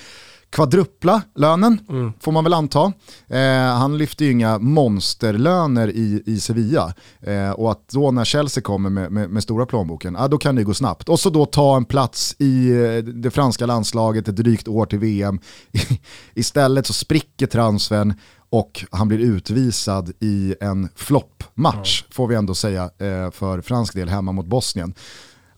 kvadrupla 0.50 1.22
lönen, 1.36 1.80
mm. 1.90 2.14
får 2.20 2.32
man 2.32 2.44
väl 2.44 2.54
anta. 2.54 2.94
Eh, 3.28 3.78
han 3.78 3.98
lyfter 3.98 4.26
ju 4.26 4.32
inga 4.32 4.60
monsterlöner 4.60 5.88
i, 5.88 6.24
i 6.26 6.40
Sevilla. 6.40 6.94
Eh, 7.22 7.52
och 7.52 7.72
att 7.72 7.88
då 7.88 8.12
när 8.12 8.26
Chelsea 8.26 8.64
kommer 8.64 8.90
med, 8.90 9.12
med, 9.12 9.30
med 9.30 9.44
stora 9.44 9.66
plånboken, 9.66 10.16
ah, 10.16 10.28
då 10.28 10.38
kan 10.38 10.56
det 10.56 10.64
gå 10.64 10.74
snabbt. 10.74 11.10
Och 11.10 11.20
så 11.20 11.30
då 11.30 11.46
ta 11.46 11.78
en 11.78 11.86
plats 11.86 12.36
i 12.40 12.70
eh, 12.70 13.04
det 13.04 13.32
franska 13.32 13.66
landslaget 13.66 14.28
ett 14.28 14.36
drygt 14.36 14.68
år 14.68 14.86
till 14.86 15.00
VM. 15.00 15.40
Istället 16.34 16.86
så 16.86 16.94
spricker 16.94 17.48
transfern 17.48 18.14
och 18.50 18.86
han 18.92 19.08
blir 19.08 19.20
utvisad 19.20 20.12
i 20.20 20.56
en 20.62 20.90
floppmatch, 20.96 22.02
mm. 22.02 22.12
får 22.12 22.28
vi 22.28 22.36
ändå 22.36 22.56
säga, 22.56 22.84
eh, 22.84 23.32
för 23.32 23.62
fransk 23.62 23.94
del 23.94 24.10
hemma 24.10 24.32
mot 24.32 24.46
Bosnien. 24.46 24.94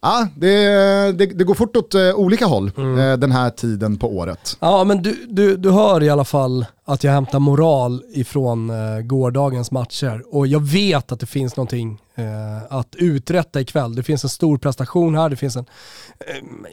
Ja, 0.04 0.28
det, 0.36 0.58
det, 1.12 1.26
det, 1.26 1.44
går 1.44 1.54
fort 1.54 1.76
åt 1.76 1.96
uh, 1.96 2.16
olika 2.16 2.46
håll 2.46 2.72
mm. 2.78 2.98
uh, 2.98 3.18
den 3.18 3.32
här 3.32 3.50
tiden 3.50 3.98
på 3.98 4.18
året. 4.18 4.58
Ja, 4.60 4.84
men 4.84 5.02
du, 5.02 5.26
du, 5.30 5.58
du 5.58 5.72
hör 5.72 6.04
i 6.04 6.10
alla 6.10 6.26
fall 6.26 6.66
att 6.86 7.04
jag 7.04 7.12
hämtar 7.12 7.40
moral 7.40 8.04
ifrån 8.14 8.70
uh, 8.70 9.02
gårdagens 9.02 9.72
matcher. 9.72 10.24
Och 10.32 10.48
jag 10.48 10.60
vet 10.60 11.12
att 11.12 11.20
det 11.20 11.26
finns 11.26 11.56
någonting 11.56 12.02
att 12.70 12.96
uträtta 12.96 13.62
ikväll. 13.62 13.96
Det 13.96 14.04
finns 14.04 14.24
en 14.24 14.30
stor 14.30 14.58
prestation 14.58 15.16
här, 15.16 15.30
det 15.30 15.36
finns 15.36 15.56
en 15.56 15.66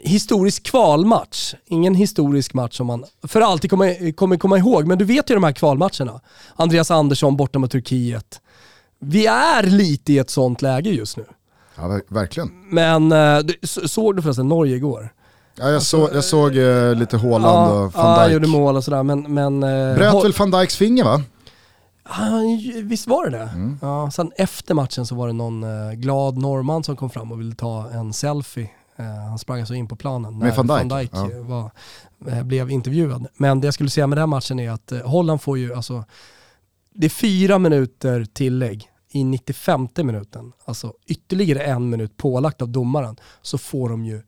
historisk 0.03 0.63
kvalmatch. 0.63 1.53
Ingen 1.65 1.95
historisk 1.95 2.53
match 2.53 2.77
som 2.77 2.87
man 2.87 3.05
för 3.27 3.41
alltid 3.41 3.69
kommer, 3.69 4.11
kommer 4.11 4.37
komma 4.37 4.57
ihåg, 4.57 4.87
men 4.87 4.97
du 4.97 5.05
vet 5.05 5.29
ju 5.29 5.33
de 5.33 5.43
här 5.43 5.51
kvalmatcherna. 5.51 6.21
Andreas 6.55 6.91
Andersson 6.91 7.37
borta 7.37 7.59
mot 7.59 7.71
Turkiet. 7.71 8.41
Vi 8.99 9.25
är 9.25 9.63
lite 9.63 10.13
i 10.13 10.17
ett 10.17 10.29
sånt 10.29 10.61
läge 10.61 10.89
just 10.89 11.17
nu. 11.17 11.25
Ja, 11.81 11.99
verkligen. 12.07 12.51
Men 12.69 13.11
eh, 13.11 13.39
såg 13.63 14.15
du 14.15 14.21
förresten 14.21 14.47
Norge 14.47 14.75
igår? 14.75 15.13
Ja, 15.55 15.69
jag, 15.69 15.81
såg, 15.81 16.09
jag 16.13 16.23
såg 16.23 16.55
uh, 16.55 16.95
lite 16.95 17.17
Håland 17.17 17.45
ja, 17.45 17.71
och 17.71 17.93
van 17.93 18.19
Dijk. 18.19 18.29
Ja, 18.29 18.33
gjorde 18.33 18.47
mål 18.47 18.75
och 18.75 18.83
sådär 18.83 19.03
men... 19.03 19.33
men 19.33 19.63
uh, 19.63 19.95
Bröt 19.95 20.23
väl 20.23 20.33
van 20.37 20.51
Dijks 20.51 20.75
finger 20.75 21.03
va? 21.03 21.21
Visst 22.83 23.07
var 23.07 23.25
det 23.25 23.37
det? 23.37 23.49
Mm. 23.53 23.79
Ja, 23.81 24.11
sen 24.11 24.31
efter 24.37 24.73
matchen 24.73 25.05
så 25.05 25.15
var 25.15 25.27
det 25.27 25.33
någon 25.33 25.65
glad 25.95 26.37
norrman 26.37 26.83
som 26.83 26.95
kom 26.95 27.09
fram 27.09 27.31
och 27.31 27.39
ville 27.39 27.55
ta 27.55 27.89
en 27.89 28.13
selfie. 28.13 28.69
Han 29.29 29.39
sprang 29.39 29.59
alltså 29.59 29.73
in 29.73 29.87
på 29.87 29.95
planen 29.95 30.39
när 30.39 30.55
van 30.55 30.67
Dijk, 30.67 30.79
van 30.79 30.99
Dijk 30.99 31.11
ja. 31.13 31.27
var, 31.41 32.43
blev 32.43 32.71
intervjuad. 32.71 33.27
Men 33.37 33.61
det 33.61 33.67
jag 33.67 33.73
skulle 33.73 33.89
säga 33.89 34.07
med 34.07 34.17
den 34.17 34.29
matchen 34.29 34.59
är 34.59 34.71
att 34.71 34.93
Holland 35.03 35.41
får 35.41 35.57
ju 35.57 35.73
alltså, 35.73 36.03
det 36.93 37.07
är 37.07 37.09
fyra 37.09 37.57
minuter 37.59 38.25
tillägg 38.33 38.88
i 39.11 39.23
95 39.23 39.87
minuten, 39.95 40.51
alltså 40.65 40.93
ytterligare 41.07 41.63
en 41.63 41.89
minut 41.89 42.17
pålagt 42.17 42.61
av 42.61 42.69
domaren, 42.69 43.17
så 43.41 43.57
får 43.57 43.89
de 43.89 44.05
ju 44.05 44.21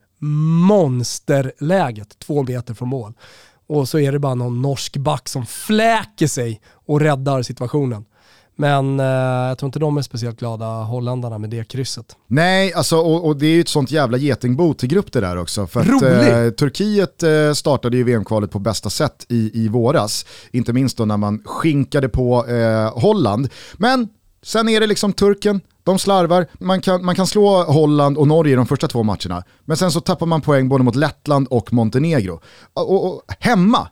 monsterläget 0.68 2.18
två 2.18 2.42
meter 2.42 2.74
från 2.74 2.88
mål. 2.88 3.12
Och 3.66 3.88
så 3.88 3.98
är 3.98 4.12
det 4.12 4.18
bara 4.18 4.34
någon 4.34 4.62
norsk 4.62 4.96
back 4.96 5.28
som 5.28 5.46
fläker 5.46 6.26
sig 6.26 6.60
och 6.86 7.00
räddar 7.00 7.42
situationen. 7.42 8.04
Men 8.56 9.00
eh, 9.00 9.06
jag 9.48 9.58
tror 9.58 9.68
inte 9.68 9.78
de 9.78 9.96
är 9.96 10.02
speciellt 10.02 10.38
glada, 10.38 10.66
holländarna, 10.66 11.38
med 11.38 11.50
det 11.50 11.68
krysset. 11.68 12.16
Nej, 12.26 12.72
alltså, 12.72 12.96
och, 12.96 13.26
och 13.26 13.36
det 13.36 13.46
är 13.46 13.50
ju 13.50 13.60
ett 13.60 13.68
sånt 13.68 13.90
jävla 13.90 14.18
getingbo 14.18 14.74
till 14.74 14.88
grupp 14.88 15.12
det 15.12 15.20
där 15.20 15.36
också. 15.36 15.66
För 15.66 15.80
att, 15.80 16.02
eh, 16.02 16.50
Turkiet 16.50 17.22
eh, 17.22 17.52
startade 17.52 17.96
ju 17.96 18.04
VM-kvalet 18.04 18.50
på 18.50 18.58
bästa 18.58 18.90
sätt 18.90 19.26
i, 19.28 19.64
i 19.64 19.68
våras. 19.68 20.26
Inte 20.50 20.72
minst 20.72 20.96
då 20.96 21.04
när 21.04 21.16
man 21.16 21.42
skinkade 21.44 22.08
på 22.08 22.46
eh, 22.46 23.00
Holland. 23.00 23.48
Men 23.76 24.08
Sen 24.42 24.68
är 24.68 24.80
det 24.80 24.86
liksom 24.86 25.12
turken, 25.12 25.60
de 25.84 25.98
slarvar, 25.98 26.46
man 26.58 26.80
kan, 26.80 27.04
man 27.04 27.14
kan 27.14 27.26
slå 27.26 27.62
Holland 27.62 28.18
och 28.18 28.28
Norge 28.28 28.52
i 28.52 28.56
de 28.56 28.66
första 28.66 28.88
två 28.88 29.02
matcherna. 29.02 29.44
Men 29.64 29.76
sen 29.76 29.92
så 29.92 30.00
tappar 30.00 30.26
man 30.26 30.40
poäng 30.40 30.68
både 30.68 30.84
mot 30.84 30.96
Lettland 30.96 31.48
och 31.48 31.72
Montenegro. 31.72 32.40
Och, 32.74 32.90
och, 32.90 33.06
och 33.06 33.22
hemma, 33.38 33.88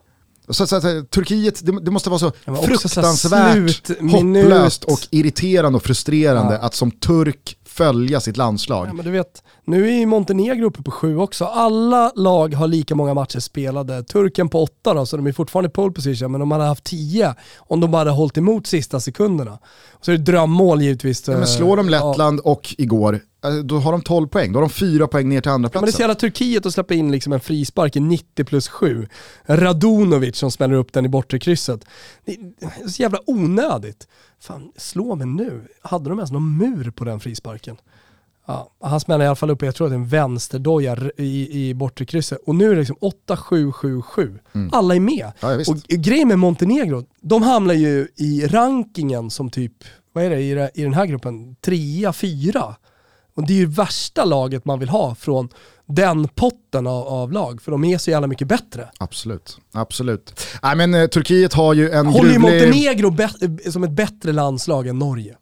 så, 0.48 0.66
så, 0.66 0.80
så, 0.80 1.02
Turkiet, 1.02 1.66
det, 1.66 1.80
det, 1.80 1.90
måste 1.90 2.10
vara 2.10 2.18
så 2.18 2.32
fruktansvärt 2.62 3.86
så 3.86 3.94
hopplöst 4.02 4.84
och 4.84 5.00
irriterande 5.10 5.76
och 5.76 5.82
frustrerande 5.82 6.54
ja. 6.54 6.60
att 6.60 6.74
som 6.74 6.90
turk 6.90 7.56
följa 7.64 8.20
sitt 8.20 8.36
landslag. 8.36 8.88
Ja, 8.88 8.92
men 8.92 9.04
du 9.04 9.10
vet, 9.10 9.42
nu 9.64 9.88
är 9.88 9.92
ju 9.92 10.06
Montenegro 10.06 10.66
uppe 10.66 10.82
på 10.82 10.90
sju 10.90 11.16
också. 11.16 11.44
Alla 11.44 12.12
lag 12.14 12.54
har 12.54 12.68
lika 12.68 12.94
många 12.94 13.14
matcher 13.14 13.38
spelade. 13.38 14.02
Turken 14.02 14.48
på 14.48 14.62
åtta 14.62 14.94
då, 14.94 15.06
så 15.06 15.16
de 15.16 15.26
är 15.26 15.32
fortfarande 15.32 15.70
pole 15.70 15.92
position, 15.92 16.32
men 16.32 16.40
de 16.40 16.50
hade 16.50 16.64
haft 16.64 16.84
tio 16.84 17.34
om 17.58 17.80
de 17.80 17.90
bara 17.90 17.98
hade 17.98 18.10
hållit 18.10 18.38
emot 18.38 18.66
sista 18.66 19.00
sekunderna. 19.00 19.58
Så 20.00 20.12
är 20.12 20.16
det 20.16 20.22
drömmål 20.22 20.82
givetvis. 20.82 21.28
Ja, 21.28 21.36
men 21.36 21.46
slår 21.46 21.76
de 21.76 21.88
Lettland 21.88 22.40
ja. 22.44 22.50
och 22.50 22.74
igår, 22.78 23.20
eh, 23.44 23.54
då 23.54 23.78
har 23.78 23.92
de 23.92 24.02
12 24.02 24.28
poäng. 24.28 24.52
Då 24.52 24.56
har 24.56 24.62
de 24.62 24.70
fyra 24.70 25.06
poäng 25.06 25.28
ner 25.28 25.40
till 25.40 25.50
andra 25.50 25.68
platsen. 25.68 25.78
Ja, 25.78 25.80
men 25.80 25.86
det 25.86 25.90
är 25.90 25.96
så 25.96 26.02
jävla 26.02 26.14
Turkiet 26.14 26.66
att 26.66 26.74
släppa 26.74 26.94
in 26.94 27.12
liksom 27.12 27.32
en 27.32 27.40
frispark 27.40 27.96
i 27.96 28.00
90 28.00 28.44
plus 28.44 28.68
7. 28.68 29.08
Radunovic 29.46 30.36
som 30.36 30.50
smäller 30.50 30.74
upp 30.74 30.92
den 30.92 31.04
i 31.04 31.08
bortre 31.08 31.38
krysset. 31.38 31.84
Det 32.24 32.32
är 32.32 32.88
så 32.88 33.02
jävla 33.02 33.18
onödigt. 33.26 34.08
Fan, 34.40 34.72
slå 34.76 35.14
mig 35.14 35.26
nu. 35.26 35.62
Hade 35.82 36.08
de 36.08 36.18
ens 36.18 36.30
någon 36.30 36.56
mur 36.56 36.90
på 36.90 37.04
den 37.04 37.20
frisparken? 37.20 37.76
Ja, 38.50 38.70
han 38.80 39.00
smäller 39.00 39.24
i 39.24 39.28
alla 39.28 39.36
fall 39.36 39.50
upp, 39.50 39.62
jag 39.62 39.74
tror 39.74 39.86
att 39.86 39.90
det 39.90 39.94
är 39.94 39.98
en 39.98 40.08
vänsterdoja 40.08 40.96
i, 41.16 41.68
i 41.68 41.74
bortre 41.74 42.04
krysset. 42.04 42.38
Och 42.46 42.54
nu 42.54 42.70
är 42.70 42.74
det 42.74 42.78
liksom 42.78 42.96
8-7-7-7. 42.96 44.38
Mm. 44.54 44.70
Alla 44.72 44.94
är 44.94 45.00
med. 45.00 45.32
Ja, 45.40 45.54
och 45.54 45.76
grejen 45.88 46.28
med 46.28 46.38
Montenegro, 46.38 47.04
de 47.20 47.42
hamnar 47.42 47.74
ju 47.74 48.08
i 48.16 48.46
rankingen 48.46 49.30
som 49.30 49.50
typ, 49.50 49.72
vad 50.12 50.24
är 50.24 50.30
det 50.30 50.40
i, 50.40 50.70
i 50.74 50.82
den 50.82 50.94
här 50.94 51.06
gruppen, 51.06 51.54
trea, 51.54 52.12
fyra. 52.12 52.76
Och 53.34 53.46
det 53.46 53.52
är 53.52 53.58
ju 53.58 53.66
värsta 53.66 54.24
laget 54.24 54.64
man 54.64 54.78
vill 54.78 54.88
ha 54.88 55.14
från 55.14 55.48
den 55.86 56.28
potten 56.28 56.86
av, 56.86 57.06
av, 57.06 57.32
lag, 57.32 57.62
för 57.62 57.70
de 57.70 57.84
är 57.84 57.98
så 57.98 58.10
jävla 58.10 58.26
mycket 58.26 58.48
bättre. 58.48 58.90
Absolut, 58.98 59.58
absolut. 59.72 60.40
Nej 60.62 60.76
men 60.76 60.94
eh, 60.94 61.06
Turkiet 61.06 61.52
har 61.52 61.74
ju 61.74 61.90
en 61.90 62.06
Håller 62.06 62.30
gruvlig... 62.30 62.50
ju 62.50 62.60
Montenegro 62.60 63.16
som 63.70 63.84
ett 63.84 63.90
bättre 63.90 64.32
landslag 64.32 64.86
än 64.86 64.98
Norge. 64.98 65.36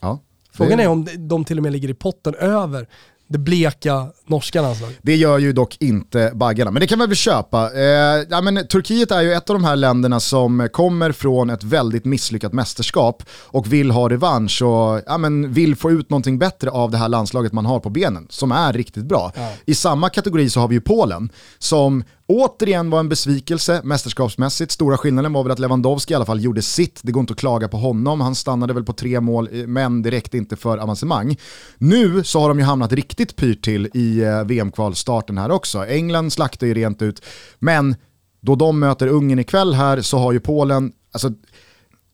Ja. 0.00 0.20
Frågan 0.58 0.80
är 0.80 0.88
om 0.88 1.08
de 1.18 1.44
till 1.44 1.56
och 1.56 1.62
med 1.62 1.72
ligger 1.72 1.88
i 1.88 1.94
potten 1.94 2.34
över 2.34 2.88
det 3.28 3.38
bleka 3.38 4.06
norska 4.26 4.62
landslaget. 4.62 4.98
Det 5.02 5.16
gör 5.16 5.38
ju 5.38 5.52
dock 5.52 5.76
inte 5.80 6.32
baggarna, 6.34 6.70
men 6.70 6.80
det 6.80 6.86
kan 6.86 6.98
man 6.98 7.08
väl 7.08 7.16
köpa. 7.16 7.70
Eh, 7.74 8.26
ja, 8.30 8.40
men 8.40 8.66
Turkiet 8.66 9.10
är 9.10 9.20
ju 9.20 9.32
ett 9.32 9.50
av 9.50 9.54
de 9.54 9.64
här 9.64 9.76
länderna 9.76 10.20
som 10.20 10.68
kommer 10.72 11.12
från 11.12 11.50
ett 11.50 11.64
väldigt 11.64 12.04
misslyckat 12.04 12.52
mästerskap 12.52 13.22
och 13.30 13.72
vill 13.72 13.90
ha 13.90 14.10
revansch 14.10 14.62
och 14.62 15.00
ja, 15.06 15.18
men 15.18 15.52
vill 15.52 15.76
få 15.76 15.90
ut 15.90 16.10
någonting 16.10 16.38
bättre 16.38 16.70
av 16.70 16.90
det 16.90 16.96
här 16.96 17.08
landslaget 17.08 17.52
man 17.52 17.66
har 17.66 17.80
på 17.80 17.90
benen, 17.90 18.26
som 18.30 18.52
är 18.52 18.72
riktigt 18.72 19.04
bra. 19.04 19.32
Ja. 19.36 19.52
I 19.64 19.74
samma 19.74 20.08
kategori 20.08 20.50
så 20.50 20.60
har 20.60 20.68
vi 20.68 20.74
ju 20.74 20.80
Polen, 20.80 21.32
som 21.58 22.04
återigen 22.28 22.90
var 22.90 23.00
en 23.00 23.08
besvikelse 23.08 23.80
mästerskapsmässigt. 23.84 24.72
Stora 24.72 24.96
skillnaden 24.98 25.32
var 25.32 25.42
väl 25.42 25.52
att 25.52 25.58
Lewandowski 25.58 26.12
i 26.12 26.16
alla 26.16 26.24
fall 26.24 26.40
gjorde 26.40 26.62
sitt. 26.62 27.00
Det 27.02 27.12
går 27.12 27.20
inte 27.20 27.32
att 27.32 27.38
klaga 27.38 27.68
på 27.68 27.76
honom. 27.76 28.20
Han 28.20 28.34
stannade 28.34 28.74
väl 28.74 28.84
på 28.84 28.92
tre 28.92 29.20
mål, 29.20 29.48
eh, 29.52 29.66
men 29.66 30.02
det 30.02 30.10
räckte 30.10 30.36
inte 30.36 30.56
för 30.56 30.78
avancemang. 30.78 31.36
Nu 31.78 32.24
så 32.24 32.40
har 32.40 32.48
de 32.48 32.58
ju 32.58 32.64
hamnat 32.64 32.92
riktigt 32.92 33.36
pyrt 33.36 33.64
till 33.64 33.90
i 33.94 34.20
eh, 34.20 34.44
VM-kvalstarten 34.44 35.38
här 35.38 35.50
också. 35.50 35.86
England 35.86 36.32
slaktar 36.32 36.66
ju 36.66 36.74
rent 36.74 37.02
ut, 37.02 37.24
men 37.58 37.96
då 38.40 38.54
de 38.54 38.78
möter 38.78 39.06
Ungern 39.06 39.38
ikväll 39.38 39.74
här 39.74 40.00
så 40.00 40.18
har 40.18 40.32
ju 40.32 40.40
Polen, 40.40 40.92
alltså, 41.12 41.28
vet 41.28 41.36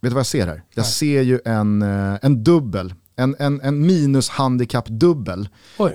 du 0.00 0.08
vad 0.08 0.18
jag 0.18 0.26
ser 0.26 0.46
här? 0.46 0.62
Jag 0.74 0.86
ser 0.86 1.22
ju 1.22 1.40
en, 1.44 1.82
eh, 1.82 2.18
en 2.22 2.44
dubbel 2.44 2.94
en, 3.16 3.36
en, 3.38 3.60
en 3.60 3.86
minus 3.86 4.28
handikapp-dubbel 4.28 5.48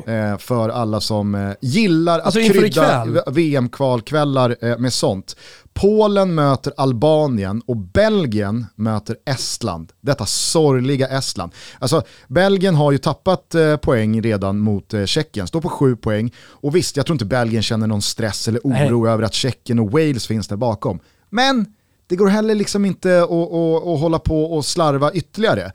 eh, 0.06 0.38
för 0.38 0.70
alla 0.70 1.02
som 1.02 1.36
eh, 1.36 1.52
gillar 1.62 2.20
alltså 2.20 2.40
att 2.40 2.48
krydda 2.48 3.06
VM-kvalkvällar 3.28 4.56
eh, 4.62 4.78
med 4.78 4.94
sånt. 4.94 5.36
Polen 5.74 6.36
möter 6.36 6.74
Albanien 6.78 7.62
och 7.66 7.78
Belgien 7.78 8.66
möter 8.76 9.16
Estland. 9.26 9.92
Detta 10.02 10.26
sorgliga 10.26 11.08
Estland. 11.08 11.52
Alltså, 11.80 12.02
Belgien 12.28 12.76
har 12.76 12.92
ju 12.92 12.98
tappat 12.98 13.56
eh, 13.56 13.78
poäng 13.78 14.22
redan 14.22 14.60
mot 14.60 14.94
eh, 14.94 15.06
Tjeckien, 15.06 15.48
står 15.48 15.62
på 15.62 15.70
sju 15.70 15.96
poäng. 15.96 16.34
Och 16.40 16.76
visst, 16.76 16.98
jag 16.98 17.06
tror 17.06 17.16
inte 17.16 17.26
Belgien 17.26 17.64
känner 17.64 17.88
någon 17.88 18.02
stress 18.02 18.48
eller 18.48 18.62
oro 18.64 19.04
Nej. 19.04 19.14
över 19.14 19.24
att 19.24 19.34
Tjeckien 19.34 19.80
och 19.80 19.92
Wales 19.92 20.28
finns 20.28 20.48
där 20.48 20.58
bakom. 20.58 21.00
Men 21.30 21.66
det 22.08 22.16
går 22.16 22.28
heller 22.28 22.56
liksom 22.56 22.86
inte 22.86 23.24
att, 23.24 23.32
att, 23.32 23.88
att 23.88 24.00
hålla 24.00 24.20
på 24.20 24.44
och 24.44 24.66
slarva 24.66 25.12
ytterligare. 25.12 25.72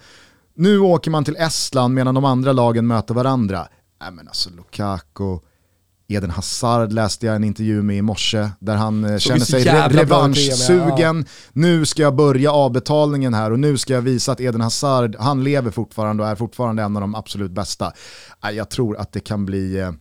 Nu 0.57 0.79
åker 0.79 1.11
man 1.11 1.25
till 1.25 1.37
Estland 1.37 1.95
medan 1.95 2.15
de 2.15 2.25
andra 2.25 2.53
lagen 2.53 2.87
möter 2.87 3.15
varandra. 3.15 3.69
Nej 4.01 4.13
men 4.13 4.29
alltså 4.29 4.51
Lukaku, 4.51 5.39
Eden 6.09 6.31
Hazard 6.31 6.93
läste 6.93 7.27
jag 7.27 7.37
en 7.37 7.45
intervju 7.45 7.83
med 7.83 7.97
i 7.97 8.03
morse 8.03 8.51
där 8.59 8.77
han 8.77 9.05
eh, 9.05 9.19
känner 9.19 9.41
sig 9.41 9.65
re 9.65 9.89
revanschsugen. 9.89 11.17
Ja. 11.17 11.51
Nu 11.53 11.87
ska 11.87 12.03
jag 12.03 12.15
börja 12.15 12.53
avbetalningen 12.53 13.35
här 13.35 13.51
och 13.51 13.59
nu 13.59 13.79
ska 13.79 13.93
jag 13.93 14.03
visa 14.03 14.33
att 14.33 14.41
Eden 14.41 14.61
Hazard, 14.61 15.17
han 15.19 15.45
lever 15.45 15.71
fortfarande 15.71 16.23
och 16.23 16.29
är 16.29 16.35
fortfarande 16.35 16.83
en 16.83 16.97
av 16.97 17.01
de 17.01 17.15
absolut 17.15 17.51
bästa. 17.51 17.93
Jag 18.53 18.71
tror 18.71 18.97
att 18.97 19.13
det 19.13 19.21
kan 19.21 19.47
bli, 19.47 19.81
eh, 19.81 19.93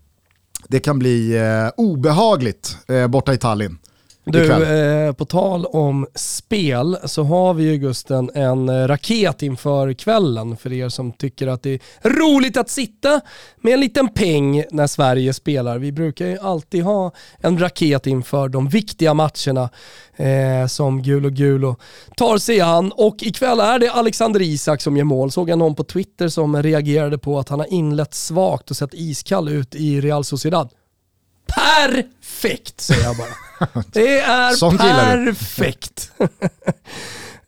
det 0.68 0.80
kan 0.80 0.99
bli 0.99 1.38
eh, 1.38 1.70
obehagligt 1.78 2.78
borta 3.10 3.34
i 3.34 3.38
Tallinn. 3.38 3.78
Du, 4.26 4.64
eh, 4.64 5.14
på 5.14 5.26
tal 5.26 5.66
om 5.66 6.08
spel 6.16 6.98
så 7.06 7.24
har 7.24 7.54
vi 7.54 7.64
ju 7.64 7.78
Gusten 7.78 8.30
en 8.34 8.70
eh, 8.70 8.88
raket 8.88 9.42
inför 9.42 9.94
kvällen 9.94 10.58
för 10.58 10.74
er 10.74 10.90
som 10.90 11.12
tycker 11.12 11.48
att 11.48 11.64
det 11.64 11.70
är 11.70 12.10
roligt 12.10 12.58
att 12.58 12.70
sitta 12.70 13.22
med 13.62 13.74
en 13.74 13.80
liten 13.80 14.10
peng 14.10 14.64
när 14.72 14.88
Sverige 14.88 15.34
spelar. 15.34 15.78
Vi 15.78 15.92
brukar 15.92 16.26
ju 16.26 16.40
alltid 16.40 16.84
ha 16.84 17.12
en 17.38 17.60
raket 17.60 18.08
inför 18.08 18.50
de 18.50 18.68
viktiga 18.68 19.14
matcherna 19.14 19.70
eh, 20.16 20.68
som 20.68 21.02
Gulo 21.02 21.30
Gulo 21.30 21.76
tar 22.16 22.38
sig 22.38 22.62
an 22.62 22.92
och 22.92 23.24
ikväll 23.24 23.60
är 23.60 23.80
det 23.80 23.92
Alexander 23.92 24.42
Isak 24.42 24.82
som 24.82 24.98
gör 24.98 25.04
mål. 25.04 25.32
Såg 25.32 25.50
jag 25.50 25.60
någon 25.60 25.76
på 25.76 25.84
Twitter 25.84 26.28
som 26.28 26.64
reagerade 26.64 27.18
på 27.18 27.40
att 27.40 27.50
han 27.50 27.60
har 27.60 27.74
inlett 27.74 28.14
svagt 28.14 28.72
och 28.72 28.78
sett 28.78 28.94
iskall 28.94 29.50
ut 29.50 29.76
i 29.76 30.02
Real 30.02 30.24
Sociedad. 30.24 30.70
Perfekt 31.56 32.82
säger 32.82 33.04
jag 33.04 33.18
bara. 33.18 33.84
Det 33.91 34.20
är 34.20 34.62
perfekt. 35.26 36.12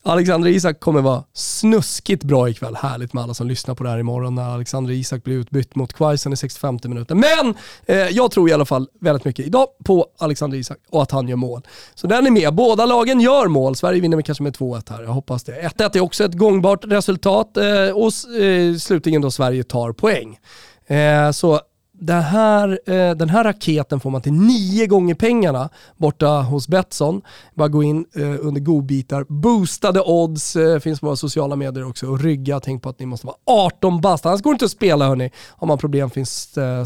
Alexander 0.07 0.49
Isak 0.49 0.79
kommer 0.79 1.01
vara 1.01 1.23
snuskigt 1.33 2.23
bra 2.23 2.49
ikväll. 2.49 2.75
Härligt 2.75 3.13
med 3.13 3.23
alla 3.23 3.33
som 3.33 3.47
lyssnar 3.47 3.75
på 3.75 3.83
det 3.83 3.89
här 3.89 3.99
imorgon 3.99 4.35
när 4.35 4.53
Alexander 4.53 4.93
Isak 4.93 5.23
blir 5.23 5.35
utbytt 5.35 5.75
mot 5.75 5.93
Quaison 5.93 6.33
i 6.33 6.37
65 6.37 6.79
minuter. 6.83 7.15
Men 7.15 7.55
eh, 7.85 7.97
jag 7.97 8.31
tror 8.31 8.49
i 8.49 8.53
alla 8.53 8.65
fall 8.65 8.87
väldigt 9.01 9.25
mycket 9.25 9.45
idag 9.45 9.67
på 9.85 10.07
Alexander 10.17 10.57
Isak 10.57 10.77
och 10.89 11.01
att 11.01 11.11
han 11.11 11.27
gör 11.27 11.35
mål. 11.35 11.61
Så 11.95 12.07
den 12.07 12.27
är 12.27 12.31
med. 12.31 12.53
Båda 12.53 12.85
lagen 12.85 13.19
gör 13.19 13.47
mål. 13.47 13.75
Sverige 13.75 14.01
vinner 14.01 14.21
kanske 14.21 14.43
med 14.43 14.55
2-1 14.55 14.89
här. 14.89 15.03
Jag 15.03 15.09
hoppas 15.09 15.43
det. 15.43 15.51
1-1 15.51 15.97
är 15.97 16.01
också 16.01 16.23
ett 16.23 16.33
gångbart 16.33 16.85
resultat 16.85 17.57
eh, 17.57 17.89
och 17.89 18.39
eh, 18.41 18.75
slutligen 18.75 19.21
då 19.21 19.31
Sverige 19.31 19.63
tar 19.63 19.91
poäng. 19.91 20.39
Eh, 20.87 21.31
så 21.31 21.61
här, 22.09 22.79
eh, 22.85 23.15
den 23.15 23.29
här 23.29 23.43
raketen 23.43 23.99
får 23.99 24.09
man 24.09 24.21
till 24.21 24.33
nio 24.33 24.87
gånger 24.87 25.15
pengarna 25.15 25.69
borta 25.97 26.27
hos 26.27 26.67
Betsson. 26.67 27.21
Bara 27.53 27.67
gå 27.67 27.83
in 27.83 28.05
eh, 28.15 28.45
under 28.45 28.61
godbitar, 28.61 29.25
boostade 29.29 30.01
odds, 30.01 30.55
eh, 30.55 30.79
finns 30.79 30.99
på 30.99 31.05
våra 31.05 31.15
sociala 31.15 31.55
medier 31.55 31.87
också 31.87 32.07
och 32.07 32.19
rygga. 32.19 32.59
Tänk 32.59 32.83
på 32.83 32.89
att 32.89 32.99
ni 32.99 33.05
måste 33.05 33.27
vara 33.27 33.37
18 33.45 34.01
bast, 34.01 34.25
annars 34.25 34.41
går 34.41 34.51
det 34.51 34.55
inte 34.55 34.65
att 34.65 34.71
spela 34.71 35.07
hörni. 35.07 35.31
Har 35.49 35.67
man 35.67 35.77
problem 35.77 36.09
finns 36.09 36.57
eh, 36.57 36.83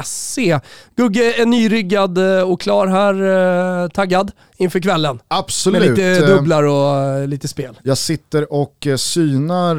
stödlinjen.se. 0.00 0.60
Gugge 0.96 1.42
är 1.42 1.46
nyryggad 1.46 2.18
eh, 2.18 2.50
och 2.50 2.60
klar 2.60 2.86
här, 2.86 3.14
eh, 3.84 3.88
taggad 3.88 4.32
inför 4.56 4.80
kvällen. 4.80 5.20
Absolut. 5.28 5.80
Med 5.80 5.90
lite 5.90 6.08
eh, 6.08 6.26
dubblar 6.26 6.62
och 6.62 7.28
lite 7.28 7.48
spel. 7.48 7.78
Jag 7.82 7.98
sitter 7.98 8.52
och 8.52 8.86
synar 8.96 9.76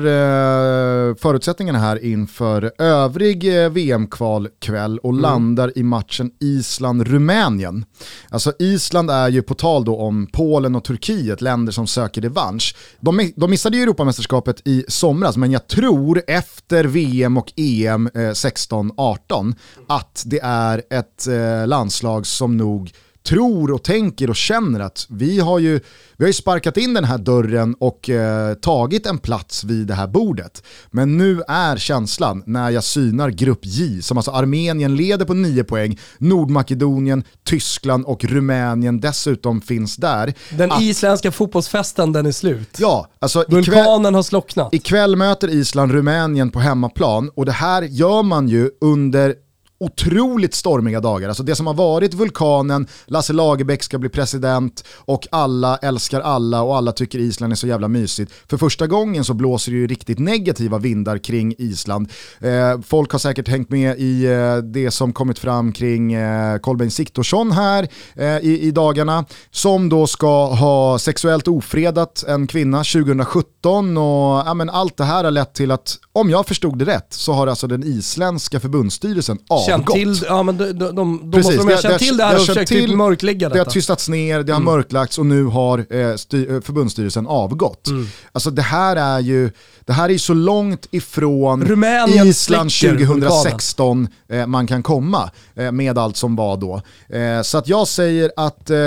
förutsättningarna 1.16 1.80
här 1.80 2.05
inför 2.05 2.72
övrig 2.78 3.72
VM-kvalkväll 3.72 4.99
och 4.99 5.09
mm. 5.09 5.22
landar 5.22 5.78
i 5.78 5.84
matchen 5.84 6.32
Island-Rumänien. 6.39 7.86
Alltså 8.30 8.53
Island 8.59 9.11
är 9.11 9.30
ju 9.30 9.41
på 9.41 9.53
tal 9.53 9.86
då 9.86 9.97
om 9.97 10.28
Polen 10.32 10.76
och 10.76 10.84
Turkiet, 10.84 11.41
länder 11.41 11.72
som 11.72 11.88
söker 11.88 12.22
revansch. 12.22 12.76
De, 12.99 13.32
de 13.36 13.51
missade 13.51 13.78
ju 13.78 13.84
Europamästerskapet 13.84 14.68
i 14.68 14.86
somras, 14.88 15.38
men 15.38 15.51
jag 15.51 15.68
tror 15.68 16.22
efter 16.28 16.84
VM 16.84 17.38
och 17.38 17.53
EM 17.55 18.09
16-18 18.09 19.55
att 19.88 20.03
det 20.26 20.39
är 20.43 20.84
ett 20.89 21.28
landslag 21.68 22.26
som 22.26 22.58
nog 22.58 22.91
tror 23.24 23.72
och 23.72 23.84
tänker 23.84 24.30
och 24.30 24.36
känner 24.36 24.80
att 24.80 25.06
vi 25.10 25.39
har 25.39 25.60
ju, 25.60 25.80
vi 26.18 26.24
har 26.24 26.28
ju 26.28 26.34
sparkat 26.34 26.78
in 26.78 26.93
den 26.93 27.04
här 27.04 27.18
dörren 27.18 27.76
och 27.80 28.10
eh, 28.10 28.54
tagit 28.54 29.06
en 29.06 29.18
plats 29.18 29.64
vid 29.64 29.88
det 29.88 29.93
här 29.93 30.08
bordet. 30.08 30.64
Men 30.91 31.18
nu 31.18 31.41
är 31.47 31.78
känslan 31.78 32.43
när 32.45 32.70
jag 32.70 32.84
synar 32.84 33.30
grupp 33.30 33.60
J, 33.62 34.01
som 34.01 34.18
alltså 34.18 34.32
Armenien 34.32 34.95
leder 34.95 35.26
på 35.26 35.34
9 35.34 35.64
poäng, 35.64 35.99
Nordmakedonien, 36.18 37.24
Tyskland 37.45 38.06
och 38.06 38.26
Rumänien 38.26 38.99
dessutom 38.99 39.62
finns 39.62 39.95
där. 39.95 40.34
Den 40.49 40.72
att, 40.72 40.82
isländska 40.82 41.32
fotbollsfesten 41.32 42.12
den 42.12 42.26
är 42.26 42.32
slut. 42.32 42.78
Ja, 42.80 43.08
alltså 43.20 43.45
Vulkanen 43.47 44.01
ikväll, 44.01 44.16
har 44.16 44.24
slocknat. 44.24 44.74
Ikväll 44.74 45.16
möter 45.16 45.49
Island 45.49 45.91
Rumänien 45.91 46.51
på 46.51 46.60
hemmaplan 46.60 47.30
och 47.36 47.45
det 47.45 47.51
här 47.51 47.82
gör 47.82 48.24
man 48.24 48.47
ju 48.47 48.70
under 48.82 49.36
otroligt 49.80 50.53
stormiga 50.53 50.99
dagar. 50.99 51.30
Alltså 51.30 51.43
det 51.43 51.55
som 51.55 51.67
har 51.67 51.74
varit 51.74 52.13
vulkanen, 52.13 52.88
Lasse 53.05 53.34
Lagerbäck 53.34 53.84
ska 53.84 53.97
bli 53.97 54.09
president 54.09 54.84
och 54.97 55.28
alla 55.32 55.78
älskar 55.78 56.21
alla 56.21 56.61
och 56.61 56.78
alla 56.78 56.91
tycker 56.91 57.19
Island 57.19 57.53
är 57.53 57.57
så 57.57 57.67
jävla 57.67 57.88
mysigt. 57.88 58.32
För 58.49 58.57
första 58.57 58.88
gången 58.88 59.24
så 59.24 59.34
blåser 59.34 59.71
det 59.71 59.78
ju 59.78 59.88
riktigt 59.88 60.19
negativa 60.19 60.78
vindar 60.78 61.17
kring 61.17 61.55
Island. 61.57 62.11
Eh, 62.39 62.82
folk 62.82 63.11
har 63.11 63.19
säkert 63.19 63.47
hängt 63.47 63.69
med 63.69 63.99
i 63.99 64.26
eh, 64.26 64.57
det 64.57 64.91
som 64.91 65.13
kommit 65.13 65.39
fram 65.39 65.71
kring 65.71 66.13
eh, 66.13 66.57
Kolbeinn 66.57 66.91
Siktorsson 66.91 67.51
här 67.51 67.88
eh, 68.15 68.38
i, 68.38 68.59
i 68.61 68.71
dagarna, 68.71 69.26
som 69.51 69.89
då 69.89 70.07
ska 70.07 70.45
ha 70.45 70.99
sexuellt 70.99 71.47
ofredat 71.47 72.24
en 72.28 72.47
kvinna 72.47 72.78
2017 72.78 73.97
och 73.97 74.03
ja, 74.45 74.53
men 74.53 74.69
allt 74.69 74.97
det 74.97 75.03
här 75.03 75.24
har 75.24 75.32
lett 75.32 75.53
till 75.53 75.71
att, 75.71 75.97
om 76.13 76.30
jag 76.30 76.47
förstod 76.47 76.78
det 76.78 76.86
rätt, 76.86 77.07
så 77.09 77.34
har 77.34 77.47
alltså 77.47 77.67
den 77.67 77.84
isländska 77.84 78.59
förbundsstyrelsen 78.59 79.38
känt 79.78 79.88
till, 79.88 80.26
ja, 80.28 80.43
men 80.43 80.57
de, 80.57 80.71
de, 80.71 80.95
de, 80.95 81.32
de 81.32 81.38
måste 81.38 81.57
ha 81.57 81.78
känt 81.78 81.99
till 81.99 82.17
det 82.17 82.24
här 82.24 82.36
och 82.36 82.45
försökt 82.45 82.69
typ 82.69 82.95
mörklägga 82.95 83.49
detta. 83.49 83.53
Det 83.53 83.65
har 83.65 83.71
tystats 83.71 84.09
ner, 84.09 84.43
det 84.43 84.53
har 84.53 84.61
mm. 84.61 84.74
mörklagts 84.74 85.19
och 85.19 85.26
nu 85.26 85.43
har 85.43 85.95
eh, 85.95 86.15
styr, 86.15 86.53
eh, 86.53 86.61
förbundsstyrelsen 86.61 87.28
avgått. 87.28 87.88
Mm. 87.88 88.07
Alltså 88.32 88.51
det 88.51 88.61
här 88.61 88.95
är 88.95 89.19
ju 89.19 89.51
det 89.86 89.93
här 89.93 90.11
är 90.11 90.17
så 90.17 90.34
långt 90.34 90.88
ifrån 90.91 91.65
Rumänien 91.65 92.28
Island 92.28 92.71
2016 92.71 94.07
eh, 94.30 94.47
man 94.47 94.67
kan 94.67 94.84
komma 94.84 95.32
eh, 95.55 95.71
med 95.71 95.97
allt 95.97 96.17
som 96.17 96.36
var 96.36 96.57
då. 96.57 96.82
Eh, 97.17 97.41
så 97.41 97.57
att 97.57 97.67
jag 97.67 97.88
säger 97.88 98.32
att 98.36 98.69
eh, 98.69 98.78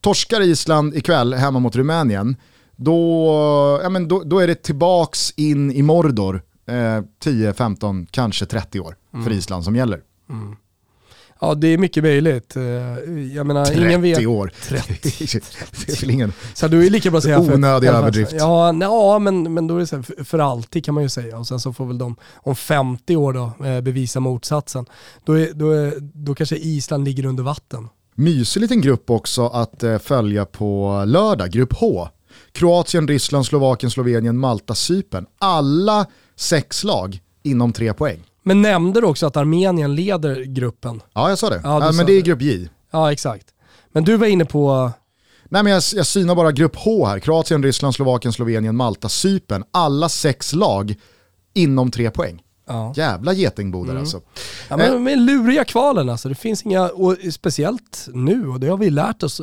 torskar 0.00 0.40
Island 0.40 0.94
ikväll 0.94 1.34
hemma 1.34 1.58
mot 1.58 1.76
Rumänien, 1.76 2.36
då, 2.76 3.80
ja, 3.82 3.88
men 3.88 4.08
då, 4.08 4.22
då 4.24 4.38
är 4.38 4.46
det 4.46 4.62
tillbaks 4.62 5.30
in 5.36 5.72
i 5.72 5.82
Mordor 5.82 6.42
eh, 6.68 7.04
10, 7.22 7.52
15, 7.52 8.06
kanske 8.10 8.46
30 8.46 8.80
år 8.80 8.96
mm. 9.14 9.24
för 9.24 9.32
Island 9.32 9.64
som 9.64 9.76
gäller. 9.76 10.00
Mm. 10.30 10.56
Ja 11.40 11.54
det 11.54 11.68
är 11.68 11.78
mycket 11.78 12.02
möjligt. 12.02 12.56
Eh, 12.56 12.62
jag 13.34 13.46
menar, 13.46 13.64
30 13.64 13.80
ingen 13.80 14.02
vet. 14.02 14.26
år. 14.26 14.52
30. 14.62 15.00
det 15.86 16.02
är 16.02 16.10
ingen... 16.10 16.32
Så 16.54 16.68
du 16.68 16.86
är 16.86 16.90
lika 16.90 17.10
bra 17.10 17.18
att 17.18 17.24
säga 17.24 17.40
Onödig 17.40 17.90
för, 17.90 17.96
överdrift. 17.96 18.32
Ja, 18.32 18.74
ja 18.80 19.18
men, 19.18 19.54
men 19.54 19.66
då 19.66 19.76
är 19.76 19.80
det 19.80 19.86
så 19.86 19.96
här, 19.96 20.24
för 20.24 20.38
alltid 20.38 20.84
kan 20.84 20.94
man 20.94 21.02
ju 21.02 21.08
säga. 21.08 21.38
Och 21.38 21.46
sen 21.46 21.60
så 21.60 21.72
får 21.72 21.86
väl 21.86 21.98
de 21.98 22.16
om 22.34 22.56
50 22.56 23.16
år 23.16 23.32
då 23.32 23.66
eh, 23.66 23.80
bevisa 23.80 24.20
motsatsen. 24.20 24.86
Då, 25.24 25.32
är, 25.32 25.52
då, 25.52 25.70
är, 25.70 25.94
då 26.00 26.34
kanske 26.34 26.56
Island 26.56 27.04
ligger 27.04 27.26
under 27.26 27.42
vatten. 27.42 27.88
Mysig 28.14 28.60
liten 28.60 28.80
grupp 28.80 29.10
också 29.10 29.46
att 29.46 29.82
eh, 29.82 29.98
följa 29.98 30.44
på 30.44 31.02
lördag, 31.06 31.50
grupp 31.50 31.72
H. 31.72 32.08
Kroatien, 32.52 33.08
Ryssland, 33.08 33.46
Slovakien, 33.46 33.90
Slovenien, 33.90 34.38
Malta, 34.38 34.74
Cypern. 34.74 35.26
Alla 35.38 36.06
sex 36.36 36.84
lag 36.84 37.20
inom 37.42 37.72
tre 37.72 37.92
poäng. 37.92 38.24
Men 38.46 38.62
nämnde 38.62 39.00
du 39.00 39.06
också 39.06 39.26
att 39.26 39.36
Armenien 39.36 39.94
leder 39.94 40.42
gruppen? 40.42 41.02
Ja, 41.12 41.28
jag 41.28 41.38
sa 41.38 41.50
det. 41.50 41.60
Ja, 41.64 41.86
ja 41.86 41.92
men 41.92 42.06
det 42.06 42.12
är 42.12 42.22
grupp 42.22 42.42
J. 42.42 42.68
Ja, 42.90 43.12
exakt. 43.12 43.46
Men 43.92 44.04
du 44.04 44.16
var 44.16 44.26
inne 44.26 44.44
på... 44.44 44.90
Nej 45.48 45.62
men 45.62 45.72
jag, 45.72 45.82
jag 45.94 46.06
synar 46.06 46.34
bara 46.34 46.52
grupp 46.52 46.76
H 46.76 47.06
här. 47.06 47.18
Kroatien, 47.18 47.62
Ryssland, 47.62 47.94
Slovakien, 47.94 48.32
Slovenien, 48.32 48.76
Malta, 48.76 49.08
Cypern. 49.08 49.64
Alla 49.70 50.08
sex 50.08 50.52
lag 50.52 50.94
inom 51.54 51.90
tre 51.90 52.10
poäng. 52.10 52.42
Ja. 52.66 52.92
Jävla 52.96 53.32
getingbodar 53.32 53.90
mm. 53.90 54.00
alltså. 54.00 54.20
Ja, 54.68 54.76
men 54.76 55.02
med 55.02 55.18
luriga 55.18 55.64
kvalen 55.64 56.08
alltså. 56.08 56.28
Det 56.28 56.34
finns 56.34 56.62
inga, 56.62 56.88
och 56.88 57.16
speciellt 57.32 58.08
nu, 58.12 58.48
och 58.48 58.60
det 58.60 58.68
har 58.68 58.76
vi 58.76 58.90
lärt 58.90 59.22
oss 59.22 59.40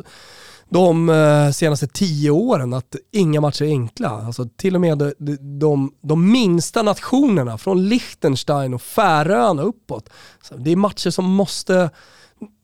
de 0.72 1.08
eh, 1.08 1.50
senaste 1.50 1.86
tio 1.86 2.30
åren 2.30 2.74
att 2.74 2.96
inga 3.12 3.40
matcher 3.40 3.62
är 3.62 3.68
enkla. 3.68 4.08
Alltså 4.08 4.48
till 4.56 4.74
och 4.74 4.80
med 4.80 4.98
de, 4.98 5.36
de, 5.58 5.92
de 6.02 6.32
minsta 6.32 6.82
nationerna, 6.82 7.58
från 7.58 7.88
Liechtenstein 7.88 8.74
och 8.74 8.82
Färöarna 8.82 9.62
uppåt. 9.62 10.08
Så 10.42 10.56
det 10.56 10.72
är 10.72 10.76
matcher 10.76 11.10
som 11.10 11.24
måste 11.24 11.90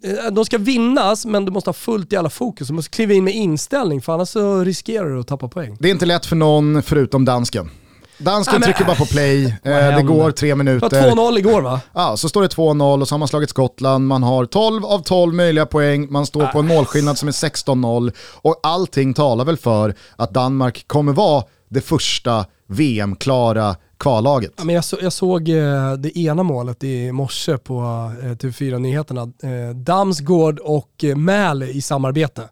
eh, 0.04 0.32
de 0.32 0.44
ska 0.44 0.59
vinnas, 0.59 1.26
men 1.26 1.44
du 1.44 1.52
måste 1.52 1.68
ha 1.68 1.74
fullt 1.74 2.12
i 2.12 2.16
alla 2.16 2.30
fokus. 2.30 2.68
Du 2.68 2.74
måste 2.74 2.90
kliva 2.90 3.14
in 3.14 3.24
med 3.24 3.34
inställning, 3.34 4.02
för 4.02 4.12
annars 4.12 4.28
så 4.28 4.64
riskerar 4.64 5.09
du 5.09 5.20
att 5.20 5.26
tappa 5.26 5.48
poäng. 5.48 5.76
Det 5.80 5.88
är 5.88 5.92
inte 5.92 6.06
lätt 6.06 6.26
för 6.26 6.36
någon 6.36 6.82
förutom 6.82 7.24
dansken. 7.24 7.70
Dansken 8.18 8.62
trycker 8.62 8.84
bara 8.84 8.96
på 8.96 9.06
play, 9.06 9.44
eh, 9.46 9.96
det 9.96 10.02
går 10.02 10.30
tre 10.30 10.54
minuter. 10.54 10.88
Det 10.88 11.14
var 11.14 11.30
2-0 11.32 11.38
igår 11.38 11.62
va? 11.62 11.80
Ja, 11.92 12.16
så 12.16 12.28
står 12.28 12.42
det 12.42 12.48
2-0 12.48 13.00
och 13.00 13.08
så 13.08 13.14
har 13.14 13.18
man 13.18 13.28
slagit 13.28 13.50
Skottland, 13.50 14.06
man 14.06 14.22
har 14.22 14.46
12 14.46 14.84
av 14.84 15.02
12 15.02 15.34
möjliga 15.34 15.66
poäng, 15.66 16.12
man 16.12 16.26
står 16.26 16.46
på 16.46 16.58
en 16.58 16.66
målskillnad 16.66 17.18
som 17.18 17.28
är 17.28 17.32
16-0 17.32 18.12
och 18.42 18.60
allting 18.62 19.14
talar 19.14 19.44
väl 19.44 19.56
för 19.56 19.94
att 20.16 20.34
Danmark 20.34 20.84
kommer 20.86 21.12
vara 21.12 21.44
det 21.68 21.80
första 21.80 22.44
VM-klara 22.66 23.76
kvallaget. 23.98 24.52
Ja, 24.56 24.64
men 24.64 24.74
jag, 24.74 24.84
så, 24.84 24.96
jag 25.00 25.12
såg 25.12 25.48
eh, 25.48 25.92
det 25.92 26.18
ena 26.18 26.42
målet 26.42 26.84
i 26.84 27.12
morse 27.12 27.58
på 27.58 27.80
eh, 28.22 28.26
TV4-nyheterna. 28.26 29.22
Eh, 29.22 29.76
Damsgård 29.76 30.58
och 30.58 31.04
eh, 31.04 31.16
Mäl 31.16 31.62
i 31.62 31.82
samarbete. 31.82 32.48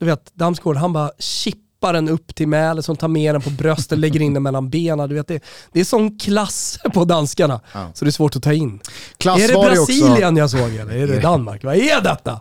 Du 0.00 0.06
vet, 0.06 0.34
Damsgård 0.34 0.76
han 0.76 0.92
bara 0.92 1.10
chip 1.18 1.58
släpar 1.86 1.92
den 1.92 2.08
upp 2.08 2.34
till 2.34 2.48
Mäle 2.48 2.82
som 2.82 2.96
tar 2.96 3.08
med 3.08 3.34
den 3.34 3.42
på 3.42 3.50
bröstet, 3.50 3.98
lägger 3.98 4.22
in 4.22 4.34
den 4.34 4.42
mellan 4.42 4.70
benen. 4.70 5.08
Du 5.08 5.14
vet, 5.14 5.28
det, 5.28 5.42
det 5.72 5.80
är 5.80 5.84
sån 5.84 6.18
klass 6.18 6.78
på 6.94 7.04
danskarna 7.04 7.60
ja. 7.72 7.90
så 7.94 8.04
det 8.04 8.08
är 8.08 8.12
svårt 8.12 8.36
att 8.36 8.42
ta 8.42 8.52
in. 8.52 8.80
Klass 9.18 9.40
är 9.40 9.48
det 9.48 9.54
Brasilien 9.54 10.40
också... 10.40 10.40
jag 10.40 10.50
såg 10.50 10.74
eller 10.74 10.96
är 10.96 11.06
det 11.06 11.20
Danmark? 11.22 11.64
Vad 11.64 11.76
är 11.76 12.00
detta? 12.00 12.40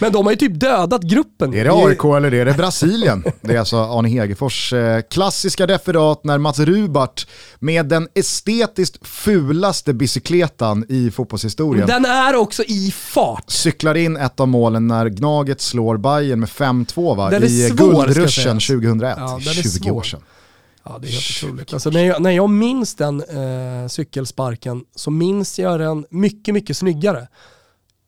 Men 0.00 0.12
de 0.12 0.26
har 0.26 0.32
ju 0.32 0.36
typ 0.36 0.60
dödat 0.60 1.02
gruppen. 1.02 1.54
Är 1.54 1.64
det 1.64 1.72
AIK 1.72 2.04
eller 2.04 2.34
är 2.34 2.44
det 2.44 2.52
Brasilien? 2.52 3.24
Det 3.40 3.54
är 3.54 3.58
alltså 3.58 3.76
Arne 3.76 4.08
Hegerfors 4.08 4.72
eh, 4.72 5.00
klassiska 5.10 5.66
referat 5.66 6.24
när 6.24 6.38
Mats 6.38 6.58
Rubart 6.58 7.26
med 7.58 7.86
den 7.86 8.08
estetiskt 8.14 9.06
fulaste 9.06 9.94
bicykletan 9.94 10.84
i 10.88 11.10
fotbollshistorien. 11.10 11.86
Den 11.86 12.04
är 12.04 12.36
också 12.36 12.62
i 12.62 12.90
fart. 12.96 13.50
Cyklar 13.50 13.94
in 13.94 14.16
ett 14.16 14.40
av 14.40 14.48
målen 14.48 14.86
när 14.86 15.08
Gnaget 15.08 15.60
slår 15.60 15.96
Bayern 15.96 16.40
med 16.40 16.48
5-2 16.48 17.16
va? 17.16 17.36
i 17.46 17.70
guldruschen 17.74 18.60
2001, 18.86 19.18
ja, 19.18 19.40
20 19.40 19.90
år 19.90 20.02
sedan. 20.02 20.20
Ja, 20.88 20.98
det 21.00 21.08
är 21.08 21.12
helt 21.12 21.44
otroligt. 21.44 21.72
Alltså, 21.72 21.90
när, 21.90 22.04
jag, 22.04 22.22
när 22.22 22.30
jag 22.30 22.50
minns 22.50 22.94
den 22.94 23.20
eh, 23.20 23.88
cykelsparken 23.88 24.84
så 24.94 25.10
minns 25.10 25.58
jag 25.58 25.80
den 25.80 26.06
mycket, 26.10 26.54
mycket 26.54 26.76
snyggare 26.76 27.28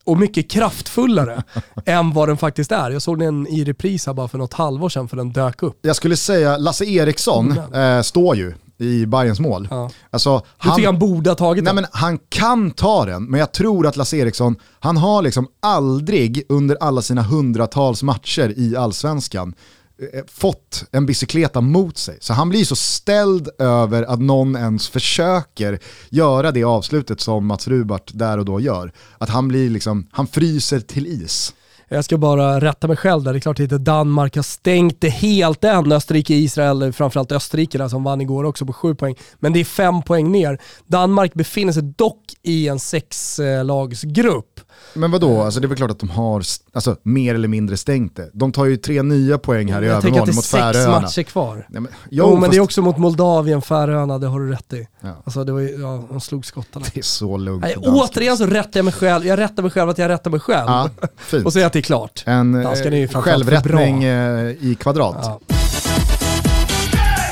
och 0.04 0.18
mycket 0.18 0.50
kraftfullare 0.50 1.42
än 1.86 2.12
vad 2.12 2.28
den 2.28 2.36
faktiskt 2.36 2.72
är. 2.72 2.90
Jag 2.90 3.02
såg 3.02 3.18
den 3.18 3.46
i 3.46 3.64
repris 3.64 4.06
här 4.06 4.14
bara 4.14 4.28
för 4.28 4.38
något 4.38 4.54
halvår 4.54 4.88
sedan 4.88 5.08
för 5.08 5.16
den 5.16 5.32
dök 5.32 5.62
upp. 5.62 5.78
Jag 5.82 5.96
skulle 5.96 6.16
säga 6.16 6.56
Lasse 6.56 6.84
Eriksson 6.84 7.58
eh, 7.74 8.02
står 8.02 8.36
ju 8.36 8.54
i 8.78 9.06
Bayerns 9.06 9.40
mål. 9.40 9.68
Ja. 9.70 9.90
Alltså, 10.10 10.42
du 10.62 10.70
tycker 10.70 10.86
han 10.86 10.98
borde 10.98 11.30
ha 11.30 11.34
tagit 11.34 11.64
nej, 11.64 11.74
den? 11.74 11.82
Men 11.82 11.90
han 11.92 12.18
kan 12.28 12.70
ta 12.70 13.04
den, 13.04 13.24
men 13.24 13.40
jag 13.40 13.52
tror 13.52 13.86
att 13.86 13.96
Lasse 13.96 14.16
Eriksson, 14.16 14.56
han 14.80 14.96
har 14.96 15.22
liksom 15.22 15.46
aldrig 15.60 16.42
under 16.48 16.76
alla 16.80 17.02
sina 17.02 17.22
hundratals 17.22 18.02
matcher 18.02 18.54
i 18.56 18.76
allsvenskan 18.76 19.54
Eh, 20.00 20.24
fått 20.26 20.84
en 20.92 21.06
bicykleta 21.06 21.60
mot 21.60 21.98
sig. 21.98 22.18
Så 22.20 22.32
han 22.32 22.48
blir 22.48 22.64
så 22.64 22.76
ställd 22.76 23.48
över 23.58 24.02
att 24.02 24.20
någon 24.20 24.56
ens 24.56 24.88
försöker 24.88 25.78
göra 26.08 26.52
det 26.52 26.64
avslutet 26.64 27.20
som 27.20 27.46
Mats 27.46 27.68
Rubart 27.68 28.10
där 28.14 28.38
och 28.38 28.44
då 28.44 28.60
gör. 28.60 28.92
Att 29.18 29.28
han 29.28 29.48
blir 29.48 29.70
liksom, 29.70 30.06
han 30.10 30.26
fryser 30.26 30.80
till 30.80 31.06
is. 31.06 31.54
Jag 31.88 32.04
ska 32.04 32.18
bara 32.18 32.60
rätta 32.60 32.88
mig 32.88 32.96
själv 32.96 33.22
där. 33.22 33.32
Det 33.32 33.38
är 33.38 33.40
klart 33.40 33.60
att 33.60 33.84
Danmark 33.84 34.36
har 34.36 34.42
stängt 34.42 35.00
det 35.00 35.08
helt 35.08 35.64
än. 35.64 35.92
Österrike, 35.92 36.34
Israel, 36.34 36.92
framförallt 36.92 37.32
Österrike 37.32 37.78
där, 37.78 37.88
som 37.88 38.04
vann 38.04 38.20
igår 38.20 38.44
också 38.44 38.66
på 38.66 38.72
sju 38.72 38.94
poäng. 38.94 39.14
Men 39.38 39.52
det 39.52 39.60
är 39.60 39.64
fem 39.64 40.02
poäng 40.02 40.32
ner. 40.32 40.58
Danmark 40.86 41.34
befinner 41.34 41.72
sig 41.72 41.82
dock 41.82 42.24
i 42.42 42.68
en 42.68 42.78
sexlagsgrupp. 42.78 44.57
Men 44.94 45.10
vadå, 45.10 45.42
alltså 45.42 45.60
det 45.60 45.66
är 45.66 45.68
väl 45.68 45.76
klart 45.76 45.90
att 45.90 45.98
de 45.98 46.10
har 46.10 46.42
alltså, 46.72 46.96
mer 47.02 47.34
eller 47.34 47.48
mindre 47.48 47.76
stängt 47.76 48.16
det. 48.16 48.30
De 48.32 48.52
tar 48.52 48.64
ju 48.64 48.76
tre 48.76 49.02
nya 49.02 49.38
poäng 49.38 49.72
här 49.72 49.82
i 49.82 49.88
övermorgon 49.88 50.34
mot 50.34 50.46
Färöarna. 50.46 50.74
Jag 50.74 50.82
tänker 50.82 51.00
att 51.00 51.12
det 51.12 51.12
är 51.12 51.12
sex 51.12 51.16
matcher 51.16 51.30
kvar. 51.30 51.66
Nej, 51.68 51.82
men, 51.82 51.92
jo, 52.10 52.24
jo 52.24 52.30
men 52.30 52.40
fast... 52.40 52.50
det 52.50 52.56
är 52.56 52.60
också 52.60 52.82
mot 52.82 52.98
Moldavien, 52.98 53.62
Färöarna, 53.62 54.18
det 54.18 54.26
har 54.26 54.40
du 54.40 54.52
rätt 54.52 54.72
i. 54.72 54.88
Ja. 55.00 55.08
Alltså 55.24 55.44
det 55.44 55.52
var 55.52 55.60
ju, 55.60 55.80
ja, 55.80 56.04
de 56.10 56.20
slog 56.20 56.46
skottarna. 56.46 56.86
Det 56.94 57.00
är 57.00 57.02
så 57.02 57.36
lugnt 57.36 57.62
Nej, 57.62 57.76
Återigen 57.76 58.36
så 58.36 58.46
rättar 58.46 58.78
jag 58.78 58.84
mig 58.84 58.94
själv, 58.94 59.26
jag 59.26 59.38
rättar 59.38 59.62
mig 59.62 59.72
själv 59.72 59.90
att 59.90 59.98
jag 59.98 60.08
rättar 60.08 60.30
mig 60.30 60.40
själv. 60.40 60.66
Ja, 60.68 60.90
och 61.44 61.52
säger 61.52 61.66
att 61.66 61.72
det 61.72 61.78
är 61.78 61.82
klart. 61.82 62.22
En 62.26 62.54
eh, 62.54 63.08
självrättning 63.20 64.04
eh, 64.04 64.50
i 64.60 64.76
kvadrat. 64.80 65.16
Ja. 65.22 65.57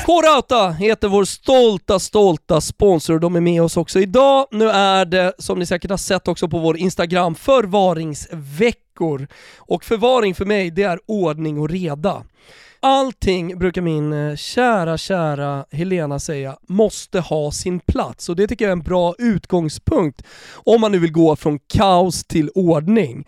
K-Rauta 0.07 0.69
heter 0.69 1.07
vår 1.07 1.25
stolta, 1.25 1.99
stolta 1.99 2.61
sponsor. 2.61 3.19
De 3.19 3.35
är 3.35 3.41
med 3.41 3.61
oss 3.61 3.77
också 3.77 3.99
idag. 3.99 4.47
Nu 4.51 4.69
är 4.69 5.05
det, 5.05 5.33
som 5.37 5.59
ni 5.59 5.65
säkert 5.65 5.91
har 5.91 5.97
sett 5.97 6.27
också 6.27 6.47
på 6.47 6.59
vår 6.59 6.77
Instagram, 6.77 7.35
förvaringsveckor. 7.35 9.27
Och 9.57 9.83
förvaring 9.83 10.35
för 10.35 10.45
mig, 10.45 10.71
det 10.71 10.83
är 10.83 10.99
ordning 11.07 11.59
och 11.59 11.69
reda. 11.69 12.23
Allting, 12.79 13.59
brukar 13.59 13.81
min 13.81 14.13
eh, 14.13 14.35
kära, 14.35 14.97
kära 14.97 15.65
Helena 15.71 16.19
säga, 16.19 16.57
måste 16.67 17.19
ha 17.19 17.51
sin 17.51 17.79
plats 17.79 18.29
och 18.29 18.35
det 18.35 18.47
tycker 18.47 18.65
jag 18.65 18.69
är 18.69 18.77
en 18.77 18.83
bra 18.83 19.15
utgångspunkt 19.17 20.23
om 20.53 20.81
man 20.81 20.91
nu 20.91 20.99
vill 20.99 21.11
gå 21.11 21.35
från 21.35 21.59
kaos 21.59 22.23
till 22.23 22.49
ordning. 22.55 23.25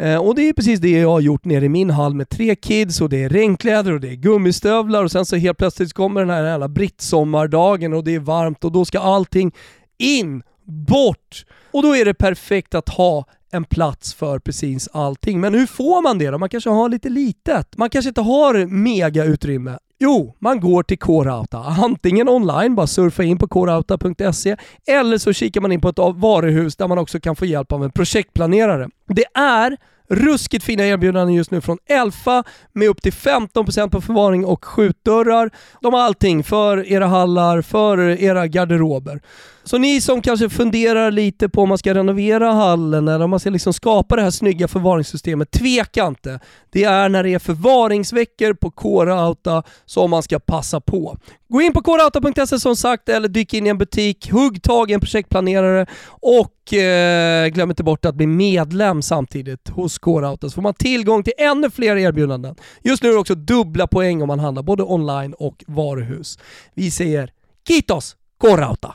Eh, 0.00 0.16
och 0.16 0.34
det 0.34 0.48
är 0.48 0.52
precis 0.52 0.80
det 0.80 0.90
jag 0.90 1.08
har 1.08 1.20
gjort 1.20 1.44
nere 1.44 1.64
i 1.64 1.68
min 1.68 1.90
hall 1.90 2.14
med 2.14 2.28
tre 2.28 2.56
kids 2.56 3.00
och 3.00 3.08
det 3.08 3.22
är 3.24 3.28
regnkläder 3.28 3.92
och 3.92 4.00
det 4.00 4.08
är 4.08 4.14
gummistövlar 4.14 5.04
och 5.04 5.10
sen 5.10 5.26
så 5.26 5.36
helt 5.36 5.58
plötsligt 5.58 5.92
kommer 5.92 6.20
den 6.20 6.30
här 6.30 6.44
jävla 6.44 6.68
brittsommardagen 6.68 7.92
och 7.92 8.04
det 8.04 8.14
är 8.14 8.20
varmt 8.20 8.64
och 8.64 8.72
då 8.72 8.84
ska 8.84 9.00
allting 9.00 9.52
in, 9.98 10.42
bort. 10.64 11.44
Och 11.70 11.82
då 11.82 11.96
är 11.96 12.04
det 12.04 12.14
perfekt 12.14 12.74
att 12.74 12.88
ha 12.88 13.24
en 13.52 13.64
plats 13.64 14.14
för 14.14 14.38
precis 14.38 14.88
allting. 14.92 15.40
Men 15.40 15.54
hur 15.54 15.66
får 15.66 16.02
man 16.02 16.18
det 16.18 16.30
då? 16.30 16.38
Man 16.38 16.48
kanske 16.48 16.70
har 16.70 16.88
lite 16.88 17.08
litet. 17.08 17.76
Man 17.76 17.90
kanske 17.90 18.08
inte 18.08 18.20
har 18.20 18.66
mega 18.66 19.24
utrymme. 19.24 19.78
Jo, 20.02 20.34
man 20.38 20.60
går 20.60 20.82
till 20.82 20.98
K-Rauta. 20.98 21.58
Antingen 21.58 22.28
online, 22.28 22.74
bara 22.74 22.86
surfa 22.86 23.22
in 23.22 23.38
på 23.38 23.48
krauta.se, 23.48 24.56
eller 24.86 25.18
så 25.18 25.32
kikar 25.32 25.60
man 25.60 25.72
in 25.72 25.80
på 25.80 25.88
ett 25.88 25.98
varuhus 25.98 26.76
där 26.76 26.88
man 26.88 26.98
också 26.98 27.20
kan 27.20 27.36
få 27.36 27.46
hjälp 27.46 27.72
av 27.72 27.84
en 27.84 27.92
projektplanerare. 27.92 28.88
Det 29.08 29.24
är 29.34 29.76
Ruskigt 30.12 30.64
fina 30.64 30.86
erbjudanden 30.86 31.34
just 31.34 31.50
nu 31.50 31.60
från 31.60 31.78
Elfa 31.86 32.44
med 32.72 32.88
upp 32.88 33.02
till 33.02 33.12
15% 33.12 33.90
på 33.90 34.00
förvaring 34.00 34.44
och 34.44 34.64
skjutdörrar. 34.64 35.50
De 35.80 35.94
har 35.94 36.00
allting 36.00 36.44
för 36.44 36.92
era 36.92 37.06
hallar, 37.06 37.62
för 37.62 37.98
era 37.98 38.46
garderober. 38.46 39.20
Så 39.64 39.78
ni 39.78 40.00
som 40.00 40.22
kanske 40.22 40.48
funderar 40.48 41.10
lite 41.10 41.48
på 41.48 41.62
om 41.62 41.68
man 41.68 41.78
ska 41.78 41.94
renovera 41.94 42.52
hallen 42.52 43.08
eller 43.08 43.24
om 43.24 43.30
man 43.30 43.40
ska 43.40 43.50
liksom 43.50 43.72
skapa 43.72 44.16
det 44.16 44.22
här 44.22 44.30
snygga 44.30 44.68
förvaringssystemet, 44.68 45.50
tveka 45.50 46.06
inte. 46.06 46.40
Det 46.70 46.84
är 46.84 47.08
när 47.08 47.22
det 47.22 47.34
är 47.34 47.38
förvaringsveckor 47.38 48.54
på 48.54 48.70
K-Rauta 48.70 49.62
som 49.86 50.10
man 50.10 50.22
ska 50.22 50.38
passa 50.38 50.80
på. 50.80 51.16
Gå 51.48 51.60
in 51.60 51.72
på 51.72 51.82
krauta.se 51.82 52.60
som 52.60 52.76
sagt 52.76 53.08
eller 53.08 53.28
dyk 53.28 53.54
in 53.54 53.66
i 53.66 53.70
en 53.70 53.78
butik, 53.78 54.30
hugg 54.32 54.62
tag 54.62 54.90
i 54.90 54.94
en 54.94 55.00
projektplanerare 55.00 55.86
och 56.06 56.74
eh, 56.74 57.48
glöm 57.48 57.70
inte 57.70 57.82
bort 57.82 58.04
att 58.04 58.14
bli 58.14 58.26
medlem 58.26 59.02
samtidigt 59.02 59.68
hos 59.68 59.98
K-Rauta 59.98 60.48
så 60.48 60.54
får 60.54 60.62
man 60.62 60.74
tillgång 60.74 61.22
till 61.22 61.32
ännu 61.38 61.70
fler 61.70 61.96
erbjudanden. 61.96 62.54
Just 62.82 63.02
nu 63.02 63.08
är 63.08 63.12
det 63.12 63.18
också 63.18 63.34
dubbla 63.34 63.86
poäng 63.86 64.22
om 64.22 64.28
man 64.28 64.40
handlar 64.40 64.62
både 64.62 64.82
online 64.82 65.34
och 65.34 65.64
varuhus. 65.66 66.38
Vi 66.74 66.90
säger 66.90 67.30
Kitos 67.68 68.16
K-Rauta! 68.40 68.94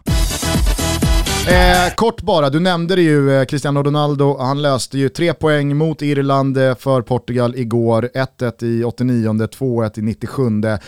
Eh, 1.47 1.93
kort 1.95 2.21
bara, 2.21 2.49
du 2.49 2.59
nämnde 2.59 2.95
det 2.95 3.01
ju, 3.01 3.39
eh, 3.39 3.45
Cristiano 3.45 3.83
Ronaldo, 3.83 4.37
han 4.39 4.61
löste 4.61 4.97
ju 4.97 5.09
tre 5.09 5.33
poäng 5.33 5.77
mot 5.77 6.01
Irland 6.01 6.57
eh, 6.57 6.75
för 6.75 7.01
Portugal 7.01 7.55
igår. 7.55 8.09
1-1 8.13 8.63
i 8.63 8.83
89, 8.83 9.47
2-1 9.47 9.99
i 9.99 10.01
97. 10.01 10.41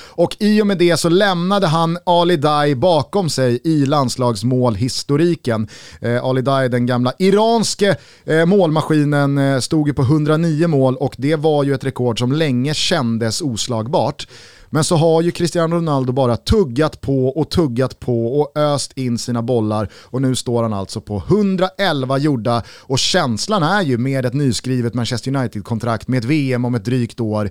Och 0.09 0.35
i 0.39 0.61
och 0.61 0.67
med 0.67 0.77
det 0.77 0.97
så 0.97 1.09
lämnade 1.09 1.67
han 1.67 1.97
Ali 2.03 2.37
Dai 2.37 2.75
bakom 2.75 3.29
sig 3.29 3.59
i 3.63 3.85
landslagsmålhistoriken. 3.85 5.67
Eh, 6.01 6.23
Ali 6.23 6.41
Dai, 6.41 6.69
den 6.69 6.85
gamla 6.85 7.13
iranske 7.19 7.95
eh, 8.25 8.45
målmaskinen, 8.45 9.37
eh, 9.37 9.59
stod 9.59 9.87
ju 9.87 9.93
på 9.93 10.01
109 10.01 10.67
mål 10.67 10.95
och 10.95 11.15
det 11.17 11.35
var 11.35 11.63
ju 11.63 11.73
ett 11.73 11.83
rekord 11.83 12.19
som 12.19 12.31
länge 12.31 12.73
kändes 12.73 13.41
oslagbart. 13.41 14.27
Men 14.69 14.83
så 14.83 14.95
har 14.95 15.21
ju 15.21 15.31
Cristiano 15.31 15.75
Ronaldo 15.75 16.13
bara 16.13 16.37
tuggat 16.37 17.01
på 17.01 17.27
och 17.27 17.49
tuggat 17.49 17.99
på 17.99 18.39
och 18.39 18.57
öst 18.57 18.91
in 18.95 19.17
sina 19.17 19.41
bollar 19.41 19.89
och 20.03 20.21
nu 20.21 20.35
står 20.35 20.63
han 20.63 20.73
alltså 20.73 21.01
på 21.01 21.23
111 21.27 22.17
gjorda 22.17 22.63
och 22.79 22.99
känslan 22.99 23.63
är 23.63 23.81
ju 23.81 23.97
med 23.97 24.25
ett 24.25 24.33
nyskrivet 24.33 24.93
Manchester 24.93 25.35
United-kontrakt 25.35 26.07
med 26.07 26.17
ett 26.17 26.25
VM 26.25 26.65
om 26.65 26.75
ett 26.75 26.85
drygt 26.85 27.19
år, 27.19 27.49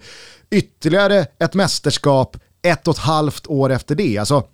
ytterligare 0.50 1.26
ett 1.38 1.54
mästerskap 1.54 2.36
ett 2.62 2.88
och 2.88 2.94
ett 2.94 3.00
halvt 3.00 3.46
år 3.46 3.72
efter 3.72 3.94
det. 3.94 4.18
Alltså, 4.18 4.44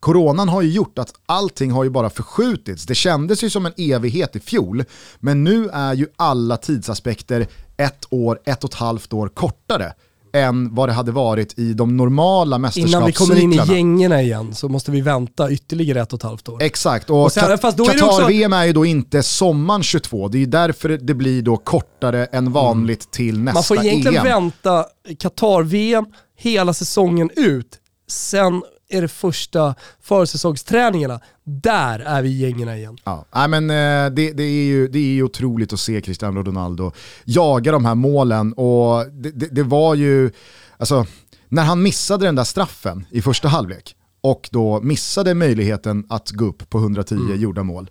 Coronan 0.00 0.48
har 0.48 0.62
ju 0.62 0.70
gjort 0.70 0.98
att 0.98 1.12
allting 1.26 1.70
har 1.70 1.84
ju 1.84 1.90
bara 1.90 2.10
förskjutits. 2.10 2.86
Det 2.86 2.94
kändes 2.94 3.44
ju 3.44 3.50
som 3.50 3.66
en 3.66 3.72
evighet 3.76 4.36
i 4.36 4.40
fjol, 4.40 4.84
men 5.18 5.44
nu 5.44 5.68
är 5.72 5.94
ju 5.94 6.06
alla 6.16 6.56
tidsaspekter 6.56 7.46
ett 7.76 8.06
år, 8.10 8.40
ett 8.44 8.64
och 8.64 8.70
ett 8.70 8.74
halvt 8.74 9.12
år 9.12 9.28
kortare 9.28 9.92
än 10.36 10.74
vad 10.74 10.88
det 10.88 10.92
hade 10.92 11.12
varit 11.12 11.58
i 11.58 11.74
de 11.74 11.96
normala 11.96 12.58
mästerskapscyklarna. 12.58 13.06
Innan 13.06 13.06
vi 13.06 13.12
kommer 13.12 13.40
in 13.40 13.52
i 13.52 13.74
gängorna 13.74 14.22
igen 14.22 14.54
så 14.54 14.68
måste 14.68 14.90
vi 14.90 15.00
vänta 15.00 15.50
ytterligare 15.50 16.00
ett 16.00 16.12
och 16.12 16.18
ett 16.18 16.22
halvt 16.22 16.48
år. 16.48 16.62
Exakt, 16.62 17.10
och, 17.10 17.24
och 17.24 17.32
Qatar-VM 17.32 18.52
är, 18.52 18.60
är 18.60 18.64
ju 18.64 18.72
då 18.72 18.84
inte 18.84 19.22
sommaren 19.22 19.82
22, 19.82 20.28
det 20.28 20.38
är 20.38 20.40
ju 20.40 20.46
därför 20.46 20.88
det 20.88 21.14
blir 21.14 21.42
då 21.42 21.56
kortare 21.56 22.24
än 22.24 22.52
vanligt 22.52 23.04
mm. 23.04 23.10
till 23.10 23.40
nästa 23.40 23.50
EM. 23.50 23.54
Man 23.54 23.62
får 23.62 23.86
egentligen 23.86 24.16
EM. 24.16 24.24
vänta 24.24 24.84
Qatar-VM 25.18 26.04
hela 26.38 26.74
säsongen 26.74 27.30
ut, 27.36 27.78
sen 28.08 28.62
är 28.88 29.02
det 29.02 29.08
första 29.08 29.74
försäsongsträningarna. 30.00 31.20
Där 31.44 31.98
är 31.98 32.22
vi 32.22 32.28
gängerna 32.28 32.76
igen. 32.76 32.98
Ja, 33.04 33.24
Nej, 33.34 33.48
men, 33.48 33.70
eh, 33.70 34.14
det, 34.14 34.32
det, 34.32 34.42
är 34.42 34.64
ju, 34.64 34.88
det 34.88 34.98
är 34.98 35.12
ju 35.14 35.22
otroligt 35.22 35.72
att 35.72 35.80
se 35.80 36.00
Cristiano 36.00 36.42
Ronaldo 36.42 36.92
jaga 37.24 37.72
de 37.72 37.84
här 37.84 37.94
målen 37.94 38.52
och 38.52 39.06
det, 39.12 39.30
det, 39.30 39.46
det 39.46 39.62
var 39.62 39.94
ju, 39.94 40.30
alltså, 40.78 41.06
när 41.48 41.64
han 41.64 41.82
missade 41.82 42.26
den 42.26 42.34
där 42.34 42.44
straffen 42.44 43.06
i 43.10 43.22
första 43.22 43.48
halvlek 43.48 43.96
och 44.20 44.48
då 44.52 44.80
missade 44.80 45.34
möjligheten 45.34 46.06
att 46.08 46.30
gå 46.30 46.44
upp 46.44 46.70
på 46.70 46.78
110 46.78 47.14
mm. 47.14 47.40
gjorda 47.40 47.62
mål. 47.62 47.90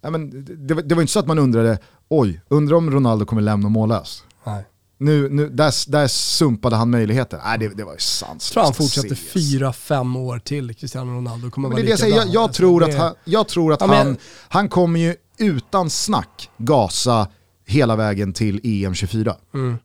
Ja, 0.00 0.10
men 0.10 0.44
det, 0.66 0.74
det 0.74 0.94
var 0.94 1.02
inte 1.02 1.12
så 1.12 1.20
att 1.20 1.26
man 1.26 1.38
undrade, 1.38 1.78
oj, 2.08 2.40
undrar 2.48 2.76
om 2.76 2.90
Ronaldo 2.90 3.24
kommer 3.26 3.42
lämna 3.42 3.68
mållös. 3.68 4.24
Nej. 4.44 4.64
Nu, 5.02 5.28
nu, 5.28 5.48
där, 5.48 5.90
där 5.90 6.08
sumpade 6.08 6.76
han 6.76 6.90
möjligheter. 6.90 7.40
Nej, 7.44 7.58
det, 7.58 7.68
det 7.68 7.84
var 7.84 7.92
ju 7.92 7.98
sanslöst. 7.98 8.46
Jag 8.46 8.52
tror 8.52 8.64
han 8.64 8.74
fortsätter 8.74 9.14
fyra, 9.14 9.72
fem 9.72 10.16
år 10.16 10.38
till, 10.38 10.74
Cristiano 10.74 11.12
Ronaldo. 11.12 11.50
Kommer 11.50 11.68
vara 11.68 11.82
det 11.82 12.00
jag, 12.00 12.10
jag, 12.10 12.28
jag, 12.28 12.52
tror 12.52 12.84
att 12.84 12.94
han, 12.94 13.14
jag 13.24 13.48
tror 13.48 13.72
att 13.72 13.80
ja, 13.80 13.86
han, 13.86 14.16
han 14.48 14.68
kommer 14.68 15.00
ju 15.00 15.16
utan 15.38 15.90
snack 15.90 16.50
gasa 16.56 17.28
hela 17.66 17.96
vägen 17.96 18.32
till 18.32 18.60
EM 18.64 18.94
24. 18.94 19.36
Mm. 19.54 19.78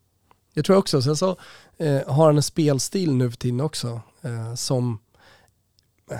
Jag 0.53 0.65
tror 0.65 0.77
också, 0.77 1.01
sen 1.01 1.15
så 1.15 1.29
eh, 1.79 2.13
har 2.13 2.25
han 2.25 2.35
en 2.35 2.43
spelstil 2.43 3.15
nu 3.15 3.31
för 3.31 3.37
tiden 3.37 3.61
också 3.61 4.01
eh, 4.21 4.55
som 4.55 4.99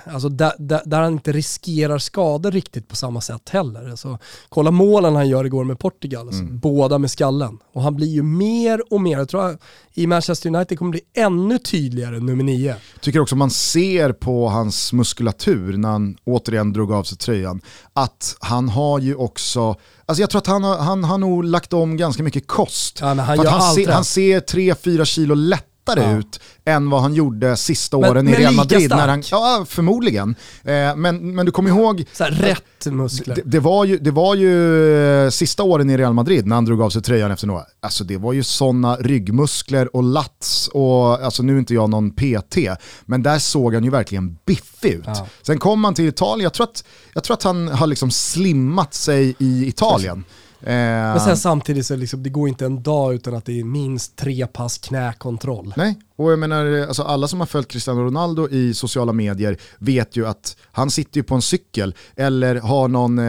Alltså 0.06 0.30
där, 0.30 0.54
där, 0.60 0.82
där, 0.86 1.02
han 1.02 1.14
inte 1.14 1.32
riskerar 1.32 1.98
skador 1.98 2.52
riktigt 2.52 2.88
på 2.88 2.96
samma 2.96 3.22
sätt 3.22 3.50
heller. 3.50 3.90
Alltså, 3.90 4.20
kolla 4.50 4.72
målen 4.72 5.16
han 5.16 5.30
gör 5.30 5.46
igår 5.46 5.64
med 5.64 5.80
Portugal, 5.80 6.28
alltså, 6.28 6.42
mm. 6.42 6.60
båda 6.60 6.98
med 6.98 7.12
skallen. 7.12 7.58
Och 7.74 7.82
han 7.82 7.96
blir 7.96 8.08
ju 8.08 8.24
mer 8.24 8.94
och 8.94 9.02
mer, 9.02 9.18
jag 9.18 9.30
tror 9.30 9.46
att 9.46 9.62
i 9.94 10.08
Manchester 10.08 10.56
United 10.56 10.78
kommer 10.78 10.92
bli 10.92 11.02
ännu 11.14 11.58
tydligare 11.58 12.20
nummer 12.20 12.44
nio. 12.44 12.76
Tycker 13.00 13.20
också 13.20 13.36
man 13.36 13.50
ser 13.50 14.14
på 14.14 14.50
hans 14.50 14.94
muskulatur 14.94 15.78
när 15.78 15.90
han 15.90 16.18
återigen 16.24 16.74
drog 16.74 16.92
av 16.92 17.04
sig 17.04 17.18
tröjan, 17.18 17.62
att 17.94 18.36
han 18.40 18.70
har 18.70 19.00
ju 19.00 19.16
också 19.16 19.76
Alltså 20.08 20.22
jag 20.22 20.30
tror 20.30 20.40
att 20.40 20.48
han 20.48 20.64
har, 20.64 20.78
han 20.78 21.04
har 21.04 21.18
nog 21.18 21.44
lagt 21.44 21.74
om 21.74 21.98
ganska 21.98 22.24
mycket 22.24 22.48
kost. 22.48 22.98
Ja, 23.02 23.08
han, 23.08 23.20
han, 23.20 23.76
se, 23.76 23.92
han 23.92 24.06
ser 24.06 24.40
3-4 24.40 25.06
kilo 25.06 25.36
lätt 25.36 25.75
lättare 25.86 26.12
ja. 26.12 26.18
ut 26.18 26.40
än 26.66 26.90
vad 26.90 27.02
han 27.02 27.14
gjorde 27.14 27.58
sista 27.58 28.00
men, 28.00 28.10
åren 28.10 28.28
i 28.28 28.36
Real 28.36 28.54
Madrid. 28.54 28.90
När 28.90 29.08
han, 29.08 29.24
ja, 29.32 29.66
förmodligen. 29.70 30.36
Eh, 30.64 30.96
men, 30.96 31.36
men 31.36 31.46
du 31.46 31.52
kommer 31.52 31.70
ihåg... 31.70 32.06
Så 32.14 32.24
här, 32.24 32.32
rätt 32.32 32.94
muskler. 32.94 33.36
Det, 33.36 33.42
det, 33.46 33.60
var 33.60 33.86
ju, 33.86 33.98
det 33.98 34.12
var 34.12 34.36
ju 34.36 35.26
eh, 35.26 35.30
sista 35.30 35.64
åren 35.64 35.90
i 35.90 35.98
Real 35.98 36.14
Madrid 36.14 36.46
när 36.46 36.56
han 36.56 36.66
drog 36.66 36.82
av 36.82 36.90
sig 36.90 37.02
tröjan 37.02 37.32
efter 37.32 37.48
några. 37.48 37.64
Alltså 37.80 38.04
det 38.04 38.18
var 38.18 38.34
ju 38.34 38.44
sådana 38.44 38.96
ryggmuskler 38.96 39.96
och 39.96 40.04
lats 40.04 40.68
och 40.68 41.24
alltså 41.24 41.44
nu 41.44 41.54
är 41.56 41.60
inte 41.60 41.74
jag 41.74 41.90
någon 41.90 42.12
PT, 42.12 42.58
men 43.06 43.24
där 43.24 43.40
såg 43.40 43.74
han 43.74 43.84
ju 43.84 43.90
verkligen 43.90 44.38
biffig 44.46 44.92
ut. 44.92 45.04
Ja. 45.06 45.28
Sen 45.42 45.58
kom 45.58 45.84
han 45.84 45.94
till 45.94 46.08
Italien, 46.08 46.44
jag 46.44 46.54
tror 46.54 46.64
att, 46.64 46.84
jag 47.14 47.24
tror 47.24 47.34
att 47.34 47.44
han 47.44 47.68
har 47.68 47.88
liksom 47.88 48.12
slimmat 48.12 48.94
sig 48.94 49.36
i 49.40 49.68
Italien. 49.68 50.24
Men 50.72 51.20
sen 51.20 51.38
samtidigt 51.38 51.86
så 51.86 51.96
liksom, 51.96 52.24
det 52.24 52.30
går 52.30 52.50
inte 52.50 52.66
en 52.66 52.84
dag 52.84 53.14
utan 53.14 53.36
att 53.36 53.46
det 53.46 53.60
är 53.60 53.64
minst 53.64 54.16
tre 54.16 54.48
pass 54.48 54.78
knäkontroll. 54.78 55.74
Nej, 55.78 56.00
och 56.16 56.32
jag 56.32 56.40
menar 56.40 56.88
alltså 56.88 57.04
alla 57.04 57.28
som 57.28 57.40
har 57.40 57.48
följt 57.48 57.68
Cristiano 57.68 58.02
Ronaldo 58.02 58.50
i 58.50 58.74
sociala 58.74 59.14
medier 59.14 59.58
vet 59.78 60.16
ju 60.16 60.28
att 60.28 60.58
han 60.72 60.92
sitter 60.92 61.18
ju 61.18 61.24
på 61.24 61.36
en 61.36 61.42
cykel 61.42 61.96
eller 62.16 62.56
har 62.56 62.88
någon 62.88 63.20
eh, 63.20 63.24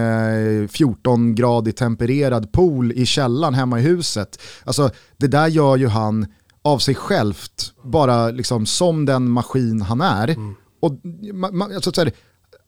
14-gradig 0.68 1.72
tempererad 1.72 2.52
pool 2.52 2.92
i 2.92 3.06
källaren 3.06 3.54
hemma 3.54 3.78
i 3.80 3.82
huset. 3.82 4.38
Alltså 4.64 4.90
det 5.16 5.26
där 5.26 5.46
gör 5.46 5.76
ju 5.76 5.88
han 5.88 6.26
av 6.62 6.78
sig 6.78 6.94
självt, 6.94 7.72
bara 7.82 8.30
liksom 8.30 8.66
som 8.66 9.04
den 9.04 9.30
maskin 9.30 9.82
han 9.82 10.00
är. 10.00 10.28
Mm. 10.28 10.54
Och, 10.80 10.92
man, 11.34 11.74
alltså, 11.74 11.92
så 11.92 12.00
här, 12.00 12.12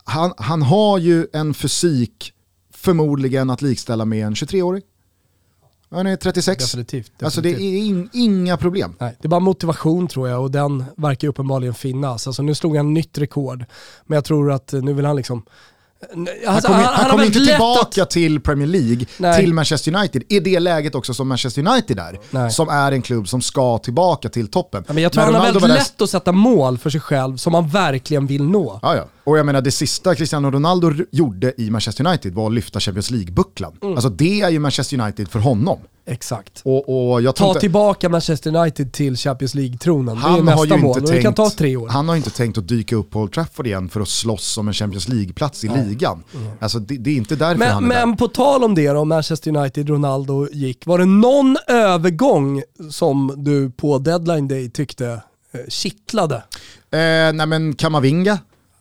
han, 0.05 0.33
han 0.37 0.63
har 0.63 0.99
ju 0.99 1.27
en 1.33 1.55
fysik 1.55 2.33
förmodligen 2.79 3.51
att 3.51 3.63
likställa 3.63 4.05
med 4.05 4.27
en 4.27 4.35
23-åring. 4.35 4.83
Han 5.91 6.07
är 6.07 6.17
36. 6.17 6.65
Definitivt, 6.65 6.91
definitivt. 6.91 7.23
Alltså 7.23 7.41
det 7.41 7.51
är 7.51 7.59
in, 7.59 8.11
inga 8.13 8.57
problem. 8.57 8.95
Nej, 8.99 9.17
det 9.21 9.27
är 9.27 9.29
bara 9.29 9.41
motivation 9.41 10.09
tror 10.09 10.29
jag 10.29 10.43
och 10.43 10.51
den 10.51 10.85
verkar 10.97 11.29
uppenbarligen 11.29 11.75
finnas. 11.75 12.27
Alltså 12.27 12.43
nu 12.43 12.55
slog 12.55 12.77
han 12.77 12.95
nytt 12.95 13.19
rekord, 13.19 13.65
men 14.07 14.17
jag 14.17 14.25
tror 14.25 14.53
att 14.53 14.73
nu 14.73 14.93
vill 14.93 15.05
han 15.05 15.17
liksom 15.17 15.43
Alltså, 16.47 16.73
han 16.73 16.83
kommer, 16.83 16.85
han 16.85 17.11
kommer 17.11 17.25
inte 17.25 17.45
tillbaka 17.45 18.03
att... 18.03 18.11
till 18.11 18.41
Premier 18.41 18.67
League, 18.67 19.07
Nej. 19.19 19.41
till 19.41 19.55
Manchester 19.55 19.97
United, 19.97 20.23
i 20.29 20.41
det 20.41 20.61
läget 20.61 20.95
också 20.95 21.15
som 21.15 21.29
Manchester 21.29 21.69
United 21.69 21.99
är. 21.99 22.19
Nej. 22.31 22.51
Som 22.51 22.69
är 22.69 22.93
en 22.93 23.03
klubb 23.03 23.29
som 23.29 23.43
ska 23.43 23.79
tillbaka 23.79 24.29
till 24.29 24.49
toppen. 24.49 24.85
Ja, 24.87 24.93
men 24.93 25.03
jag 25.03 25.13
tror 25.13 25.25
han 25.25 25.35
har 25.35 25.43
väldigt 25.43 25.69
lätt 25.69 26.03
att 26.03 26.11
sätta 26.11 26.33
mål 26.33 26.79
för 26.79 26.91
sig 26.91 27.01
själv 27.01 27.37
som 27.37 27.55
han 27.55 27.69
verkligen 27.69 28.27
vill 28.27 28.45
nå. 28.45 28.79
Ja, 28.83 28.97
ja. 28.97 29.05
Och 29.29 29.39
jag 29.39 29.47
menar 29.47 29.61
det 29.61 29.71
sista 29.71 30.15
Cristiano 30.15 30.51
Ronaldo 30.51 30.93
gjorde 31.11 31.53
i 31.57 31.71
Manchester 31.71 32.07
United 32.07 32.35
var 32.35 32.47
att 32.47 32.53
lyfta 32.53 32.81
Champions 32.81 33.11
League-bucklan. 33.11 33.73
Mm. 33.83 33.95
Alltså 33.95 34.09
det 34.09 34.41
är 34.41 34.51
ju 34.51 34.59
Manchester 34.59 35.01
United 35.01 35.29
för 35.29 35.39
honom. 35.39 35.79
Exakt. 36.07 36.61
Och, 36.65 37.13
och 37.15 37.37
ta 37.37 37.49
inte... 37.49 37.61
tillbaka 37.61 38.09
Manchester 38.09 38.57
United 38.57 38.93
till 38.93 39.17
Champions 39.17 39.55
League-tronen. 39.55 40.17
Det 40.17 40.29
är 40.29 40.43
nästa 40.43 40.77
mål 40.77 40.95
tänkt, 40.95 41.11
det 41.11 41.23
kan 41.23 41.35
ta 41.35 41.51
tre 41.51 41.77
år. 41.77 41.89
Han 41.89 42.09
har 42.09 42.17
inte 42.17 42.31
tänkt 42.31 42.59
att 42.59 42.69
dyka 42.69 42.97
upp 42.97 43.11
på 43.11 43.21
Old 43.21 43.33
Trafford 43.33 43.67
igen 43.67 43.89
för 43.89 44.01
att 44.01 44.09
slåss 44.09 44.59
om 44.59 44.69
en 44.69 44.75
Champions 44.75 45.09
League-plats 45.09 45.65
i 45.65 45.67
ja. 45.67 45.75
ligan. 45.75 46.25
Mm. 46.35 46.49
Alltså 46.61 46.79
det, 46.79 46.97
det, 46.97 47.11
är 47.11 47.17
inte 47.17 47.37
därför 47.37 47.59
men, 47.59 47.71
han 47.71 47.85
är 47.85 47.89
Men 47.89 48.11
där. 48.11 48.17
på 48.17 48.29
tal 48.29 48.65
om 48.65 48.75
det 48.75 48.89
då, 48.89 49.05
Manchester 49.05 49.57
United, 49.57 49.89
Ronaldo 49.89 50.49
gick. 50.53 50.87
Var 50.87 50.99
det 50.99 51.07
någon 51.07 51.57
övergång 51.67 52.63
som 52.91 53.35
du 53.37 53.71
på 53.71 53.99
deadline 53.99 54.49
day 54.49 54.71
tyckte 54.71 55.07
eh, 55.53 55.61
kittlade? 55.69 56.37
Eh, 56.91 57.33
nej 57.33 57.47
men 57.47 57.75
Kamavinga 57.75 58.39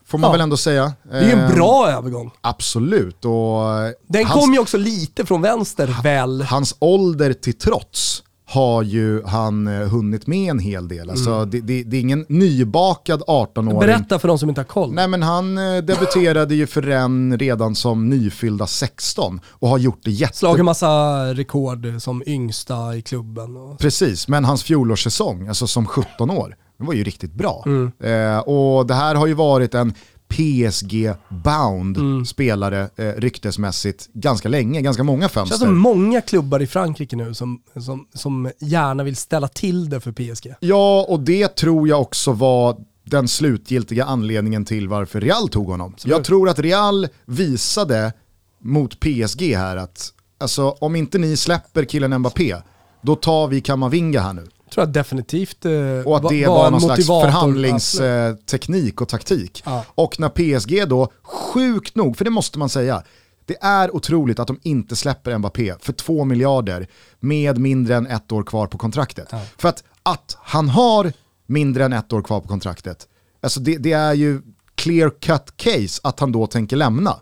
Får 0.08 0.18
man 0.18 0.28
ja. 0.28 0.32
väl 0.32 0.42
ändå 0.42 0.58
säga. 0.58 0.94
Det 1.04 1.18
är 1.18 1.24
ju 1.24 1.32
en 1.32 1.40
eh, 1.40 1.56
bra 1.56 1.90
övergång. 1.90 2.32
Absolut. 2.42 3.26
Och 3.26 3.62
Den 4.08 4.26
hans, 4.26 4.42
kom 4.42 4.54
ju 4.54 4.60
också 4.60 4.78
lite 4.78 5.26
från 5.26 5.42
vänster 5.42 5.96
väl. 6.04 6.42
Hans 6.42 6.76
ålder 6.80 7.34
till 7.34 7.58
trots 7.58 8.24
har 8.50 8.84
ju 8.84 9.24
han 9.24 9.68
eh, 9.68 9.88
hunnit 9.88 10.28
med 10.28 10.50
en 10.50 10.60
hel 10.60 10.88
del. 10.88 11.10
Alltså, 11.10 11.32
mm. 11.32 11.50
det, 11.50 11.62
det, 11.62 11.84
det, 11.84 11.98
är 11.98 12.02
ingen 12.02 12.26
nybakad 12.30 13.22
18-åring. 13.22 13.80
Berätta 13.80 14.20
för 14.20 14.28
de 14.28 14.40
som 14.40 14.50
inte 14.50 14.62
har 14.62 14.66
koll. 14.66 14.94
Nej 14.94 15.08
men 15.08 15.24
han 15.24 15.58
eh, 15.58 15.84
debuterade 15.84 16.56
ju 16.56 16.68
för 16.68 16.82
Rennes 16.82 17.40
redan 17.40 17.76
som 17.76 18.10
nyfyllda 18.10 18.68
16 18.68 19.42
och 19.50 19.70
har 19.70 19.78
gjort 19.78 20.00
det 20.04 20.12
jätte... 20.12 20.38
Slagit 20.38 20.66
massa 20.66 20.88
rekord 21.34 21.88
som 22.00 22.24
yngsta 22.26 22.96
i 22.96 23.02
klubben. 23.02 23.58
Och... 23.58 23.80
Precis, 23.80 24.28
men 24.28 24.46
hans 24.46 24.64
fjolårssäsong, 24.64 25.48
alltså 25.48 25.68
som 25.68 25.86
17 25.86 26.32
år, 26.32 26.56
den 26.78 26.88
var 26.88 26.94
ju 26.94 27.04
riktigt 27.04 27.34
bra. 27.34 27.64
Mm. 27.66 27.92
Eh, 28.00 28.40
och 28.40 28.88
det 28.88 28.94
här 28.94 29.16
har 29.16 29.28
ju 29.28 29.34
varit 29.34 29.76
en 29.76 29.94
PSG-bound 30.28 31.98
mm. 31.98 32.26
spelare 32.26 32.90
eh, 32.96 33.14
ryktesmässigt 33.18 34.08
ganska 34.14 34.50
länge, 34.50 34.82
ganska 34.82 35.04
många 35.04 35.30
fönster. 35.30 35.56
Det 35.56 35.60
känns 35.60 35.70
som 35.70 35.78
många 35.78 36.22
klubbar 36.22 36.62
i 36.62 36.68
Frankrike 36.68 37.16
nu 37.16 37.34
som, 37.34 37.62
som, 37.80 38.08
som 38.14 38.52
gärna 38.60 39.04
vill 39.04 39.16
ställa 39.16 39.48
till 39.48 39.90
det 39.90 40.00
för 40.00 40.12
PSG. 40.12 40.54
Ja, 40.60 41.06
och 41.10 41.20
det 41.20 41.48
tror 41.48 41.88
jag 41.88 42.02
också 42.02 42.32
var 42.32 42.78
den 43.04 43.28
slutgiltiga 43.28 44.06
anledningen 44.06 44.66
till 44.66 44.88
varför 44.88 45.22
Real 45.22 45.50
tog 45.50 45.68
honom. 45.68 45.94
Absolut. 45.94 46.18
Jag 46.18 46.26
tror 46.26 46.50
att 46.50 46.60
Real 46.60 47.08
visade 47.26 48.14
mot 48.60 49.00
PSG 49.00 49.42
här 49.56 49.78
att 49.78 50.14
alltså, 50.38 50.70
om 50.70 50.96
inte 50.96 51.18
ni 51.18 51.38
släpper 51.38 51.84
killen 51.84 52.18
Mbappé, 52.18 52.56
då 53.02 53.16
tar 53.16 53.48
vi 53.48 53.62
Kamavinga 53.62 54.22
här 54.22 54.34
nu 54.34 54.48
tror 54.78 54.88
jag 54.88 54.94
definitivt 54.94 55.66
eh, 55.66 55.72
Och 56.06 56.18
att 56.18 56.30
det 56.30 56.48
var, 56.48 56.56
var 56.56 56.72
någon 56.72 56.82
slags 56.82 57.08
förhandlingsteknik 57.08 59.02
och 59.02 59.10
taktik. 59.10 59.64
Ja. 59.66 59.86
Och 59.96 60.20
när 60.20 60.30
PSG 60.30 60.90
då, 60.90 61.12
sjukt 61.24 61.96
nog, 61.96 62.18
för 62.18 62.26
det 62.26 62.32
måste 62.32 62.60
man 62.60 62.70
säga, 62.70 63.04
det 63.46 63.58
är 63.62 63.96
otroligt 63.96 64.40
att 64.40 64.48
de 64.48 64.60
inte 64.64 64.96
släpper 64.96 65.38
Mbappé 65.38 65.74
för 65.80 65.94
två 65.94 66.26
miljarder 66.26 66.88
med 67.20 67.58
mindre 67.58 67.96
än 67.96 68.08
ett 68.08 68.32
år 68.32 68.44
kvar 68.44 68.68
på 68.68 68.78
kontraktet. 68.78 69.28
Ja. 69.32 69.42
För 69.58 69.70
att, 69.70 69.84
att 70.04 70.38
han 70.42 70.70
har 70.70 71.14
mindre 71.46 71.86
än 71.86 71.94
ett 71.94 72.14
år 72.14 72.22
kvar 72.22 72.42
på 72.42 72.48
kontraktet. 72.48 73.08
Alltså 73.42 73.60
det, 73.60 73.78
det 73.78 73.92
är 73.92 74.14
ju 74.14 74.42
clear 74.76 75.10
cut 75.10 75.58
case 75.58 76.02
att 76.04 76.20
han 76.20 76.32
då 76.32 76.48
tänker 76.48 76.76
lämna. 76.78 77.16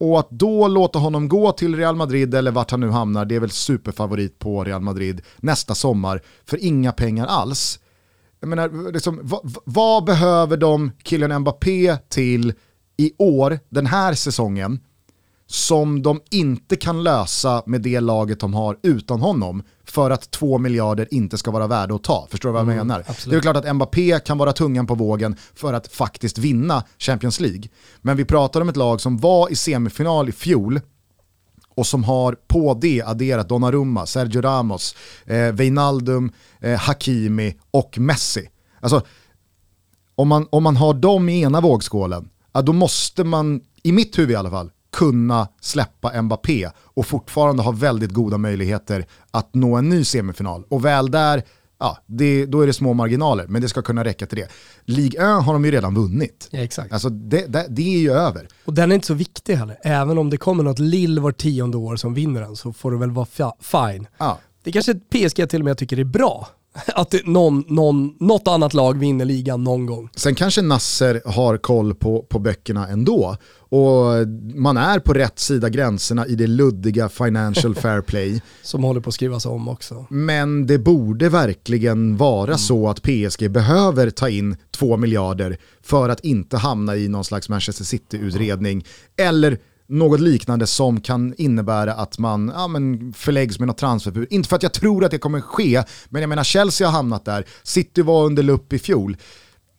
Och 0.00 0.20
att 0.20 0.30
då 0.30 0.68
låta 0.68 0.98
honom 0.98 1.28
gå 1.28 1.52
till 1.52 1.76
Real 1.76 1.96
Madrid 1.96 2.34
eller 2.34 2.50
vart 2.50 2.70
han 2.70 2.80
nu 2.80 2.90
hamnar, 2.90 3.24
det 3.24 3.34
är 3.34 3.40
väl 3.40 3.50
superfavorit 3.50 4.38
på 4.38 4.64
Real 4.64 4.80
Madrid 4.80 5.22
nästa 5.36 5.74
sommar 5.74 6.22
för 6.44 6.64
inga 6.64 6.92
pengar 6.92 7.26
alls. 7.26 7.78
Jag 8.40 8.48
menar, 8.48 8.92
liksom, 8.92 9.20
vad, 9.22 9.56
vad 9.64 10.04
behöver 10.04 10.56
de 10.56 10.90
Kylian 11.04 11.40
Mbappé 11.40 11.96
till 12.08 12.52
i 12.96 13.12
år, 13.18 13.58
den 13.68 13.86
här 13.86 14.14
säsongen, 14.14 14.80
som 15.50 16.02
de 16.02 16.20
inte 16.30 16.76
kan 16.76 17.02
lösa 17.02 17.62
med 17.66 17.82
det 17.82 18.00
laget 18.00 18.40
de 18.40 18.54
har 18.54 18.78
utan 18.82 19.20
honom 19.20 19.62
för 19.84 20.10
att 20.10 20.30
två 20.30 20.58
miljarder 20.58 21.08
inte 21.10 21.38
ska 21.38 21.50
vara 21.50 21.66
värda 21.66 21.94
att 21.94 22.02
ta. 22.02 22.26
Förstår 22.30 22.48
du 22.48 22.52
vad 22.52 22.60
jag 22.60 22.72
mm, 22.72 22.86
menar? 22.86 23.04
Absolut. 23.06 23.30
Det 23.30 23.36
är 23.36 23.52
klart 23.52 23.64
att 23.64 23.76
Mbappé 23.76 24.20
kan 24.20 24.38
vara 24.38 24.52
tungan 24.52 24.86
på 24.86 24.94
vågen 24.94 25.36
för 25.54 25.72
att 25.72 25.92
faktiskt 25.92 26.38
vinna 26.38 26.84
Champions 26.98 27.40
League. 27.40 27.62
Men 28.00 28.16
vi 28.16 28.24
pratar 28.24 28.60
om 28.60 28.68
ett 28.68 28.76
lag 28.76 29.00
som 29.00 29.18
var 29.18 29.52
i 29.52 29.56
semifinal 29.56 30.28
i 30.28 30.32
fjol 30.32 30.80
och 31.74 31.86
som 31.86 32.04
har 32.04 32.36
på 32.48 32.74
det 32.74 33.02
adderat 33.02 33.48
Donnarumma, 33.48 34.06
Sergio 34.06 34.40
Ramos, 34.40 34.94
eh, 35.26 35.52
Wijnaldum, 35.52 36.32
eh, 36.60 36.78
Hakimi 36.78 37.56
och 37.70 37.98
Messi. 37.98 38.48
Alltså, 38.80 39.02
om 40.14 40.28
man, 40.28 40.46
om 40.50 40.62
man 40.62 40.76
har 40.76 40.94
dem 40.94 41.28
i 41.28 41.42
ena 41.42 41.60
vågskålen, 41.60 42.28
ja, 42.52 42.62
då 42.62 42.72
måste 42.72 43.24
man, 43.24 43.60
i 43.82 43.92
mitt 43.92 44.18
huvud 44.18 44.30
i 44.30 44.36
alla 44.36 44.50
fall, 44.50 44.70
kunna 44.92 45.48
släppa 45.60 46.22
Mbappé 46.22 46.70
och 46.76 47.06
fortfarande 47.06 47.62
ha 47.62 47.72
väldigt 47.72 48.10
goda 48.10 48.38
möjligheter 48.38 49.06
att 49.30 49.54
nå 49.54 49.76
en 49.76 49.88
ny 49.88 50.04
semifinal. 50.04 50.64
Och 50.68 50.84
väl 50.84 51.10
där, 51.10 51.42
ja, 51.78 51.98
det, 52.06 52.46
då 52.46 52.60
är 52.60 52.66
det 52.66 52.72
små 52.72 52.94
marginaler, 52.94 53.46
men 53.46 53.62
det 53.62 53.68
ska 53.68 53.82
kunna 53.82 54.04
räcka 54.04 54.26
till 54.26 54.38
det. 54.38 54.48
Ligue 54.84 55.38
1 55.38 55.44
har 55.44 55.52
de 55.52 55.64
ju 55.64 55.70
redan 55.70 55.94
vunnit. 55.94 56.48
Ja, 56.50 56.58
exakt. 56.58 56.92
Alltså 56.92 57.08
det, 57.08 57.46
det, 57.46 57.66
det, 57.68 57.94
är 57.94 57.98
ju 57.98 58.12
över. 58.12 58.48
Och 58.64 58.74
den 58.74 58.90
är 58.90 58.94
inte 58.94 59.06
så 59.06 59.14
viktig 59.14 59.54
heller. 59.54 59.78
Även 59.82 60.18
om 60.18 60.30
det 60.30 60.36
kommer 60.36 60.64
något 60.64 60.78
lill 60.78 61.18
var 61.18 61.32
tionde 61.32 61.76
år 61.76 61.96
som 61.96 62.14
vinner 62.14 62.40
den 62.40 62.56
så 62.56 62.72
får 62.72 62.90
det 62.90 62.98
väl 62.98 63.10
vara 63.10 63.52
fine. 63.60 64.06
Ja. 64.18 64.38
Det 64.62 64.70
är 64.70 64.72
kanske 64.72 64.94
PSG 64.94 65.50
till 65.50 65.60
och 65.60 65.64
med 65.64 65.78
tycker 65.78 65.98
är 65.98 66.04
bra. 66.04 66.48
att 66.94 67.14
någon, 67.24 67.64
någon, 67.68 68.16
något 68.20 68.48
annat 68.48 68.74
lag 68.74 68.98
vinner 68.98 69.24
ligan 69.24 69.64
någon 69.64 69.86
gång. 69.86 70.10
Sen 70.16 70.34
kanske 70.34 70.62
Nasser 70.62 71.22
har 71.26 71.56
koll 71.56 71.94
på, 71.94 72.22
på 72.22 72.38
böckerna 72.38 72.88
ändå. 72.88 73.36
Och 73.70 74.28
man 74.54 74.76
är 74.76 74.98
på 74.98 75.12
rätt 75.12 75.38
sida 75.38 75.68
gränserna 75.68 76.26
i 76.26 76.34
det 76.34 76.46
luddiga 76.46 77.08
financial 77.08 77.74
fair 77.82 78.00
play. 78.00 78.42
Som 78.62 78.84
håller 78.84 79.00
på 79.00 79.08
att 79.08 79.14
skrivas 79.14 79.46
om 79.46 79.68
också. 79.68 80.06
Men 80.10 80.66
det 80.66 80.78
borde 80.78 81.28
verkligen 81.28 82.16
vara 82.16 82.50
mm. 82.50 82.58
så 82.58 82.88
att 82.88 83.02
PSG 83.02 83.50
behöver 83.50 84.10
ta 84.10 84.28
in 84.28 84.56
två 84.70 84.96
miljarder 84.96 85.58
för 85.82 86.08
att 86.08 86.20
inte 86.20 86.56
hamna 86.56 86.96
i 86.96 87.08
någon 87.08 87.24
slags 87.24 87.48
Manchester 87.48 87.84
City-utredning. 87.84 88.84
Eller 89.16 89.58
något 89.90 90.20
liknande 90.20 90.66
som 90.66 91.00
kan 91.00 91.34
innebära 91.38 91.94
att 91.94 92.18
man 92.18 92.52
ja, 92.54 92.68
men 92.68 93.12
förläggs 93.12 93.58
med 93.58 93.68
något 93.68 93.78
transferförbud. 93.78 94.28
Inte 94.30 94.48
för 94.48 94.56
att 94.56 94.62
jag 94.62 94.72
tror 94.72 95.04
att 95.04 95.10
det 95.10 95.18
kommer 95.18 95.40
ske, 95.40 95.82
men 96.08 96.22
jag 96.22 96.28
menar 96.28 96.44
Chelsea 96.44 96.86
har 96.88 96.92
hamnat 96.92 97.24
där, 97.24 97.44
City 97.62 98.02
var 98.02 98.24
under 98.26 98.42
lupp 98.42 98.72
i 98.72 98.78
fjol. 98.78 99.16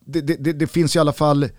Det, 0.06 0.22
det, 0.22 0.54
det, 0.54 0.68
finns 0.68 0.96
i 0.96 1.00
alla 1.00 1.14
fall 1.14 1.50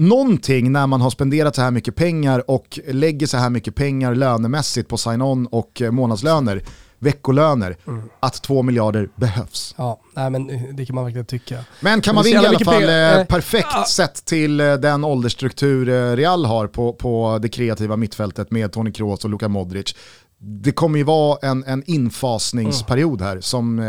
någonting 0.00 0.72
när 0.72 0.86
man 0.86 1.00
har 1.00 1.10
spenderat 1.10 1.54
så 1.54 1.62
här 1.62 1.70
mycket 1.70 1.96
pengar 1.96 2.50
och 2.50 2.78
lägger 2.88 3.26
så 3.26 3.36
här 3.36 3.50
mycket 3.50 3.74
pengar 3.74 4.14
lönemässigt 4.14 4.88
på 4.88 4.96
sign-on 4.96 5.46
och 5.46 5.82
eh, 5.82 5.90
månadslöner 5.90 6.62
veckolöner, 7.00 7.76
mm. 7.86 8.08
att 8.20 8.42
två 8.42 8.62
miljarder 8.62 9.08
behövs. 9.16 9.74
Ja, 9.78 10.00
nej, 10.14 10.30
men 10.30 10.76
det 10.76 10.86
kan 10.86 10.94
man 10.94 11.04
verkligen 11.04 11.26
tycka. 11.26 11.64
Men 11.80 12.00
Kamavinga 12.00 12.42
i 12.42 12.46
alla 12.46 12.58
fall 12.58 12.82
eh, 12.82 13.24
perfekt 13.24 13.68
ja. 13.72 13.84
sett 13.88 14.24
till 14.24 14.60
eh, 14.60 14.74
den 14.74 15.04
åldersstruktur 15.04 15.88
eh, 15.88 16.16
Real 16.16 16.44
har 16.44 16.66
på, 16.66 16.92
på 16.92 17.38
det 17.42 17.48
kreativa 17.48 17.96
mittfältet 17.96 18.50
med 18.50 18.72
Toni 18.72 18.92
Kroos 18.92 19.24
och 19.24 19.30
Luka 19.30 19.48
Modric. 19.48 19.94
Det 20.38 20.72
kommer 20.72 20.98
ju 20.98 21.04
vara 21.04 21.38
en, 21.42 21.64
en 21.64 21.82
infasningsperiod 21.86 23.22
här 23.22 23.40
som 23.40 23.78
eh, 23.78 23.86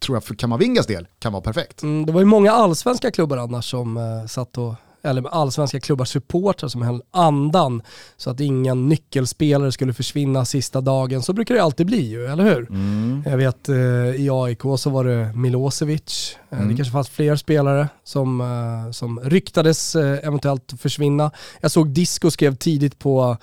tror 0.00 0.16
jag 0.16 0.24
för 0.24 0.34
Kamavingas 0.34 0.86
del 0.86 1.08
kan 1.18 1.32
vara 1.32 1.42
perfekt. 1.42 1.82
Mm, 1.82 2.06
det 2.06 2.12
var 2.12 2.20
ju 2.20 2.26
många 2.26 2.52
allsvenska 2.52 3.10
klubbar 3.10 3.36
annars 3.36 3.70
som 3.70 3.96
eh, 3.96 4.26
satt 4.26 4.58
och 4.58 4.74
eller 5.02 5.28
allsvenska 5.28 5.80
klubbars 5.80 6.08
supportrar 6.08 6.68
som 6.68 6.82
höll 6.82 7.02
andan 7.10 7.82
så 8.16 8.30
att 8.30 8.40
ingen 8.40 8.88
nyckelspelare 8.88 9.72
skulle 9.72 9.92
försvinna 9.92 10.44
sista 10.44 10.80
dagen. 10.80 11.22
Så 11.22 11.32
brukar 11.32 11.54
det 11.54 11.62
alltid 11.62 11.86
bli 11.86 12.00
ju, 12.00 12.26
eller 12.26 12.44
hur? 12.44 12.68
Mm. 12.70 13.22
Jag 13.26 13.36
vet 13.36 13.68
eh, 13.68 13.76
i 14.16 14.28
AIK 14.32 14.60
så 14.78 14.90
var 14.90 15.04
det 15.04 15.32
Milosevic, 15.34 16.36
eh, 16.50 16.58
mm. 16.58 16.70
det 16.70 16.76
kanske 16.76 16.92
fanns 16.92 17.08
fler 17.08 17.36
spelare 17.36 17.88
som, 18.04 18.40
eh, 18.40 18.92
som 18.92 19.20
ryktades 19.20 19.96
eh, 19.96 20.18
eventuellt 20.26 20.74
försvinna. 20.78 21.30
Jag 21.60 21.70
såg 21.70 21.88
Disco 21.88 22.30
skrev 22.30 22.56
tidigt 22.56 22.98
på, 22.98 23.36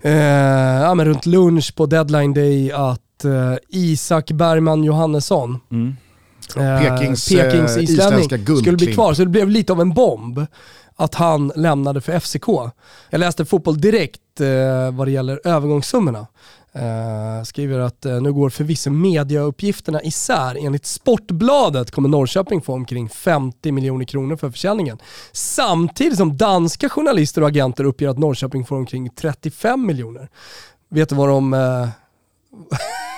eh, 0.00 0.12
ja, 0.12 0.94
men 0.94 1.06
runt 1.06 1.26
lunch 1.26 1.74
på 1.76 1.86
deadline 1.86 2.34
day 2.34 2.72
att 2.72 3.24
eh, 3.24 3.54
Isak 3.68 4.30
Bergman 4.30 4.84
Johannesson 4.84 5.60
mm. 5.70 5.96
Pekings, 6.54 7.28
Pekings 7.28 7.76
islänning 7.76 8.28
skulle 8.58 8.76
bli 8.76 8.94
kvar. 8.94 9.14
Så 9.14 9.24
det 9.24 9.30
blev 9.30 9.50
lite 9.50 9.72
av 9.72 9.80
en 9.80 9.94
bomb 9.94 10.46
att 11.00 11.14
han 11.14 11.52
lämnade 11.56 12.00
för 12.00 12.20
FCK. 12.20 12.48
Jag 13.10 13.18
läste 13.18 13.44
Fotboll 13.44 13.80
Direkt 13.80 14.40
eh, 14.40 14.90
vad 14.90 15.06
det 15.06 15.10
gäller 15.10 15.40
övergångssummorna. 15.44 16.26
Eh, 16.72 17.44
skriver 17.44 17.78
att 17.78 18.06
eh, 18.06 18.20
nu 18.20 18.32
går 18.32 18.50
förvisso 18.50 18.90
mediauppgifterna 18.90 20.02
isär. 20.02 20.66
Enligt 20.66 20.86
Sportbladet 20.86 21.90
kommer 21.90 22.08
Norrköping 22.08 22.62
få 22.62 22.72
omkring 22.72 23.08
50 23.08 23.72
miljoner 23.72 24.04
kronor 24.04 24.36
för 24.36 24.50
försäljningen. 24.50 24.98
Samtidigt 25.32 26.16
som 26.16 26.36
danska 26.36 26.88
journalister 26.88 27.42
och 27.42 27.48
agenter 27.48 27.84
uppger 27.84 28.08
att 28.08 28.18
Norrköping 28.18 28.66
får 28.66 28.76
omkring 28.76 29.10
35 29.10 29.86
miljoner. 29.86 30.28
Vet 30.90 31.08
du 31.08 31.14
vad 31.14 31.28
de, 31.28 31.54
eh, 31.54 31.88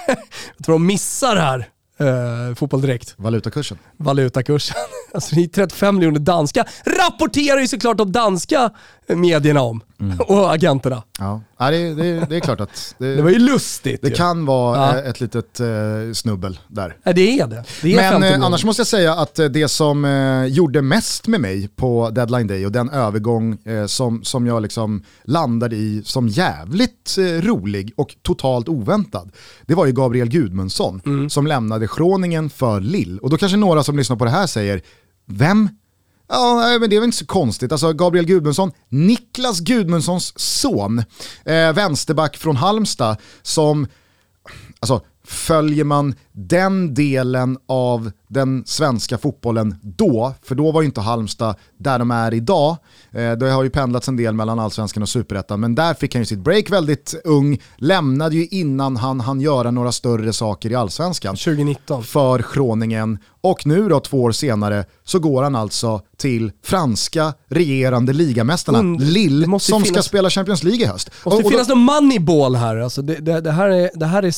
vet 0.06 0.18
du 0.58 0.72
vad 0.72 0.74
de 0.74 0.86
missar 0.86 1.36
här? 1.36 1.68
Eh, 2.08 2.54
Fotboll 2.54 2.80
Direkt. 2.80 3.14
Valutakursen. 3.16 3.78
Valutakursen. 3.96 4.76
Alltså 5.14 5.34
det 5.34 5.42
är 5.42 5.48
35 5.48 5.94
miljoner 5.94 6.18
danska. 6.20 6.64
Rapporterar 6.84 7.60
ju 7.60 7.68
såklart 7.68 7.96
de 7.96 8.12
danska 8.12 8.70
medierna 9.06 9.62
om. 9.62 9.80
Mm. 10.02 10.18
Och 10.28 10.52
agenterna. 10.52 11.02
Ja, 11.18 11.40
ja 11.58 11.70
det, 11.70 11.94
det, 11.94 12.26
det 12.28 12.36
är 12.36 12.40
klart 12.40 12.60
att... 12.60 12.94
Det, 12.98 13.06
det 13.16 13.22
var 13.22 13.30
ju 13.30 13.38
lustigt. 13.38 14.02
Det 14.02 14.08
ju. 14.08 14.14
kan 14.14 14.46
vara 14.46 14.76
ja. 14.76 15.02
ett 15.02 15.20
litet 15.20 15.60
eh, 15.60 15.66
snubbel 16.14 16.60
där. 16.68 16.96
Ja, 17.02 17.12
det 17.12 17.40
är 17.40 17.46
det. 17.46 17.64
det 17.82 17.94
är 17.94 18.20
Men 18.20 18.22
eh, 18.40 18.46
annars 18.46 18.64
måste 18.64 18.80
jag 18.80 18.86
säga 18.86 19.14
att 19.14 19.34
det 19.34 19.68
som 19.68 20.04
eh, 20.04 20.44
gjorde 20.44 20.82
mest 20.82 21.26
med 21.26 21.40
mig 21.40 21.68
på 21.68 22.10
deadline 22.10 22.46
day 22.46 22.66
och 22.66 22.72
den 22.72 22.90
övergång 22.90 23.58
eh, 23.64 23.86
som, 23.86 24.24
som 24.24 24.46
jag 24.46 24.62
liksom 24.62 25.02
landade 25.24 25.76
i 25.76 26.02
som 26.04 26.28
jävligt 26.28 27.16
eh, 27.18 27.22
rolig 27.22 27.92
och 27.96 28.16
totalt 28.22 28.68
oväntad, 28.68 29.30
det 29.66 29.74
var 29.74 29.86
ju 29.86 29.92
Gabriel 29.92 30.28
Gudmundsson 30.28 31.00
mm. 31.06 31.30
som 31.30 31.46
lämnade 31.46 31.88
Schroningen 31.88 32.50
för 32.50 32.80
Lill. 32.80 33.18
Och 33.18 33.30
då 33.30 33.36
kanske 33.36 33.58
några 33.58 33.82
som 33.82 33.96
lyssnar 33.96 34.16
på 34.16 34.24
det 34.24 34.30
här 34.30 34.46
säger, 34.46 34.82
vem? 35.26 35.68
Ja, 36.34 36.78
men 36.80 36.90
det 36.90 36.96
är 36.96 37.00
väl 37.00 37.04
inte 37.04 37.16
så 37.16 37.26
konstigt. 37.26 37.72
Alltså 37.72 37.92
Gabriel 37.92 38.26
Gudmundsson, 38.26 38.72
Niklas 38.88 39.60
Gudmundssons 39.60 40.32
son, 40.36 40.98
eh, 41.44 41.72
vänsterback 41.72 42.36
från 42.36 42.56
Halmstad, 42.56 43.16
som, 43.42 43.86
alltså 44.80 45.00
följer 45.24 45.84
man 45.84 46.14
den 46.32 46.94
delen 46.94 47.58
av 47.68 48.10
den 48.28 48.62
svenska 48.66 49.18
fotbollen 49.18 49.74
då, 49.82 50.34
för 50.42 50.54
då 50.54 50.72
var 50.72 50.82
ju 50.82 50.86
inte 50.86 51.00
Halmstad 51.00 51.56
där 51.78 51.98
de 51.98 52.10
är 52.10 52.34
idag. 52.34 52.76
Eh, 53.10 53.32
det 53.32 53.50
har 53.50 53.62
ju 53.62 53.70
pendlats 53.70 54.08
en 54.08 54.16
del 54.16 54.34
mellan 54.34 54.58
allsvenskan 54.58 55.02
och 55.02 55.08
superettan, 55.08 55.60
men 55.60 55.74
där 55.74 55.94
fick 55.94 56.14
han 56.14 56.22
ju 56.22 56.26
sitt 56.26 56.38
break 56.38 56.70
väldigt 56.70 57.14
ung, 57.24 57.60
lämnade 57.76 58.36
ju 58.36 58.46
innan 58.46 58.96
han 58.96 59.20
hann 59.20 59.40
göra 59.40 59.70
några 59.70 59.92
större 59.92 60.32
saker 60.32 60.70
i 60.70 60.74
allsvenskan. 60.74 61.36
2019. 61.36 62.04
För 62.04 62.44
Groningen. 62.54 63.18
Och 63.40 63.66
nu 63.66 63.88
då, 63.88 64.00
två 64.00 64.22
år 64.22 64.32
senare, 64.32 64.84
så 65.04 65.18
går 65.18 65.42
han 65.42 65.56
alltså 65.56 66.00
till 66.16 66.52
franska 66.64 67.34
regerande 67.48 68.12
ligamästarna, 68.12 68.78
Und, 68.78 69.00
Lille, 69.00 69.46
som 69.46 69.60
finnas, 69.60 69.88
ska 69.88 70.02
spela 70.02 70.30
Champions 70.30 70.62
League 70.62 70.82
i 70.82 70.86
höst. 70.86 71.06
Det 71.06 71.24
måste 71.24 71.36
och, 71.36 71.44
och 71.44 71.50
finnas 71.50 71.68
någon 71.68 71.78
moneyball 71.78 72.54
här. 72.54 72.76
Alltså 72.76 73.02
det, 73.02 73.14
det, 73.14 73.40
det, 73.40 73.50
här 73.50 73.68
är, 73.68 73.90
det 73.94 74.06
här 74.06 74.22
är 74.22 74.30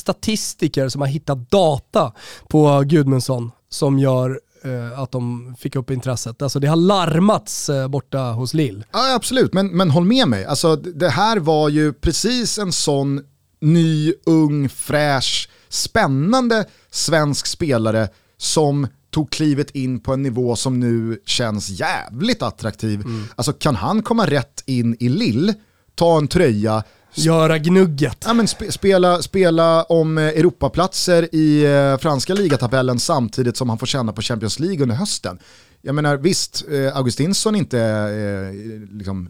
statistiker 0.75 0.89
som 0.89 1.01
har 1.01 1.09
hittat 1.09 1.51
data 1.51 2.12
på 2.49 2.83
Gudmundsson 2.87 3.51
som 3.70 3.99
gör 3.99 4.41
eh, 4.64 5.01
att 5.01 5.12
de 5.12 5.55
fick 5.59 5.77
upp 5.77 5.91
intresset. 5.91 6.43
Alltså 6.43 6.61
det 6.61 6.66
har 6.66 6.77
larmats 6.77 7.68
eh, 7.68 7.89
borta 7.89 8.18
hos 8.18 8.55
Lill. 8.55 8.85
Ja 8.93 9.14
absolut, 9.14 9.53
men, 9.53 9.68
men 9.68 9.91
håll 9.91 10.05
med 10.05 10.29
mig. 10.29 10.45
Alltså, 10.45 10.77
det 10.77 11.11
här 11.11 11.39
var 11.41 11.68
ju 11.68 11.93
precis 11.93 12.59
en 12.59 12.72
sån 12.72 13.20
ny, 13.61 14.14
ung, 14.27 14.68
fräsch, 14.68 15.49
spännande 15.68 16.66
svensk 16.91 17.47
spelare 17.47 18.09
som 18.39 18.87
tog 19.11 19.31
klivet 19.31 19.70
in 19.70 20.01
på 20.01 20.12
en 20.12 20.22
nivå 20.22 20.57
som 20.57 20.81
nu 20.81 21.18
känns 21.27 21.70
jävligt 21.70 22.43
attraktiv. 22.43 23.01
Mm. 23.01 23.25
Alltså 23.37 23.53
kan 23.53 23.77
han 23.77 24.03
komma 24.03 24.27
rätt 24.27 24.62
in 24.66 24.97
i 25.01 25.09
Lill, 25.09 25.55
ta 25.95 26.18
en 26.18 26.29
tröja, 26.29 26.83
göra 27.14 27.58
gnugget. 27.58 28.18
Ja, 28.26 28.34
men 28.34 28.48
sp 28.54 28.62
spela, 28.70 29.22
spela 29.22 29.82
om 29.82 30.18
eh, 30.18 30.24
Europaplatser 30.24 31.34
i 31.34 31.64
eh, 31.64 31.98
franska 31.98 32.34
ligatabellen 32.34 32.98
samtidigt 32.98 33.56
som 33.56 33.68
han 33.68 33.78
får 33.78 33.86
känna 33.86 34.12
på 34.12 34.22
Champions 34.22 34.60
League 34.60 34.82
under 34.82 34.96
hösten. 34.96 35.38
Jag 35.82 35.94
menar 35.94 36.16
visst, 36.16 36.64
eh, 36.70 36.96
Augustinsson 36.96 37.54
inte 37.54 37.80
eh, 37.80 38.96
liksom, 38.96 39.28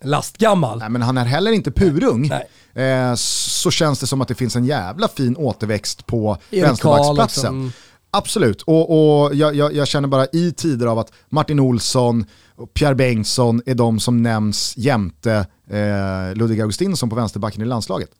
Lastgammal. 0.00 0.78
nej, 0.78 0.88
men 0.88 1.02
han 1.02 1.18
är 1.18 1.24
heller 1.24 1.52
inte 1.52 1.70
purung. 1.70 2.30
Nej. 2.74 2.86
Eh, 2.86 3.14
så 3.14 3.70
känns 3.70 3.98
det 3.98 4.06
som 4.06 4.20
att 4.20 4.28
det 4.28 4.34
finns 4.34 4.56
en 4.56 4.64
jävla 4.64 5.08
fin 5.08 5.36
återväxt 5.36 6.06
på 6.06 6.38
vänsterbacksplatsen. 6.50 7.72
Absolut, 8.10 8.62
och, 8.62 8.90
och 9.24 9.34
jag, 9.34 9.54
jag, 9.54 9.74
jag 9.74 9.88
känner 9.88 10.08
bara 10.08 10.26
i 10.26 10.52
tider 10.56 10.86
av 10.86 10.98
att 10.98 11.12
Martin 11.28 11.60
Olsson 11.60 12.24
och 12.56 12.74
Pierre 12.74 12.94
Bengtsson 12.94 13.62
är 13.66 13.74
de 13.74 14.00
som 14.00 14.22
nämns 14.22 14.74
jämte 14.76 15.46
eh, 15.70 16.34
Ludvig 16.34 16.60
Augustinsson 16.60 17.10
på 17.10 17.16
vänsterbacken 17.16 17.62
i 17.62 17.64
landslaget. 17.64 18.10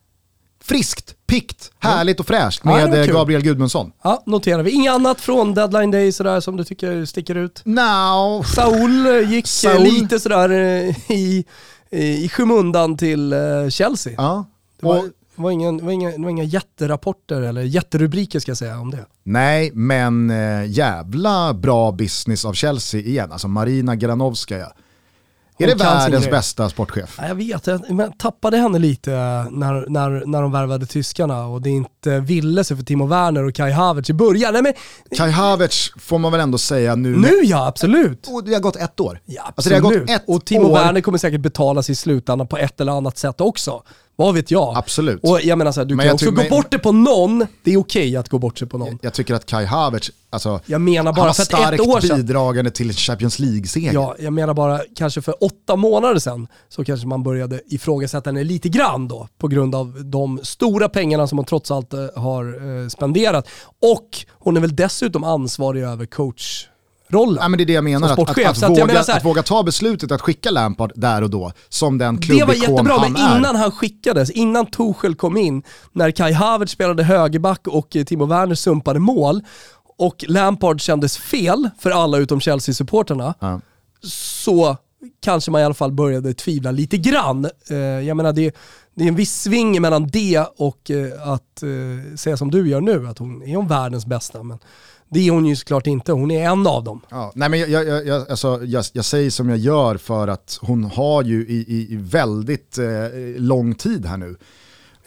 Friskt, 0.65 1.15
pikt, 1.27 1.71
härligt 1.79 2.21
och 2.21 2.27
fräscht 2.27 2.61
Ja, 2.65 2.71
med 2.71 2.95
eh, 3.01 3.05
kul. 3.05 3.15
Gabriel 3.15 3.43
Gudmundsson. 3.43 3.93
Ja, 4.03 4.23
noterar 4.27 4.63
vi. 4.63 4.71
Inget 4.71 4.93
annat 4.93 5.21
från 5.21 5.55
deadline 5.55 5.91
day 5.91 6.13
sådär 6.13 6.41
som 6.41 6.57
du 6.57 6.65
tycker 6.65 7.05
sticker 7.05 7.35
ut? 7.35 7.63
Now, 7.65 8.43
Saul 8.43 9.07
eh, 9.07 9.31
gick 9.33 9.45
eh, 9.45 9.49
Saul. 9.49 9.83
lite 9.83 10.21
sådär 10.21 10.51
eh, 10.51 11.11
i, 11.13 11.45
i, 11.91 12.25
i 12.25 12.29
skymundan 12.29 12.97
till 12.97 13.33
eh, 13.33 13.39
Chelsea. 13.71 14.13
ja. 14.17 14.47
Det 14.81 14.87
var, 14.87 14.99
Och, 14.99 15.05
det 15.37 15.43
var, 15.43 15.51
ingen, 15.51 15.77
det, 15.77 15.85
var 15.85 15.93
inga, 15.93 16.11
det 16.11 16.23
var 16.23 16.31
inga 16.31 16.45
jätterapporter 16.45 17.43
eller 17.43 17.63
jätterubriker 17.63 18.41
ska 18.41 18.51
jag 18.51 18.59
säga 18.59 18.79
om 18.81 18.91
det. 18.91 19.07
nej, 19.23 19.71
men 19.75 20.31
eh, 20.31 20.71
jävla 20.71 21.55
bra 21.55 21.93
business 21.93 22.45
av 22.45 22.53
Chelsea 22.53 23.01
igen. 23.01 23.33
Alltså 23.33 23.49
Marina 23.49 23.97
Granovskaja. 23.97 24.73
Är 25.59 25.67
Hon 25.67 25.79
det 25.79 25.85
kan 25.85 26.01
sin 26.01 26.13
världens 26.13 26.31
bästa 26.31 26.69
sportchef? 26.69 27.19
Ja, 27.21 27.29
jag 27.29 27.35
vet, 27.35 27.67
jag 27.67 28.19
tappade 28.19 28.57
henne 28.57 28.79
lite 28.79 29.11
när, 29.51 29.91
när, 29.91 30.27
när 30.27 30.43
de 30.43 30.53
värvade 30.53 30.87
tyskarna 30.87 31.47
och 31.47 31.63
det 31.63 31.71
inte 31.71 32.21
ville 32.21 32.65
sig 32.65 32.77
för 32.77 32.85
Timo 32.85 33.07
Werner 33.07 33.45
och 33.45 33.55
Kai 33.55 33.71
Havertz 33.73 34.11
i 34.11 34.13
början. 34.13 34.53
Nej, 34.53 34.63
men, 34.63 34.73
Kai 35.17 35.31
Havertz 35.31 35.93
får 35.99 36.19
man 36.19 36.33
väl 36.33 36.41
ändå 36.41 36.59
säga 36.59 36.95
nu. 36.95 37.17
nu 37.17 37.31
ja, 37.43 37.67
absolut. 37.67 38.29
Och 38.29 38.45
det 38.45 38.55
har 38.55 38.61
gått 38.61 38.77
ett 38.77 39.01
år. 39.01 39.21
Ja, 39.25 39.43
Alltså 39.55 39.71
det 39.71 39.77
har 39.77 39.83
absolut. 39.83 40.01
gått 40.07 40.17
ett 40.17 40.25
och 40.27 40.45
Timo 40.45 40.69
år. 40.69 40.75
Werner 40.75 41.01
kommer 41.01 41.19
säkert 41.19 41.41
betalas 41.41 41.91
i 41.91 41.95
slutändan 41.95 42.47
på 42.47 42.57
ett 42.57 42.81
eller 42.81 42.93
annat 42.93 43.19
sätt 43.19 43.41
också. 43.41 43.83
Vad 44.19 44.35
vet 44.35 44.51
jag? 44.51 44.77
Absolut. 44.77 45.21
Och 45.23 45.41
jag 45.43 45.59
menar 45.59 45.73
så 45.73 45.81
här, 45.81 45.85
du 45.85 45.95
Men 45.95 46.05
kan 46.05 46.07
jag 46.07 46.15
också 46.15 46.27
gå 46.27 46.33
men- 46.33 46.51
bort 46.51 46.71
det 46.71 46.79
på 46.79 46.93
någon, 46.93 47.47
det 47.63 47.73
är 47.73 47.77
okej 47.77 48.17
att 48.17 48.29
gå 48.29 48.39
bort 48.39 48.59
sig 48.59 48.69
på 48.69 48.79
någon. 48.79 48.99
Jag 49.03 49.15
tycker 49.15 49.35
att 49.35 49.47
Kai 49.47 49.65
Havertz, 49.65 50.11
alltså, 50.31 50.61
Jag 50.67 50.81
menar 50.81 51.05
han 51.05 51.15
bara 51.15 51.27
var 51.27 51.33
för 51.33 51.43
att 51.43 51.47
starkt 51.47 51.81
ett 51.81 51.87
år 51.89 52.01
sedan, 52.01 52.17
bidragande 52.17 52.71
till 52.71 52.93
Champions 52.93 53.39
League-seger. 53.39 53.93
ja, 53.93 54.17
jag 54.19 54.33
menar 54.33 54.55
bara 54.55 54.81
kanske 54.97 55.23
för 55.23 55.45
åtta 55.45 55.77
månader 55.77 56.19
sedan 56.19 56.49
så 56.69 56.85
kanske 56.85 57.07
man 57.07 57.23
började 57.23 57.61
ifrågasätta 57.67 58.31
henne 58.31 58.45
lite 58.45 58.69
grann 58.69 59.09
då 59.09 59.29
på 59.39 59.49
grund 59.49 59.75
av 59.75 60.05
de 60.05 60.41
stora 60.43 60.89
pengarna 60.89 61.27
som 61.27 61.39
hon 61.39 61.45
trots 61.45 61.71
allt 61.71 61.93
eh, 61.93 62.07
har 62.17 62.45
eh, 62.83 62.89
spenderat. 62.89 63.49
Och 63.83 64.09
hon 64.33 64.57
är 64.57 64.61
väl 64.61 64.77
dessutom 64.77 65.25
ansvarig 65.25 65.83
över 65.83 66.07
coachrollen. 67.11 67.39
Ja, 67.43 67.49
men 67.49 67.59
det 67.59 67.65
är 67.65 67.67
det 67.67 67.73
jag 67.73 67.85
menar, 67.85 68.09
att, 68.13 68.19
att, 68.19 68.47
att, 68.47 68.71
våga, 68.71 68.87
menar 68.87 69.05
här- 69.09 69.17
att 69.17 69.25
våga 69.25 69.43
ta 69.43 69.63
beslutet 69.63 70.13
att 70.13 70.21
skicka 70.21 70.51
Lampard 70.51 70.93
där 70.95 71.23
och 71.23 71.31
då, 71.31 71.53
som 71.69 71.99
den 71.99 72.17
Det 72.17 72.29
var 72.33 72.37
klubbikon 72.39 72.71
jättebra, 72.75 72.99
han 72.99 73.13
men 73.13 73.23
är. 73.23 73.39
innan 73.39 73.57
han 73.57 73.71
skickades, 73.71 74.31
innan 74.31 74.67
Tuchel 74.67 75.15
kom 75.15 75.37
in, 75.37 75.63
när 75.93 76.11
Kai 76.11 76.33
Havertz 76.33 76.73
spelade 76.73 77.03
högerback 77.05 77.67
och 77.67 77.97
eh, 77.97 78.05
Timo 78.05 78.27
Werner 78.27 78.55
sumpade 78.55 78.99
mål 79.01 79.41
och 79.99 80.25
Lampard 80.29 80.81
kändes 80.81 81.19
fel 81.19 81.71
för 81.79 81.91
alla 81.91 82.19
utom 82.19 82.41
Chelsea-supporterna, 82.41 83.35
Ja. 83.41 83.61
så 84.03 84.77
kanske 85.23 85.51
man 85.51 85.61
i 85.61 85.65
alla 85.65 85.75
fall 85.75 85.93
började 85.93 86.35
tvivla 86.35 86.71
lite 86.71 86.97
grann. 86.99 87.49
Eh, 87.71 87.77
jag 87.77 88.17
menar 88.17 88.33
det, 88.33 88.55
det 88.95 89.05
är 89.05 89.09
en 89.09 89.17
viss 89.17 89.43
sving 89.43 89.83
mellan 89.83 90.09
det 90.09 90.45
och 90.57 90.91
eh, 90.91 91.29
att 91.33 91.63
säga 92.17 92.37
som 92.37 92.51
du 92.51 92.69
gör 92.69 92.81
nu, 92.81 93.09
att 93.09 93.19
hon 93.19 93.43
är 93.43 93.57
hon 93.57 93.69
världens 93.69 94.07
bästa. 94.07 94.43
Men 94.43 94.59
det 95.09 95.27
är 95.27 95.31
hon 95.31 95.47
ju 95.47 95.57
såklart 95.57 95.87
inte, 95.87 96.13
hon 96.13 96.31
är 96.31 96.51
en 96.51 96.67
av 96.67 96.85
dem. 96.85 97.01
Ja, 97.09 97.33
nej 97.35 97.49
men 97.49 97.61
jag, 97.61 97.71
jag, 97.71 98.07
jag, 98.07 98.31
alltså, 98.31 98.65
jag, 98.65 98.85
jag 98.93 99.05
säger 99.05 99.31
som 99.31 99.49
jag 99.49 99.59
gör 99.59 99.97
för 99.97 100.29
att 100.29 100.59
hon 100.63 100.85
har 100.85 101.23
ju 101.23 101.47
i, 101.47 101.87
i, 101.93 101.97
väldigt 101.97 102.79
eh, 102.79 102.87
lång 103.37 103.75
tid 103.75 104.07
här 104.07 104.17
nu 104.17 104.37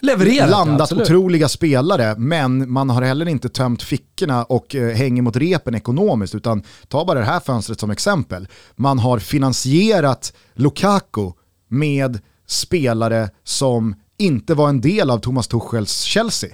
Levererat, 0.02 0.50
landat 0.50 0.80
absolut. 0.80 1.10
otroliga 1.10 1.48
spelare, 1.48 2.14
men 2.18 2.72
man 2.72 2.90
har 2.90 3.02
heller 3.02 3.28
inte 3.28 3.48
tömt 3.48 3.82
fickorna 3.82 4.44
och 4.44 4.74
eh, 4.74 4.96
hänger 4.96 5.22
mot 5.22 5.36
repen 5.36 5.74
ekonomiskt, 5.74 6.34
utan 6.34 6.62
ta 6.88 7.04
bara 7.04 7.18
det 7.18 7.24
här 7.24 7.40
fönstret 7.40 7.80
som 7.80 7.90
exempel. 7.90 8.48
Man 8.76 8.98
har 8.98 9.18
finansierat 9.18 10.32
Lukaku 10.54 11.30
med 11.68 12.20
spelare 12.46 13.30
som 13.44 13.94
inte 14.18 14.54
var 14.54 14.68
en 14.68 14.80
del 14.80 15.10
av 15.10 15.18
Thomas 15.18 15.48
Tuchels 15.48 16.00
Chelsea. 16.00 16.50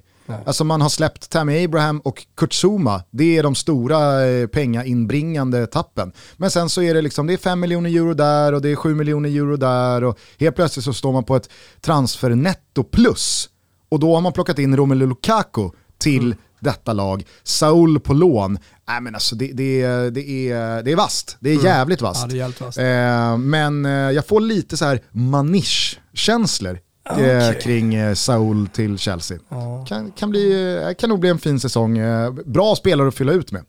Alltså 0.47 0.65
man 0.65 0.81
har 0.81 0.89
släppt 0.89 1.31
Tammy 1.31 1.65
Abraham 1.65 2.01
och 2.01 2.27
Kurt 2.37 2.53
Zuma, 2.65 3.03
det 3.11 3.37
är 3.39 3.43
de 3.43 3.55
stora 3.55 4.27
eh, 4.27 4.47
pengainbringande 4.47 5.67
tappen. 5.67 6.13
Men 6.37 6.51
sen 6.51 6.69
så 6.69 6.83
är 6.83 6.95
det 6.95 7.03
liksom, 7.03 7.27
det 7.27 7.33
är 7.33 7.37
5 7.39 7.61
miljoner 7.61 7.91
euro 7.91 8.15
där 8.15 8.53
och 8.53 8.63
det 8.63 8.69
är 8.69 8.77
7 8.77 8.95
miljoner 8.95 9.29
euro 9.29 9.57
där 9.57 10.05
och 10.05 10.19
helt 10.39 10.57
plötsligt 10.57 10.85
så 10.85 10.93
står 10.93 11.13
man 11.13 11.25
på 11.25 11.37
ett 11.37 11.49
transfernetto 11.81 12.85
plus. 12.85 13.49
Och 13.89 14.01
då 14.01 14.15
har 14.15 14.21
man 14.21 14.33
plockat 14.33 14.59
in 14.59 14.77
Romelu 14.77 15.07
Lukaku 15.07 15.71
till 15.99 16.35
detta 16.61 16.93
lag. 16.93 17.25
Saul 17.43 18.01
på 18.01 18.15
lån. 18.15 18.59
Nej 18.89 19.01
men 19.01 19.15
alltså 19.15 19.37
det, 19.37 19.51
det, 19.53 19.83
är- 19.83 20.11
det, 20.11 20.51
är, 20.51 20.83
det 20.83 20.93
är 20.93 20.97
vast. 20.97 21.37
Det 21.41 21.51
är 21.51 21.65
jävligt 21.65 22.03
vasst. 22.03 22.33
Ja, 22.33 22.51
vasst. 22.61 22.79
Eh, 22.79 23.37
men 23.39 23.87
eh, 23.87 23.91
jag 23.93 24.27
får 24.27 24.41
lite 24.41 24.77
så 24.77 24.85
här 24.85 25.01
manish-känslor 25.13 26.79
eh, 27.11 27.15
Okej. 27.15 27.59
kring 27.63 27.95
eh, 27.95 28.15
Saul 28.15 28.69
till 28.69 28.99
Chelsea. 28.99 29.39
Kan, 29.87 30.11
kan, 30.11 30.31
bli, 30.31 30.75
eh, 30.89 30.95
kan 30.95 31.11
nog 31.11 31.21
bli 31.21 31.31
en 31.31 31.39
fin 31.39 31.61
säsong. 31.61 31.99
Bra 32.45 32.77
spelare 32.77 33.09
att 33.09 33.15
fylla 33.15 33.33
ut 33.33 33.53
med. 33.53 33.65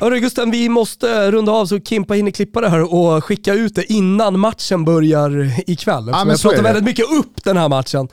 Hörru 0.00 0.20
Gusten, 0.20 0.50
vi 0.50 0.68
måste 0.68 1.30
runda 1.30 1.52
av 1.52 1.66
så 1.66 1.80
Kimpa 1.80 2.14
hinner 2.14 2.30
klippa 2.30 2.60
det 2.60 2.68
här 2.68 2.94
och 2.94 3.24
skicka 3.24 3.54
ut 3.54 3.74
det 3.74 3.92
innan 3.92 4.38
matchen 4.38 4.84
börjar 4.84 5.60
ikväll. 5.70 6.04
Men 6.04 6.28
jag 6.28 6.40
pratar 6.40 6.62
väldigt 6.62 6.84
mycket 6.84 7.04
upp 7.10 7.44
den 7.44 7.56
här 7.56 7.68
matchen 7.68 8.08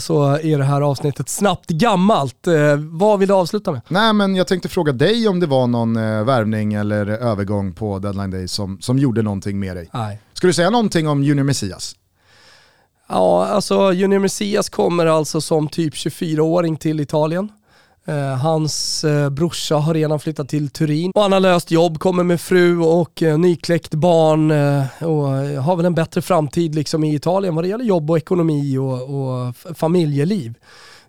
så 0.00 0.24
är 0.24 0.58
det 0.58 0.64
här 0.64 0.80
avsnittet 0.80 1.28
snabbt 1.28 1.70
gammalt. 1.70 2.46
Vad 2.78 3.18
vill 3.18 3.28
du 3.28 3.34
avsluta 3.34 3.72
med? 3.72 3.80
Nej 3.88 4.12
men 4.12 4.36
jag 4.36 4.46
tänkte 4.46 4.68
fråga 4.68 4.92
dig 4.92 5.28
om 5.28 5.40
det 5.40 5.46
var 5.46 5.66
någon 5.66 5.94
värvning 6.26 6.74
eller 6.74 7.06
övergång 7.06 7.72
på 7.72 7.98
deadline 7.98 8.30
day 8.30 8.48
som, 8.48 8.80
som 8.80 8.98
gjorde 8.98 9.22
någonting 9.22 9.58
med 9.60 9.76
dig. 9.76 9.90
Nej. 9.92 10.20
Ska 10.32 10.46
du 10.46 10.52
säga 10.52 10.70
någonting 10.70 11.08
om 11.08 11.22
Junior 11.24 11.44
Messias? 11.44 11.94
Ja, 13.12 13.46
alltså 13.46 13.92
Junior 13.92 14.18
Messias 14.18 14.68
kommer 14.68 15.06
alltså 15.06 15.40
som 15.40 15.68
typ 15.68 15.94
24-åring 15.94 16.76
till 16.76 17.00
Italien. 17.00 17.48
Eh, 18.06 18.36
hans 18.36 19.04
eh, 19.04 19.30
brorsa 19.30 19.76
har 19.76 19.94
redan 19.94 20.20
flyttat 20.20 20.48
till 20.48 20.70
Turin 20.70 21.12
och 21.14 21.22
han 21.22 21.32
har 21.32 21.40
löst 21.40 21.70
jobb, 21.70 21.98
kommer 21.98 22.24
med 22.24 22.40
fru 22.40 22.78
och 22.78 23.22
eh, 23.22 23.38
nykläckt 23.38 23.94
barn 23.94 24.50
och 25.00 25.28
har 25.62 25.76
väl 25.76 25.86
en 25.86 25.94
bättre 25.94 26.22
framtid 26.22 26.74
liksom 26.74 27.04
i 27.04 27.14
Italien 27.14 27.54
vad 27.54 27.64
det 27.64 27.68
gäller 27.68 27.84
jobb 27.84 28.10
och 28.10 28.16
ekonomi 28.16 28.78
och, 28.78 29.02
och 29.02 29.56
familjeliv. 29.76 30.54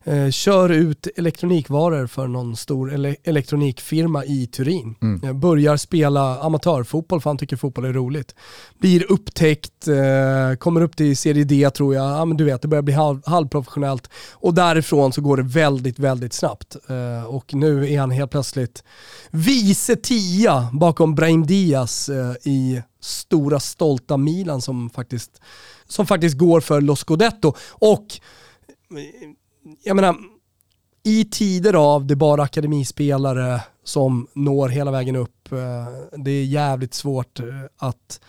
Eh, 0.05 0.29
kör 0.29 0.69
ut 0.69 1.07
elektronikvaror 1.15 2.07
för 2.07 2.27
någon 2.27 2.55
stor 2.55 2.91
ele- 2.93 3.15
elektronikfirma 3.23 4.25
i 4.25 4.47
Turin. 4.47 4.95
Eh, 5.23 5.33
börjar 5.33 5.77
spela 5.77 6.39
amatörfotboll 6.39 7.21
för 7.21 7.29
han 7.29 7.37
tycker 7.37 7.55
fotboll 7.55 7.85
är 7.85 7.93
roligt. 7.93 8.35
Blir 8.79 9.11
upptäckt, 9.11 9.87
eh, 9.87 10.55
kommer 10.59 10.81
upp 10.81 10.95
till 10.97 11.17
serie 11.17 11.43
D 11.43 11.69
tror 11.69 11.95
jag, 11.95 12.05
ja, 12.05 12.25
men 12.25 12.37
du 12.37 12.43
vet 12.43 12.61
det 12.61 12.67
börjar 12.67 12.81
bli 12.81 12.93
halv, 12.93 13.21
halvprofessionellt 13.25 14.09
och 14.33 14.53
därifrån 14.53 15.13
så 15.13 15.21
går 15.21 15.37
det 15.37 15.43
väldigt, 15.43 15.99
väldigt 15.99 16.33
snabbt. 16.33 16.75
Eh, 16.89 17.25
och 17.25 17.53
nu 17.53 17.89
är 17.93 17.99
han 17.99 18.11
helt 18.11 18.31
plötsligt 18.31 18.83
vice 19.31 19.95
tia 19.95 20.67
bakom 20.73 21.15
Brahim 21.15 21.45
Diaz 21.45 22.09
eh, 22.09 22.33
i 22.51 22.81
stora 23.01 23.59
stolta 23.59 24.17
Milan 24.17 24.61
som 24.61 24.89
faktiskt, 24.89 25.41
som 25.87 26.05
faktiskt 26.05 26.37
går 26.37 26.61
för 26.61 26.81
Lo 26.81 26.95
Scudetto. 26.95 27.53
Och 27.69 28.05
jag 29.83 29.95
menar, 29.95 30.15
i 31.03 31.25
tider 31.25 31.73
av 31.73 32.05
det 32.05 32.15
bara 32.15 32.43
akademispelare 32.43 33.61
som 33.83 34.27
når 34.33 34.69
hela 34.69 34.91
vägen 34.91 35.15
upp, 35.15 35.51
eh, 35.51 36.17
det 36.17 36.31
är 36.31 36.45
jävligt 36.45 36.93
svårt 36.93 37.39
eh, 37.39 37.45
att 37.77 38.21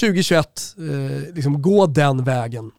2021 0.00 0.74
eh, 0.78 1.34
liksom 1.34 1.62
gå 1.62 1.86
den 1.86 2.24
vägen. 2.24 2.70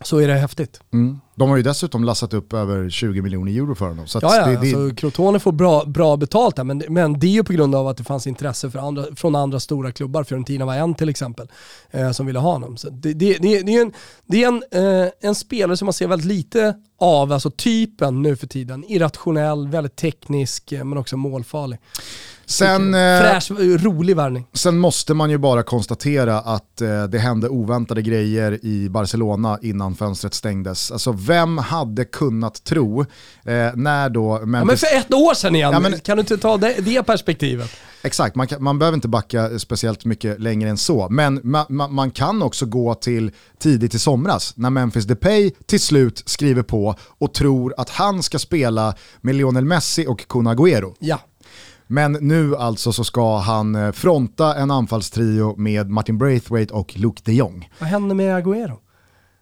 Så 0.00 0.18
är 0.18 0.28
det 0.28 0.34
häftigt. 0.34 0.80
Mm. 0.92 1.20
De 1.34 1.48
har 1.48 1.56
ju 1.56 1.62
dessutom 1.62 2.04
lassat 2.04 2.34
upp 2.34 2.52
över 2.52 2.90
20 2.90 3.22
miljoner 3.22 3.52
euro 3.52 3.74
för 3.74 3.88
honom. 3.88 4.06
Så 4.06 4.18
Ja, 4.22 4.36
ja, 4.36 4.46
det, 4.46 4.52
det, 4.52 4.56
alltså, 4.56 4.96
Crotone 4.96 5.40
får 5.40 5.52
bra, 5.52 5.84
bra 5.84 6.16
betalt 6.16 6.56
där, 6.56 6.64
men, 6.64 6.82
men 6.88 7.18
det 7.18 7.26
är 7.26 7.30
ju 7.30 7.44
på 7.44 7.52
grund 7.52 7.74
av 7.74 7.88
att 7.88 7.96
det 7.96 8.04
fanns 8.04 8.26
intresse 8.26 8.70
för 8.70 8.78
andra, 8.78 9.04
från 9.16 9.34
andra 9.34 9.60
stora 9.60 9.92
klubbar. 9.92 10.24
Fiorentina 10.24 10.64
var 10.64 10.74
en 10.74 10.94
till 10.94 11.08
exempel, 11.08 11.48
eh, 11.90 12.10
som 12.10 12.26
ville 12.26 12.38
ha 12.38 12.52
honom. 12.52 12.76
Så 12.76 12.90
det, 12.90 13.12
det, 13.12 13.38
det, 13.38 13.62
det 13.62 13.76
är, 13.76 13.82
en, 13.82 13.92
det 14.26 14.44
är 14.44 14.48
en, 14.48 14.62
eh, 15.04 15.10
en 15.20 15.34
spelare 15.34 15.76
som 15.76 15.86
man 15.86 15.92
ser 15.92 16.08
väldigt 16.08 16.28
lite 16.28 16.74
av, 16.98 17.32
alltså 17.32 17.50
typen 17.50 18.22
nu 18.22 18.36
för 18.36 18.46
tiden. 18.46 18.84
Irrationell, 18.88 19.68
väldigt 19.68 19.96
teknisk, 19.96 20.72
eh, 20.72 20.84
men 20.84 20.98
också 20.98 21.16
målfarlig. 21.16 21.78
Sen, 22.48 22.94
eh, 22.94 23.00
Fräsch, 23.00 23.50
rolig 23.84 24.16
värvning. 24.16 24.46
sen 24.52 24.78
måste 24.78 25.14
man 25.14 25.30
ju 25.30 25.38
bara 25.38 25.62
konstatera 25.62 26.38
att 26.40 26.80
eh, 26.80 27.04
det 27.04 27.18
hände 27.18 27.48
oväntade 27.48 28.02
grejer 28.02 28.64
i 28.64 28.88
Barcelona 28.88 29.58
innan 29.62 29.94
fönstret 29.94 30.34
stängdes. 30.34 30.90
Alltså 30.92 31.12
vem 31.12 31.58
hade 31.58 32.04
kunnat 32.04 32.64
tro 32.64 33.00
eh, 33.00 33.06
när 33.74 34.08
då 34.08 34.38
Ja, 34.40 34.46
men 34.46 34.50
Memphis 34.66 34.80
för 34.80 34.96
ett 34.96 35.14
år 35.14 35.34
sedan 35.34 35.54
igen, 35.54 35.72
Ja, 35.72 35.80
men- 35.80 36.00
kan 36.00 36.16
du 36.16 36.20
inte 36.20 36.36
ta 36.38 36.56
det, 36.56 36.74
det 36.78 37.02
perspektivet? 37.02 37.70
Exakt, 38.02 38.36
man, 38.36 38.46
kan, 38.46 38.62
man 38.62 38.78
behöver 38.78 38.94
inte 38.94 39.08
backa 39.08 39.58
speciellt 39.58 40.04
mycket 40.04 40.40
längre 40.40 40.70
än 40.70 40.76
så. 40.76 41.08
Men 41.10 41.40
ma, 41.44 41.66
ma, 41.68 41.88
man 41.88 42.10
kan 42.10 42.42
också 42.42 42.66
gå 42.66 42.94
till 42.94 43.30
tidigt 43.58 43.94
i 43.94 43.98
somras 43.98 44.52
när 44.56 44.70
Memphis 44.70 45.04
Depay 45.04 45.50
till 45.66 45.80
slut 45.80 46.22
skriver 46.26 46.62
på 46.62 46.94
och 47.18 47.34
tror 47.34 47.74
att 47.76 47.90
han 47.90 48.22
ska 48.22 48.38
spela 48.38 48.94
med 49.20 49.34
Lionel 49.34 49.64
Messi 49.64 50.06
och 50.06 50.28
Kun 50.28 50.48
Agüero. 50.48 50.94
Ja. 50.98 51.18
Men 51.86 52.12
nu 52.12 52.56
alltså 52.56 52.92
så 52.92 53.04
ska 53.04 53.38
han 53.38 53.74
eh, 53.74 53.92
fronta 53.92 54.54
en 54.54 54.70
anfallstrio 54.70 55.54
med 55.56 55.90
Martin 55.90 56.18
Braithwaite 56.18 56.74
och 56.74 56.92
Luke 56.98 57.22
de 57.24 57.32
Jong. 57.32 57.70
Vad 57.78 57.88
händer 57.88 58.14
med 58.14 58.36
Agüero? 58.44 58.76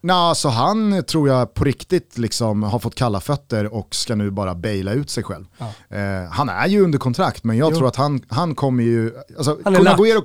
Nå, 0.00 0.32
så 0.34 0.48
han 0.48 1.04
tror 1.04 1.28
jag 1.28 1.54
på 1.54 1.64
riktigt 1.64 2.18
liksom 2.18 2.62
har 2.62 2.78
fått 2.78 2.94
kalla 2.94 3.20
fötter 3.20 3.74
och 3.74 3.94
ska 3.94 4.14
nu 4.14 4.30
bara 4.30 4.54
baila 4.54 4.92
ut 4.92 5.10
sig 5.10 5.24
själv. 5.24 5.44
Ja. 5.58 5.96
Eh, 5.98 6.30
han 6.30 6.48
är 6.48 6.66
ju 6.66 6.84
under 6.84 6.98
kontrakt 6.98 7.44
men 7.44 7.56
jag 7.56 7.72
Jo. 7.72 7.76
tror 7.78 7.88
att 7.88 7.96
han, 7.96 8.20
han 8.28 8.54
kommer 8.54 8.84
ju, 8.84 9.12
alltså 9.36 9.58
Han 9.64 9.74
är 9.74 9.78
Kun. 9.78 9.86
Agüero, 9.88 10.22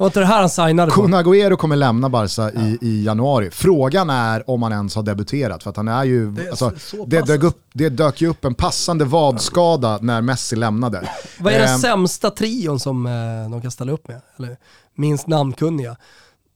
Var 0.00 0.06
inte 0.06 0.20
det 0.20 0.26
här 0.26 0.40
han 0.40 0.50
signade? 0.50 0.92
Kun 0.92 1.14
Agüero 1.14 1.56
kommer 1.56 1.76
lämna 1.76 2.08
Barca 2.08 2.50
i, 2.52 2.78
i 2.80 3.04
januari. 3.04 3.50
Frågan 3.50 4.10
är 4.10 4.50
om 4.50 4.62
han 4.62 4.72
ens 4.72 4.94
har 4.94 5.02
debuterat 5.02 5.62
för 5.62 5.70
att 5.70 5.76
han 5.76 5.88
är 5.88 6.04
ju, 6.04 6.30
Det 6.30 6.42
är 6.46 6.50
alltså, 6.50 6.70
så- 6.70 6.78
så 6.96 7.04
det, 7.06 7.26
dök 7.26 7.42
upp, 7.42 7.62
det 7.72 7.88
dök 7.88 8.20
ju 8.20 8.28
upp 8.28 8.44
en 8.44 8.54
passande 8.54 9.04
vadskada 9.04 9.98
när 10.02 10.22
Messi 10.22 10.56
lämnade. 10.56 11.08
Vad 11.40 11.52
är 11.52 11.58
den 11.58 11.68
Eh, 11.68 11.76
sämsta 11.78 12.30
trion 12.30 12.80
som 12.80 13.06
eh, 13.06 13.12
de 13.50 13.62
kan 13.62 13.70
ställa 13.70 13.92
upp 13.92 14.08
med? 14.08 14.20
Eller 14.38 14.56
minst 14.94 15.26
namnkunniga? 15.26 15.96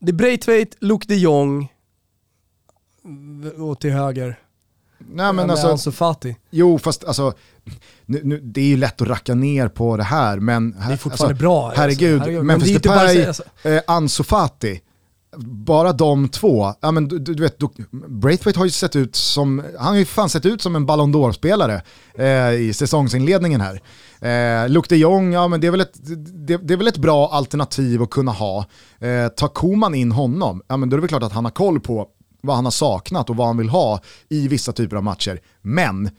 Det 0.01 0.11
är 0.11 0.15
Braithwaite, 0.15 0.77
Luke 0.81 1.07
de 1.09 1.15
Jong 1.17 1.73
och 3.59 3.81
till 3.81 3.91
höger 3.93 4.39
Nej 5.09 5.33
men 5.33 5.51
alltså, 5.51 5.69
Ansu 5.69 5.91
Fati. 5.91 6.37
Jo, 6.51 6.79
fast 6.79 7.05
alltså, 7.05 7.33
nu, 8.07 8.21
nu, 8.25 8.41
det 8.41 8.61
är 8.61 8.65
ju 8.65 8.77
lätt 8.77 9.03
att 9.03 9.09
racka 9.09 9.35
ner 9.35 9.69
på 9.69 9.97
det 9.97 10.03
här, 10.03 10.39
men 10.39 10.71
Det 10.71 10.93
är 10.93 10.97
fortfarande 10.97 11.33
alltså, 11.33 11.43
bra. 11.43 11.67
alltså. 11.67 11.81
herregud, 11.81 12.21
Herregud, 12.21 12.45
men 12.45 12.47
Memphis 12.47 12.77
att 12.77 12.83
Depay, 12.83 13.27
eh, 13.75 13.83
Ansu 13.87 14.23
Fati, 14.23 14.81
bara 15.39 15.93
de 15.93 16.29
två, 16.29 16.75
ja, 16.81 16.91
men 16.91 17.09
du, 17.09 17.19
du 17.19 17.35
du 17.35 17.43
vet, 17.43 17.59
du, 17.59 17.69
Braithwaite 18.09 18.59
har 18.59 18.65
ju 18.65 18.71
sett 18.71 18.97
ut 18.97 19.17
som, 19.17 19.63
han 19.79 19.89
har 19.89 19.97
ju 19.97 20.05
fan 20.05 20.29
sett 20.29 20.47
ut 20.47 20.63
som 20.63 20.77
en 20.77 20.87
Ballon 20.87 21.15
d'Or-spelare 21.15 21.81
eh, 22.19 22.61
i 22.61 22.73
säsongsinledningen 22.75 23.61
här. 23.61 23.81
Eh, 24.21 24.69
Luke 24.69 24.89
de 24.89 24.97
Jong, 24.97 25.33
ja 25.33 25.49
men 25.49 25.61
det 25.61 25.67
är, 25.67 25.71
väl 25.71 25.81
ett, 25.81 25.95
det, 26.47 26.57
det 26.57 26.75
är 26.75 26.79
väl 26.79 26.89
ett 26.89 26.99
bra 26.99 27.29
alternativ 27.29 28.03
att 28.03 28.11
kunna 28.11 28.33
ha. 28.33 28.67
Eh, 28.99 29.29
tar 29.29 29.49
Koman 29.49 29.95
in 29.95 30.13
honom, 30.13 30.63
ja 30.69 30.77
men 30.77 30.91
då 30.91 30.95
är 30.95 30.99
det 30.99 31.03
väl 31.03 31.09
klart 31.09 31.23
att 31.23 31.33
han 31.33 31.45
har 31.45 31.53
koll 31.53 31.81
på 31.81 32.09
vad 32.45 32.57
han 32.57 32.65
har 32.65 32.73
saknat 32.73 33.31
och 33.31 33.37
vad 33.37 33.47
han 33.47 33.57
vill 33.57 33.69
ha 33.69 34.01
i 34.29 34.49
vissa 34.49 34.73
typer 34.73 34.97
av 34.97 35.05
matcher. 35.05 35.41
Men 35.63 36.11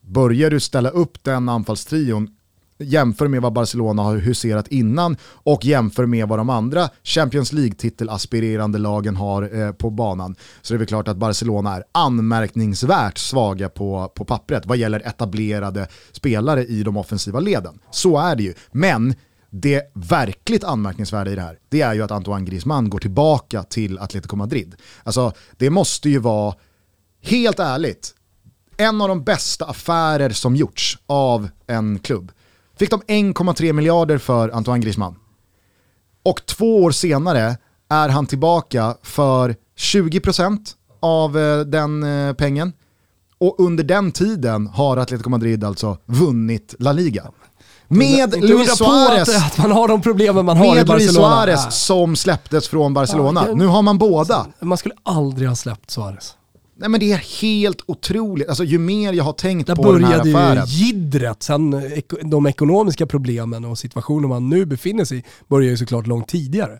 börjar 0.00 0.50
du 0.50 0.60
ställa 0.60 0.88
upp 0.90 1.24
den 1.24 1.48
anfallstrion 1.48 2.28
jämför 2.78 3.28
med 3.28 3.42
vad 3.42 3.52
Barcelona 3.52 4.02
har 4.02 4.16
huserat 4.16 4.68
innan 4.68 5.16
och 5.24 5.64
jämför 5.64 6.06
med 6.06 6.28
vad 6.28 6.38
de 6.38 6.50
andra 6.50 6.88
Champions 7.02 7.52
League-titelaspirerande 7.52 8.78
lagen 8.78 9.16
har 9.16 9.62
eh, 9.62 9.72
på 9.72 9.90
banan 9.90 10.36
så 10.62 10.72
det 10.72 10.76
är 10.76 10.78
väl 10.78 10.86
klart 10.86 11.08
att 11.08 11.16
Barcelona 11.16 11.76
är 11.76 11.84
anmärkningsvärt 11.92 13.18
svaga 13.18 13.68
på, 13.68 14.12
på 14.14 14.24
pappret 14.24 14.66
vad 14.66 14.76
gäller 14.76 15.00
etablerade 15.00 15.88
spelare 16.12 16.64
i 16.64 16.82
de 16.82 16.96
offensiva 16.96 17.40
leden. 17.40 17.78
Så 17.90 18.18
är 18.18 18.36
det 18.36 18.42
ju. 18.42 18.54
Men 18.72 19.14
det 19.56 19.82
verkligt 19.94 20.64
anmärkningsvärda 20.64 21.30
i 21.30 21.34
det 21.34 21.40
här, 21.40 21.58
det 21.68 21.80
är 21.80 21.94
ju 21.94 22.02
att 22.02 22.10
Antoine 22.10 22.44
Griezmann 22.44 22.90
går 22.90 22.98
tillbaka 22.98 23.62
till 23.62 23.98
Atletico 23.98 24.36
Madrid. 24.36 24.74
Alltså, 25.02 25.32
det 25.56 25.70
måste 25.70 26.10
ju 26.10 26.18
vara, 26.18 26.54
helt 27.22 27.58
ärligt, 27.58 28.14
en 28.76 29.00
av 29.00 29.08
de 29.08 29.24
bästa 29.24 29.64
affärer 29.64 30.30
som 30.30 30.56
gjorts 30.56 30.98
av 31.06 31.48
en 31.66 31.98
klubb. 31.98 32.32
Fick 32.76 32.90
de 32.90 33.00
1,3 33.00 33.72
miljarder 33.72 34.18
för 34.18 34.48
Antoine 34.48 34.80
Griezmann. 34.80 35.16
Och 36.22 36.46
två 36.46 36.82
år 36.82 36.90
senare 36.90 37.56
är 37.88 38.08
han 38.08 38.26
tillbaka 38.26 38.96
för 39.02 39.56
20% 39.76 40.58
av 41.00 41.38
eh, 41.38 41.60
den 41.60 42.02
eh, 42.02 42.34
pengen. 42.34 42.72
Och 43.38 43.60
under 43.60 43.84
den 43.84 44.12
tiden 44.12 44.66
har 44.66 44.96
Atletico 44.96 45.30
Madrid 45.30 45.64
alltså 45.64 45.98
vunnit 46.06 46.74
La 46.78 46.92
Liga. 46.92 47.30
Med 47.88 48.34
Inte 48.34 48.40
Luis 48.46 48.76
Suarez 48.76 49.28
att, 49.28 49.46
att 49.46 49.58
man 49.58 49.72
har 49.72 49.88
de 49.88 50.00
problemen 50.02 50.44
man 50.44 50.56
har 50.56 50.64
i 50.64 50.68
med 50.68 50.88
Luis 50.88 51.06
Barcelona. 51.06 51.28
Suarez 51.34 51.60
Ja. 51.64 51.70
som 51.70 52.16
släpptes 52.16 52.68
från 52.68 52.94
Barcelona. 52.94 53.44
Ja, 53.48 53.54
nu 53.54 53.66
har 53.66 53.82
man 53.82 53.98
båda. 53.98 54.46
Man 54.60 54.78
skulle 54.78 54.94
aldrig 55.02 55.48
ha 55.48 55.56
släppt 55.56 55.90
Suarez. 55.90 56.34
Nej 56.76 56.88
men 56.88 57.00
det 57.00 57.12
är 57.12 57.16
helt 57.42 57.78
otroligt. 57.86 58.48
Alltså 58.48 58.64
ju 58.64 58.78
mer 58.78 59.12
jag 59.12 59.24
har 59.24 59.32
tänkt 59.32 59.66
Där 59.66 59.74
på 59.76 59.92
den 59.92 60.04
här 60.04 60.22
började 60.22 60.38
affären. 60.38 60.66
ju 60.66 60.84
jiddret, 60.86 61.42
sen 61.42 61.72
eh, 61.74 61.98
eko- 61.98 62.16
de 62.30 62.46
ekonomiska 62.46 63.06
problemen 63.06 63.64
och 63.64 63.78
situationen 63.78 64.28
man 64.28 64.48
nu 64.48 64.64
befinner 64.64 65.04
sig 65.04 65.18
i 65.18 65.24
börjar 65.48 65.70
ju 65.70 65.76
såklart 65.76 66.06
långt 66.06 66.28
tidigare. 66.28 66.78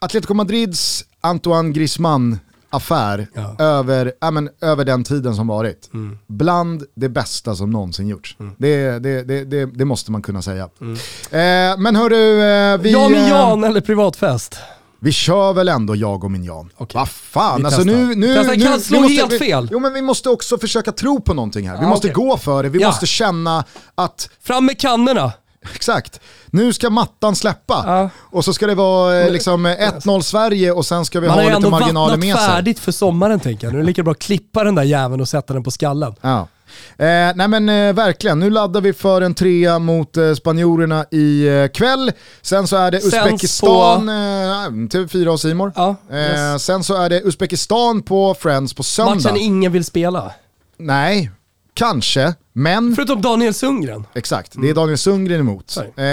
Atletico 0.00 0.34
Madrids 0.34 1.04
Antoine 1.20 1.72
Griezmann 1.72 2.38
affär 2.72 3.26
Ja. 3.34 3.56
över, 3.58 4.12
ja, 4.20 4.30
men, 4.30 4.48
över 4.60 4.84
den 4.84 5.04
tiden 5.04 5.34
som 5.36 5.46
varit. 5.46 5.90
Mm. 5.94 6.18
Bland 6.26 6.84
det 6.94 7.08
bästa 7.08 7.54
som 7.54 7.70
någonsin 7.70 8.08
gjorts. 8.08 8.36
Det, 8.58 8.98
det, 8.98 9.22
det, 9.22 9.44
det, 9.44 9.66
det 9.66 9.84
måste 9.84 10.12
man 10.12 10.22
kunna 10.22 10.42
säga. 10.42 10.64
Eh, 10.64 11.78
men 11.78 11.96
hörru, 11.96 12.40
eh, 12.42 12.78
vi, 12.80 12.92
Jan 12.92 13.12
med 13.12 13.22
eh, 13.22 13.28
Jan 13.28 13.64
eller 13.64 13.80
privatfest? 13.80 14.56
vi 15.04 15.12
kör 15.12 15.52
väl 15.52 15.68
ändå 15.68 15.96
jag 15.96 16.24
och 16.24 16.30
min 16.30 16.44
Jan. 16.44 16.70
Okej. 16.76 16.98
Vad 16.98 17.08
fan, 17.08 17.58
Vi 17.60 17.64
alltså 17.66 17.82
nu... 17.82 18.14
nu, 18.14 18.34
Testar, 18.36 18.56
nu 18.56 18.64
kan 18.64 18.80
slå 18.80 19.00
måste, 19.00 19.14
helt 19.14 19.32
vi, 19.32 19.38
fel. 19.38 19.68
Jo 19.72 19.78
men 19.78 19.92
vi 19.94 20.02
måste 20.02 20.28
också 20.30 20.58
försöka 20.58 20.92
tro 20.92 21.20
på 21.20 21.34
någonting 21.34 21.68
här. 21.68 21.76
Vi 21.76 21.82
Ja, 21.82 21.88
måste 21.88 22.06
okej. 22.12 22.14
gå 22.26 22.36
för 22.36 22.62
det, 22.62 22.68
vi 22.68 22.80
Ja. 22.80 22.88
måste 22.88 23.06
känna 23.06 23.64
att 23.94 24.30
Fram 24.42 24.66
med 24.66 24.78
kannorna! 24.78 25.32
Exakt. 25.74 26.20
Nu 26.46 26.72
ska 26.72 26.90
mattan 26.90 27.36
släppa. 27.36 27.84
Ja. 27.86 28.10
Och 28.20 28.44
så 28.44 28.54
ska 28.54 28.66
det 28.66 28.74
vara 28.74 29.20
eh, 29.20 29.30
liksom 29.32 29.66
eh, 29.66 29.70
1-0 29.70 30.20
Sverige 30.20 30.72
och 30.72 30.86
sen 30.86 31.04
ska 31.04 31.20
vi 31.20 31.26
Man 31.28 31.36
har 31.36 31.44
ha 31.44 31.50
ju 31.50 31.56
lite 31.56 31.70
marginaler 31.70 32.16
med 32.16 32.36
sig. 32.36 32.46
färdigt 32.48 32.78
för 32.78 32.92
sommaren 32.92 33.40
tänker 33.40 33.66
jag. 33.66 33.72
Nu 33.72 33.78
är 33.78 33.82
det 33.82 33.86
lika 33.86 34.02
bra 34.02 34.12
att 34.12 34.18
klippa 34.18 34.64
den 34.64 34.74
där 34.74 34.82
jäveln 34.82 35.20
och 35.20 35.28
sätta 35.28 35.52
den 35.54 35.62
på 35.62 35.70
skallen. 35.70 36.14
Ja. 36.20 36.48
Eh, 36.96 37.06
nej 37.34 37.48
men 37.48 37.68
eh, 37.68 37.92
verkligen, 37.92 38.38
nu 38.40 38.50
laddar 38.50 38.80
vi 38.80 38.92
för 38.92 39.20
en 39.22 39.34
trea 39.34 39.78
mot 39.78 40.16
eh, 40.16 40.34
spanjorerna 40.34 41.04
i 41.10 41.46
eh, 41.48 41.68
kväll. 41.68 42.12
Sen 42.42 42.66
så 42.66 42.76
är 42.76 42.90
det 42.90 43.00
Sänds 43.00 43.14
Uzbekistan, 43.24 44.08
eh, 44.08 44.12
TV4 44.12 45.26
och 45.26 45.40
Simor. 45.40 45.72
Ja, 45.76 45.96
Eh, 46.10 46.16
yes. 46.18 46.64
Sen 46.64 46.84
så 46.84 46.94
är 46.94 47.10
det 47.10 47.20
Uzbekistan 47.20 48.02
på 48.02 48.34
Friends 48.34 48.74
på 48.74 48.82
söndag. 48.82 49.14
Matchen 49.14 49.36
ingen 49.36 49.72
vill 49.72 49.84
spela. 49.84 50.32
Nej, 50.78 51.30
kanske, 51.74 52.34
men 52.52 52.94
Förutom 52.96 53.22
Daniel 53.22 53.54
Sundgren. 53.54 54.06
Exakt, 54.14 54.52
det 54.62 54.70
är 54.70 54.74
Daniel 54.74 54.98
Sundgren 54.98 55.40
emot. 55.40 55.76
Eh, 55.96 56.04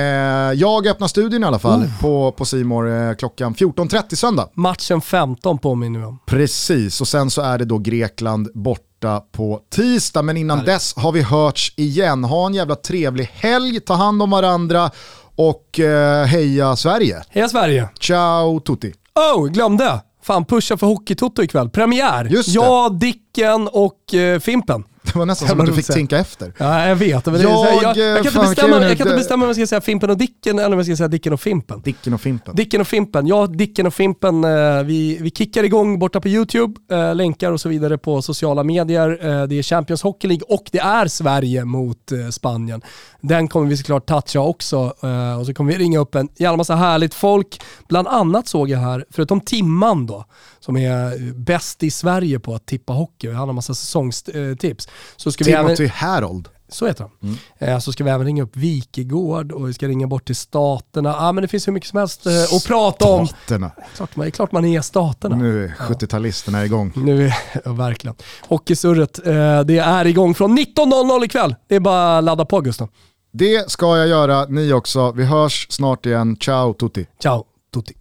jag 0.53 0.88
öppnar 0.88 1.07
studion 1.07 1.43
i 1.43 1.45
alla 1.45 1.60
fall 1.60 1.89
på, 2.01 2.32
på 2.32 2.45
Simor 2.45 2.89
eh, 3.10 3.14
klockan 3.16 3.55
14.30 3.55 4.16
söndag. 4.16 4.49
Matchen 4.53 5.01
15 5.01 5.57
påminner 5.57 5.99
vi 5.99 6.05
om. 6.05 6.20
Precis, 6.26 7.01
och 7.01 7.07
sen 7.07 7.30
så 7.30 7.41
är 7.41 7.57
det 7.57 7.66
då 7.66 7.78
Grekland 7.78 8.49
borta 8.53 9.22
på 9.32 9.60
tisdag. 9.76 10.22
Men 10.22 10.38
innan 10.38 10.66
dess 10.66 10.93
har 10.95 11.12
vi 11.12 11.22
hörts 11.22 11.74
igen. 11.78 12.24
Ha 12.24 12.45
en 12.47 12.53
jävla 12.53 12.76
trevlig 12.76 13.30
helg, 13.34 13.80
ta 13.80 13.93
hand 13.93 14.22
om 14.22 14.30
varandra 14.30 14.91
och 15.36 15.80
eh, 15.80 16.26
heja 16.26 16.76
Sverige. 16.76 17.24
Heja 17.30 17.49
Sverige! 17.49 17.89
Ciao 17.99 18.60
tutti. 18.60 18.93
Oh, 19.16 19.47
glömde! 19.47 20.01
Fan, 20.24 20.45
pusha 20.45 20.78
för 20.78 20.88
Hockeytoto 20.88 21.43
ikväll. 21.43 21.70
Premiär! 21.70 22.26
Just 22.26 22.49
det. 22.49 22.55
Jag, 22.55 22.99
Dicken 22.99 23.68
och 23.68 24.14
eh, 24.14 24.39
Fimpen. 24.39 24.84
Det 25.14 25.20
var 25.20 25.26
nästan 25.26 25.47
som 25.47 25.60
att 25.60 25.66
du 25.66 25.74
fick 25.74 25.88
tänka 25.88 26.18
efter. 26.18 26.53
Ja, 26.57 26.88
jag 26.88 26.95
vet. 26.95 27.26
Men 27.26 27.34
det 27.34 27.41
Jag, 27.41 27.64
här, 27.64 27.84
jag, 27.84 27.97
jag, 27.97 28.10
eh, 28.10 28.16
kan 28.16 28.18
inte 28.18 28.32
fan, 28.32 28.49
bestämma, 28.49 28.80
kul, 28.80 28.88
jag 28.88 28.97
kan 28.97 29.07
inte 29.07 29.18
bestämma 29.18 29.45
om 29.45 29.49
jag 29.49 29.55
ska 29.55 29.68
säga 29.68 29.82
Fimpen 29.82 30.10
och 30.10 30.18
Dicken 30.18 30.60
eller 30.60 30.72
om 30.72 30.78
jag 30.78 30.86
ska 30.86 30.95
säga 30.95 31.07
Dicken 31.07 31.34
och 31.34 31.41
Fimpen. 31.41 31.82
Dicken 31.82 32.14
och 32.14 32.22
Fimpen. 32.22 32.55
Dicken 32.55 32.82
och 32.82 32.88
Fimpen. 32.88 33.28
Ja, 33.28 33.47
Dicken 33.47 33.88
och 33.88 33.93
Fimpen. 33.93 34.43
Eh, 34.43 34.84
vi, 34.84 35.18
vi 35.22 35.32
kickar 35.32 35.64
igång 35.64 35.99
borta 35.99 36.22
på 36.22 36.28
YouTube, 36.28 36.80
eh, 36.91 37.16
länkar 37.16 37.51
och 37.51 37.62
så 37.62 37.70
vidare 37.70 37.97
på 37.97 38.22
sociala 38.22 38.64
medier. 38.64 39.10
Det 39.47 39.55
är 39.55 39.64
Champions 39.64 40.03
Hockey 40.03 40.28
League 40.28 40.43
och 40.47 40.64
det 40.72 40.80
är 40.80 41.07
Sverige 41.07 41.66
mot 41.66 42.12
Spanien. 42.32 42.82
Den 43.22 43.47
kommer 43.47 43.68
vi 43.68 43.78
såklart 43.78 44.05
toucha 44.05 44.39
också 44.39 44.93
och 45.39 45.45
så 45.45 45.53
kommer 45.53 45.74
vi 45.74 45.78
ringa 45.78 45.99
upp 45.99 46.16
en 46.16 46.30
jävla 46.38 46.57
massa 46.57 46.76
härligt 46.76 47.14
folk. 47.14 47.62
Bland 47.88 48.07
annat 48.07 48.47
såg 48.47 48.70
jag 48.70 48.80
här, 48.80 49.05
förutom 49.10 49.41
Timman 49.41 50.05
då, 50.05 50.26
som 50.70 50.78
är 50.78 51.34
bäst 51.34 51.84
i 51.84 51.91
Sverige 51.91 52.39
på 52.39 52.55
att 52.55 52.65
tippa 52.65 52.93
hockey 52.93 53.28
och 53.28 53.34
han 53.34 53.47
har 53.47 53.53
massa 53.53 53.74
säsongstips. 53.74 54.88
Så 55.15 55.32
ska 55.32 55.43
vi 55.43 55.51
även, 55.51 55.76
Timothy 55.76 55.88
Harold. 55.88 56.47
så 56.70 56.88
heter 56.88 57.03
han. 57.03 57.11
Mm. 57.30 57.76
Eh, 57.76 57.80
så 57.80 57.91
ska 57.91 58.03
vi 58.03 58.09
även 58.09 58.26
ringa 58.26 58.43
upp 58.43 58.55
Wikegård 58.55 59.51
och 59.51 59.70
vi 59.70 59.74
ska 59.74 59.88
ringa 59.88 60.07
bort 60.07 60.26
till 60.26 60.36
staterna. 60.36 61.15
Ah, 61.15 61.32
men 61.32 61.41
det 61.41 61.47
finns 61.47 61.67
hur 61.67 61.74
mycket 61.74 61.89
som 61.89 61.99
helst 61.99 62.26
eh, 62.26 62.32
att 62.55 62.65
prata 62.65 63.05
om. 63.05 63.28
Staterna. 63.28 63.72
Klart 63.95 64.15
man, 64.15 64.24
det 64.24 64.30
är 64.30 64.32
klart 64.32 64.51
man 64.51 64.65
är 64.65 64.82
staterna. 64.82 65.36
Nu 65.36 65.63
är 65.63 65.67
70-talisterna 65.67 66.65
igång. 66.65 66.93
Nu 66.95 67.28
är, 67.28 67.38
ja, 67.65 67.74
verkligen. 67.74 68.15
Hockeysurret, 68.47 69.28
eh, 69.28 69.61
det 69.61 69.78
är 69.78 70.07
igång 70.07 70.36
från 70.36 70.57
19.00 70.57 71.26
ikväll. 71.26 71.55
Det 71.67 71.76
är 71.76 71.80
bara 71.80 72.17
att 72.17 72.24
ladda 72.24 72.45
på 72.45 72.61
Gustav. 72.61 72.89
Det 73.32 73.72
ska 73.72 73.97
jag 73.97 74.07
göra, 74.07 74.45
ni 74.45 74.74
också. 74.74 75.11
Vi 75.11 75.26
hörs 75.26 75.67
snart 75.70 76.05
igen. 76.05 76.38
Ciao 76.39 76.74
tutti. 76.74 77.07
Ciao 77.22 77.45
tutti. 77.74 77.99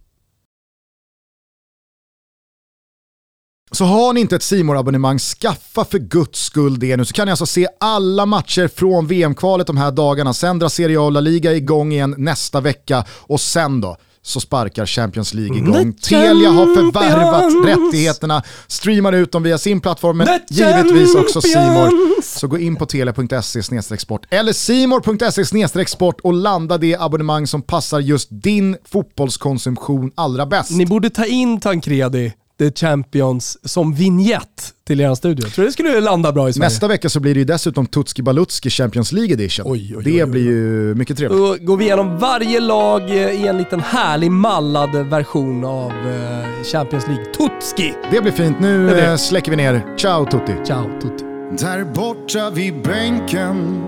Så 3.71 3.85
har 3.85 4.13
ni 4.13 4.21
inte 4.21 4.35
ett 4.35 4.43
simor 4.43 4.77
abonnemang 4.77 5.19
skaffa 5.19 5.85
för 5.85 5.99
guds 5.99 6.39
skull 6.39 6.79
det 6.79 6.97
nu 6.97 7.05
så 7.05 7.13
kan 7.13 7.25
ni 7.25 7.31
alltså 7.31 7.45
se 7.45 7.67
alla 7.79 8.25
matcher 8.25 8.67
från 8.67 9.07
VM-kvalet 9.07 9.67
de 9.67 9.77
här 9.77 9.91
dagarna. 9.91 10.33
Sen 10.33 10.59
drar 10.59 10.69
Serie 10.69 10.99
A 10.99 11.01
och 11.01 11.11
La 11.11 11.19
Liga 11.19 11.53
igång 11.53 11.91
igen 11.91 12.15
nästa 12.17 12.61
vecka 12.61 13.05
och 13.09 13.41
sen 13.41 13.81
då 13.81 13.97
så 14.21 14.39
sparkar 14.39 14.85
Champions 14.85 15.33
League 15.33 15.57
igång. 15.57 15.93
Telia 15.93 16.49
har 16.49 16.75
förvärvat 16.75 17.67
rättigheterna, 17.67 18.43
streamar 18.67 19.13
ut 19.13 19.31
dem 19.31 19.43
via 19.43 19.57
sin 19.57 19.81
plattform 19.81 20.17
men 20.17 20.27
givetvis 20.49 21.15
också 21.15 21.41
Simor. 21.41 22.21
Så 22.21 22.47
gå 22.47 22.57
in 22.57 22.75
på 22.75 22.85
telia.se 22.85 23.97
sport 23.97 24.25
eller 24.29 24.53
simor.se 24.53 25.85
sport 25.87 26.19
och 26.23 26.33
landa 26.33 26.77
det 26.77 26.95
abonnemang 26.99 27.47
som 27.47 27.61
passar 27.61 27.99
just 27.99 28.27
din 28.31 28.77
fotbollskonsumtion 28.85 30.11
allra 30.15 30.45
bäst. 30.45 30.71
Ni 30.71 30.85
borde 30.85 31.09
ta 31.09 31.25
in 31.25 31.59
Tancredi 31.59 32.33
The 32.59 32.71
Champions 32.71 33.57
som 33.69 33.93
vignett 33.93 34.73
till 34.87 35.01
er 35.01 35.15
studio. 35.15 35.45
Jag 35.45 35.53
tror 35.53 35.65
det 35.65 35.71
skulle 35.71 35.99
landa 36.01 36.31
bra 36.31 36.49
i 36.49 36.53
Sverige. 36.53 36.65
Nästa 36.65 36.87
vecka 36.87 37.09
så 37.09 37.19
blir 37.19 37.33
det 37.33 37.39
ju 37.39 37.45
dessutom 37.45 37.85
Tutski 37.85 38.21
Balutski 38.21 38.69
Champions 38.69 39.11
League 39.11 39.33
edition. 39.33 39.65
Oj, 39.69 39.93
oj, 39.97 40.03
det 40.03 40.23
oj, 40.23 40.29
blir 40.29 40.43
ju 40.43 40.95
mycket 40.95 41.17
trevligt. 41.17 41.39
Då 41.61 41.65
går 41.65 41.77
vi 41.77 41.85
igenom 41.85 42.17
varje 42.17 42.59
lag 42.59 43.09
i 43.11 43.47
en 43.47 43.57
liten 43.57 43.79
härlig 43.79 44.31
mallad 44.31 44.91
version 45.09 45.63
av 45.65 45.91
eh, 45.91 46.63
Champions 46.71 47.07
League. 47.07 47.25
Tutski! 47.25 47.93
Det 48.11 48.21
blir 48.21 48.31
fint. 48.31 48.59
Nu 48.59 48.79
Det 48.87 48.93
blir 48.93 49.01
det. 49.03 49.07
eh, 49.11 49.15
släcker 49.17 49.51
vi 49.51 49.57
ner. 49.57 49.95
Ciao 49.97 50.25
Tutti. 50.25 50.53
Ciao 50.67 50.99
Tutti. 51.01 51.23
Där 51.65 51.83
borta 51.95 52.49
vid 52.49 52.81
bänken 52.81 53.81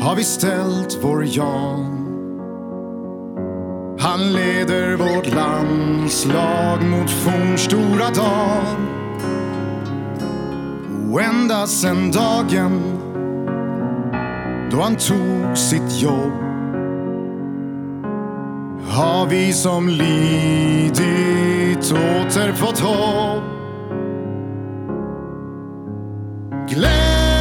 har 0.00 0.16
vi 0.16 0.24
ställt 0.24 0.98
vår 1.02 1.24
Jan. 1.26 2.03
Han 3.98 4.32
leder 4.32 4.96
vårt 4.96 5.34
landslag 5.34 6.84
mot 6.84 7.10
fornstora 7.10 8.10
dagar. 8.10 8.76
Och 11.12 11.22
ända 11.22 11.66
sen 11.66 12.10
dagen 12.10 12.82
då 14.70 14.80
han 14.80 14.96
tog 14.96 15.58
sitt 15.58 16.02
jobb 16.02 16.44
har 18.94 19.26
vi 19.26 19.52
som 19.52 19.88
lidit 19.88 21.92
åter 21.92 22.52
fått 22.52 22.78
hopp. 22.78 23.42
Glädje 26.68 27.33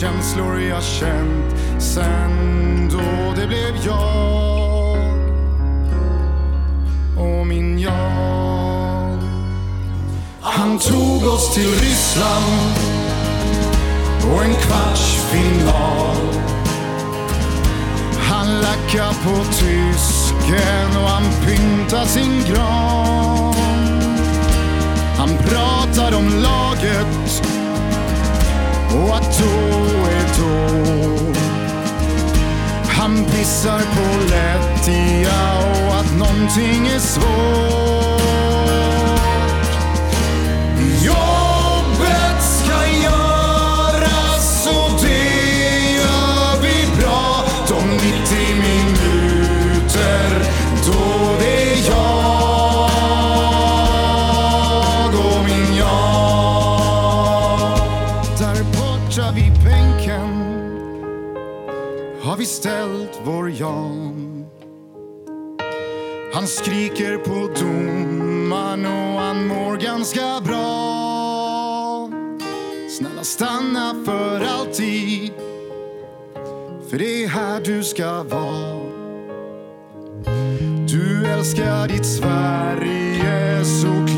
känslor 0.00 0.60
jag 0.60 0.82
känt 0.82 1.54
sen 1.78 2.88
då 2.92 3.40
det 3.40 3.46
blev 3.46 3.86
jag 3.86 4.98
och 7.18 7.46
min 7.46 7.78
Jan. 7.78 9.20
Han 10.40 10.78
tog 10.78 11.24
oss 11.24 11.54
till 11.54 11.70
Ryssland 11.70 12.76
och 14.32 14.44
en 14.44 14.54
kvartsfinal 14.54 16.16
han 18.28 18.60
lackar 18.60 19.12
på 19.24 19.44
tysken 19.52 21.02
och 21.02 21.08
han 21.08 21.24
pyntar 21.46 22.04
sin 22.04 22.44
gran. 22.48 23.54
Han 25.18 25.28
pratar 25.36 26.16
om 26.16 26.42
laget 26.42 27.59
och 28.94 29.16
att 29.16 29.38
då 29.38 29.44
är 30.06 30.26
då. 30.38 31.32
Han 32.88 33.24
pissar 33.24 33.80
på 33.80 34.30
lättja 34.30 35.58
och 35.58 35.94
att 36.00 36.18
någonting 36.18 36.86
är 36.86 36.98
svårt. 36.98 38.19
Vi 62.40 62.46
ställt 62.46 63.20
vår 63.24 63.50
Jan. 63.50 64.46
Han 66.34 66.46
skriker 66.46 67.16
på 67.16 67.60
domaren 67.60 68.86
och 68.86 69.20
han 69.20 69.46
mår 69.46 69.76
ganska 69.76 70.40
bra. 70.44 72.10
Snälla 72.98 73.24
stanna 73.24 74.04
för 74.04 74.40
alltid. 74.40 75.32
För 76.90 76.98
det 76.98 77.24
är 77.24 77.28
här 77.28 77.60
du 77.60 77.84
ska 77.84 78.22
vara. 78.22 78.80
Du 80.88 81.26
älskar 81.26 81.88
ditt 81.88 82.06
Sverige 82.06 83.64
så 83.64 84.09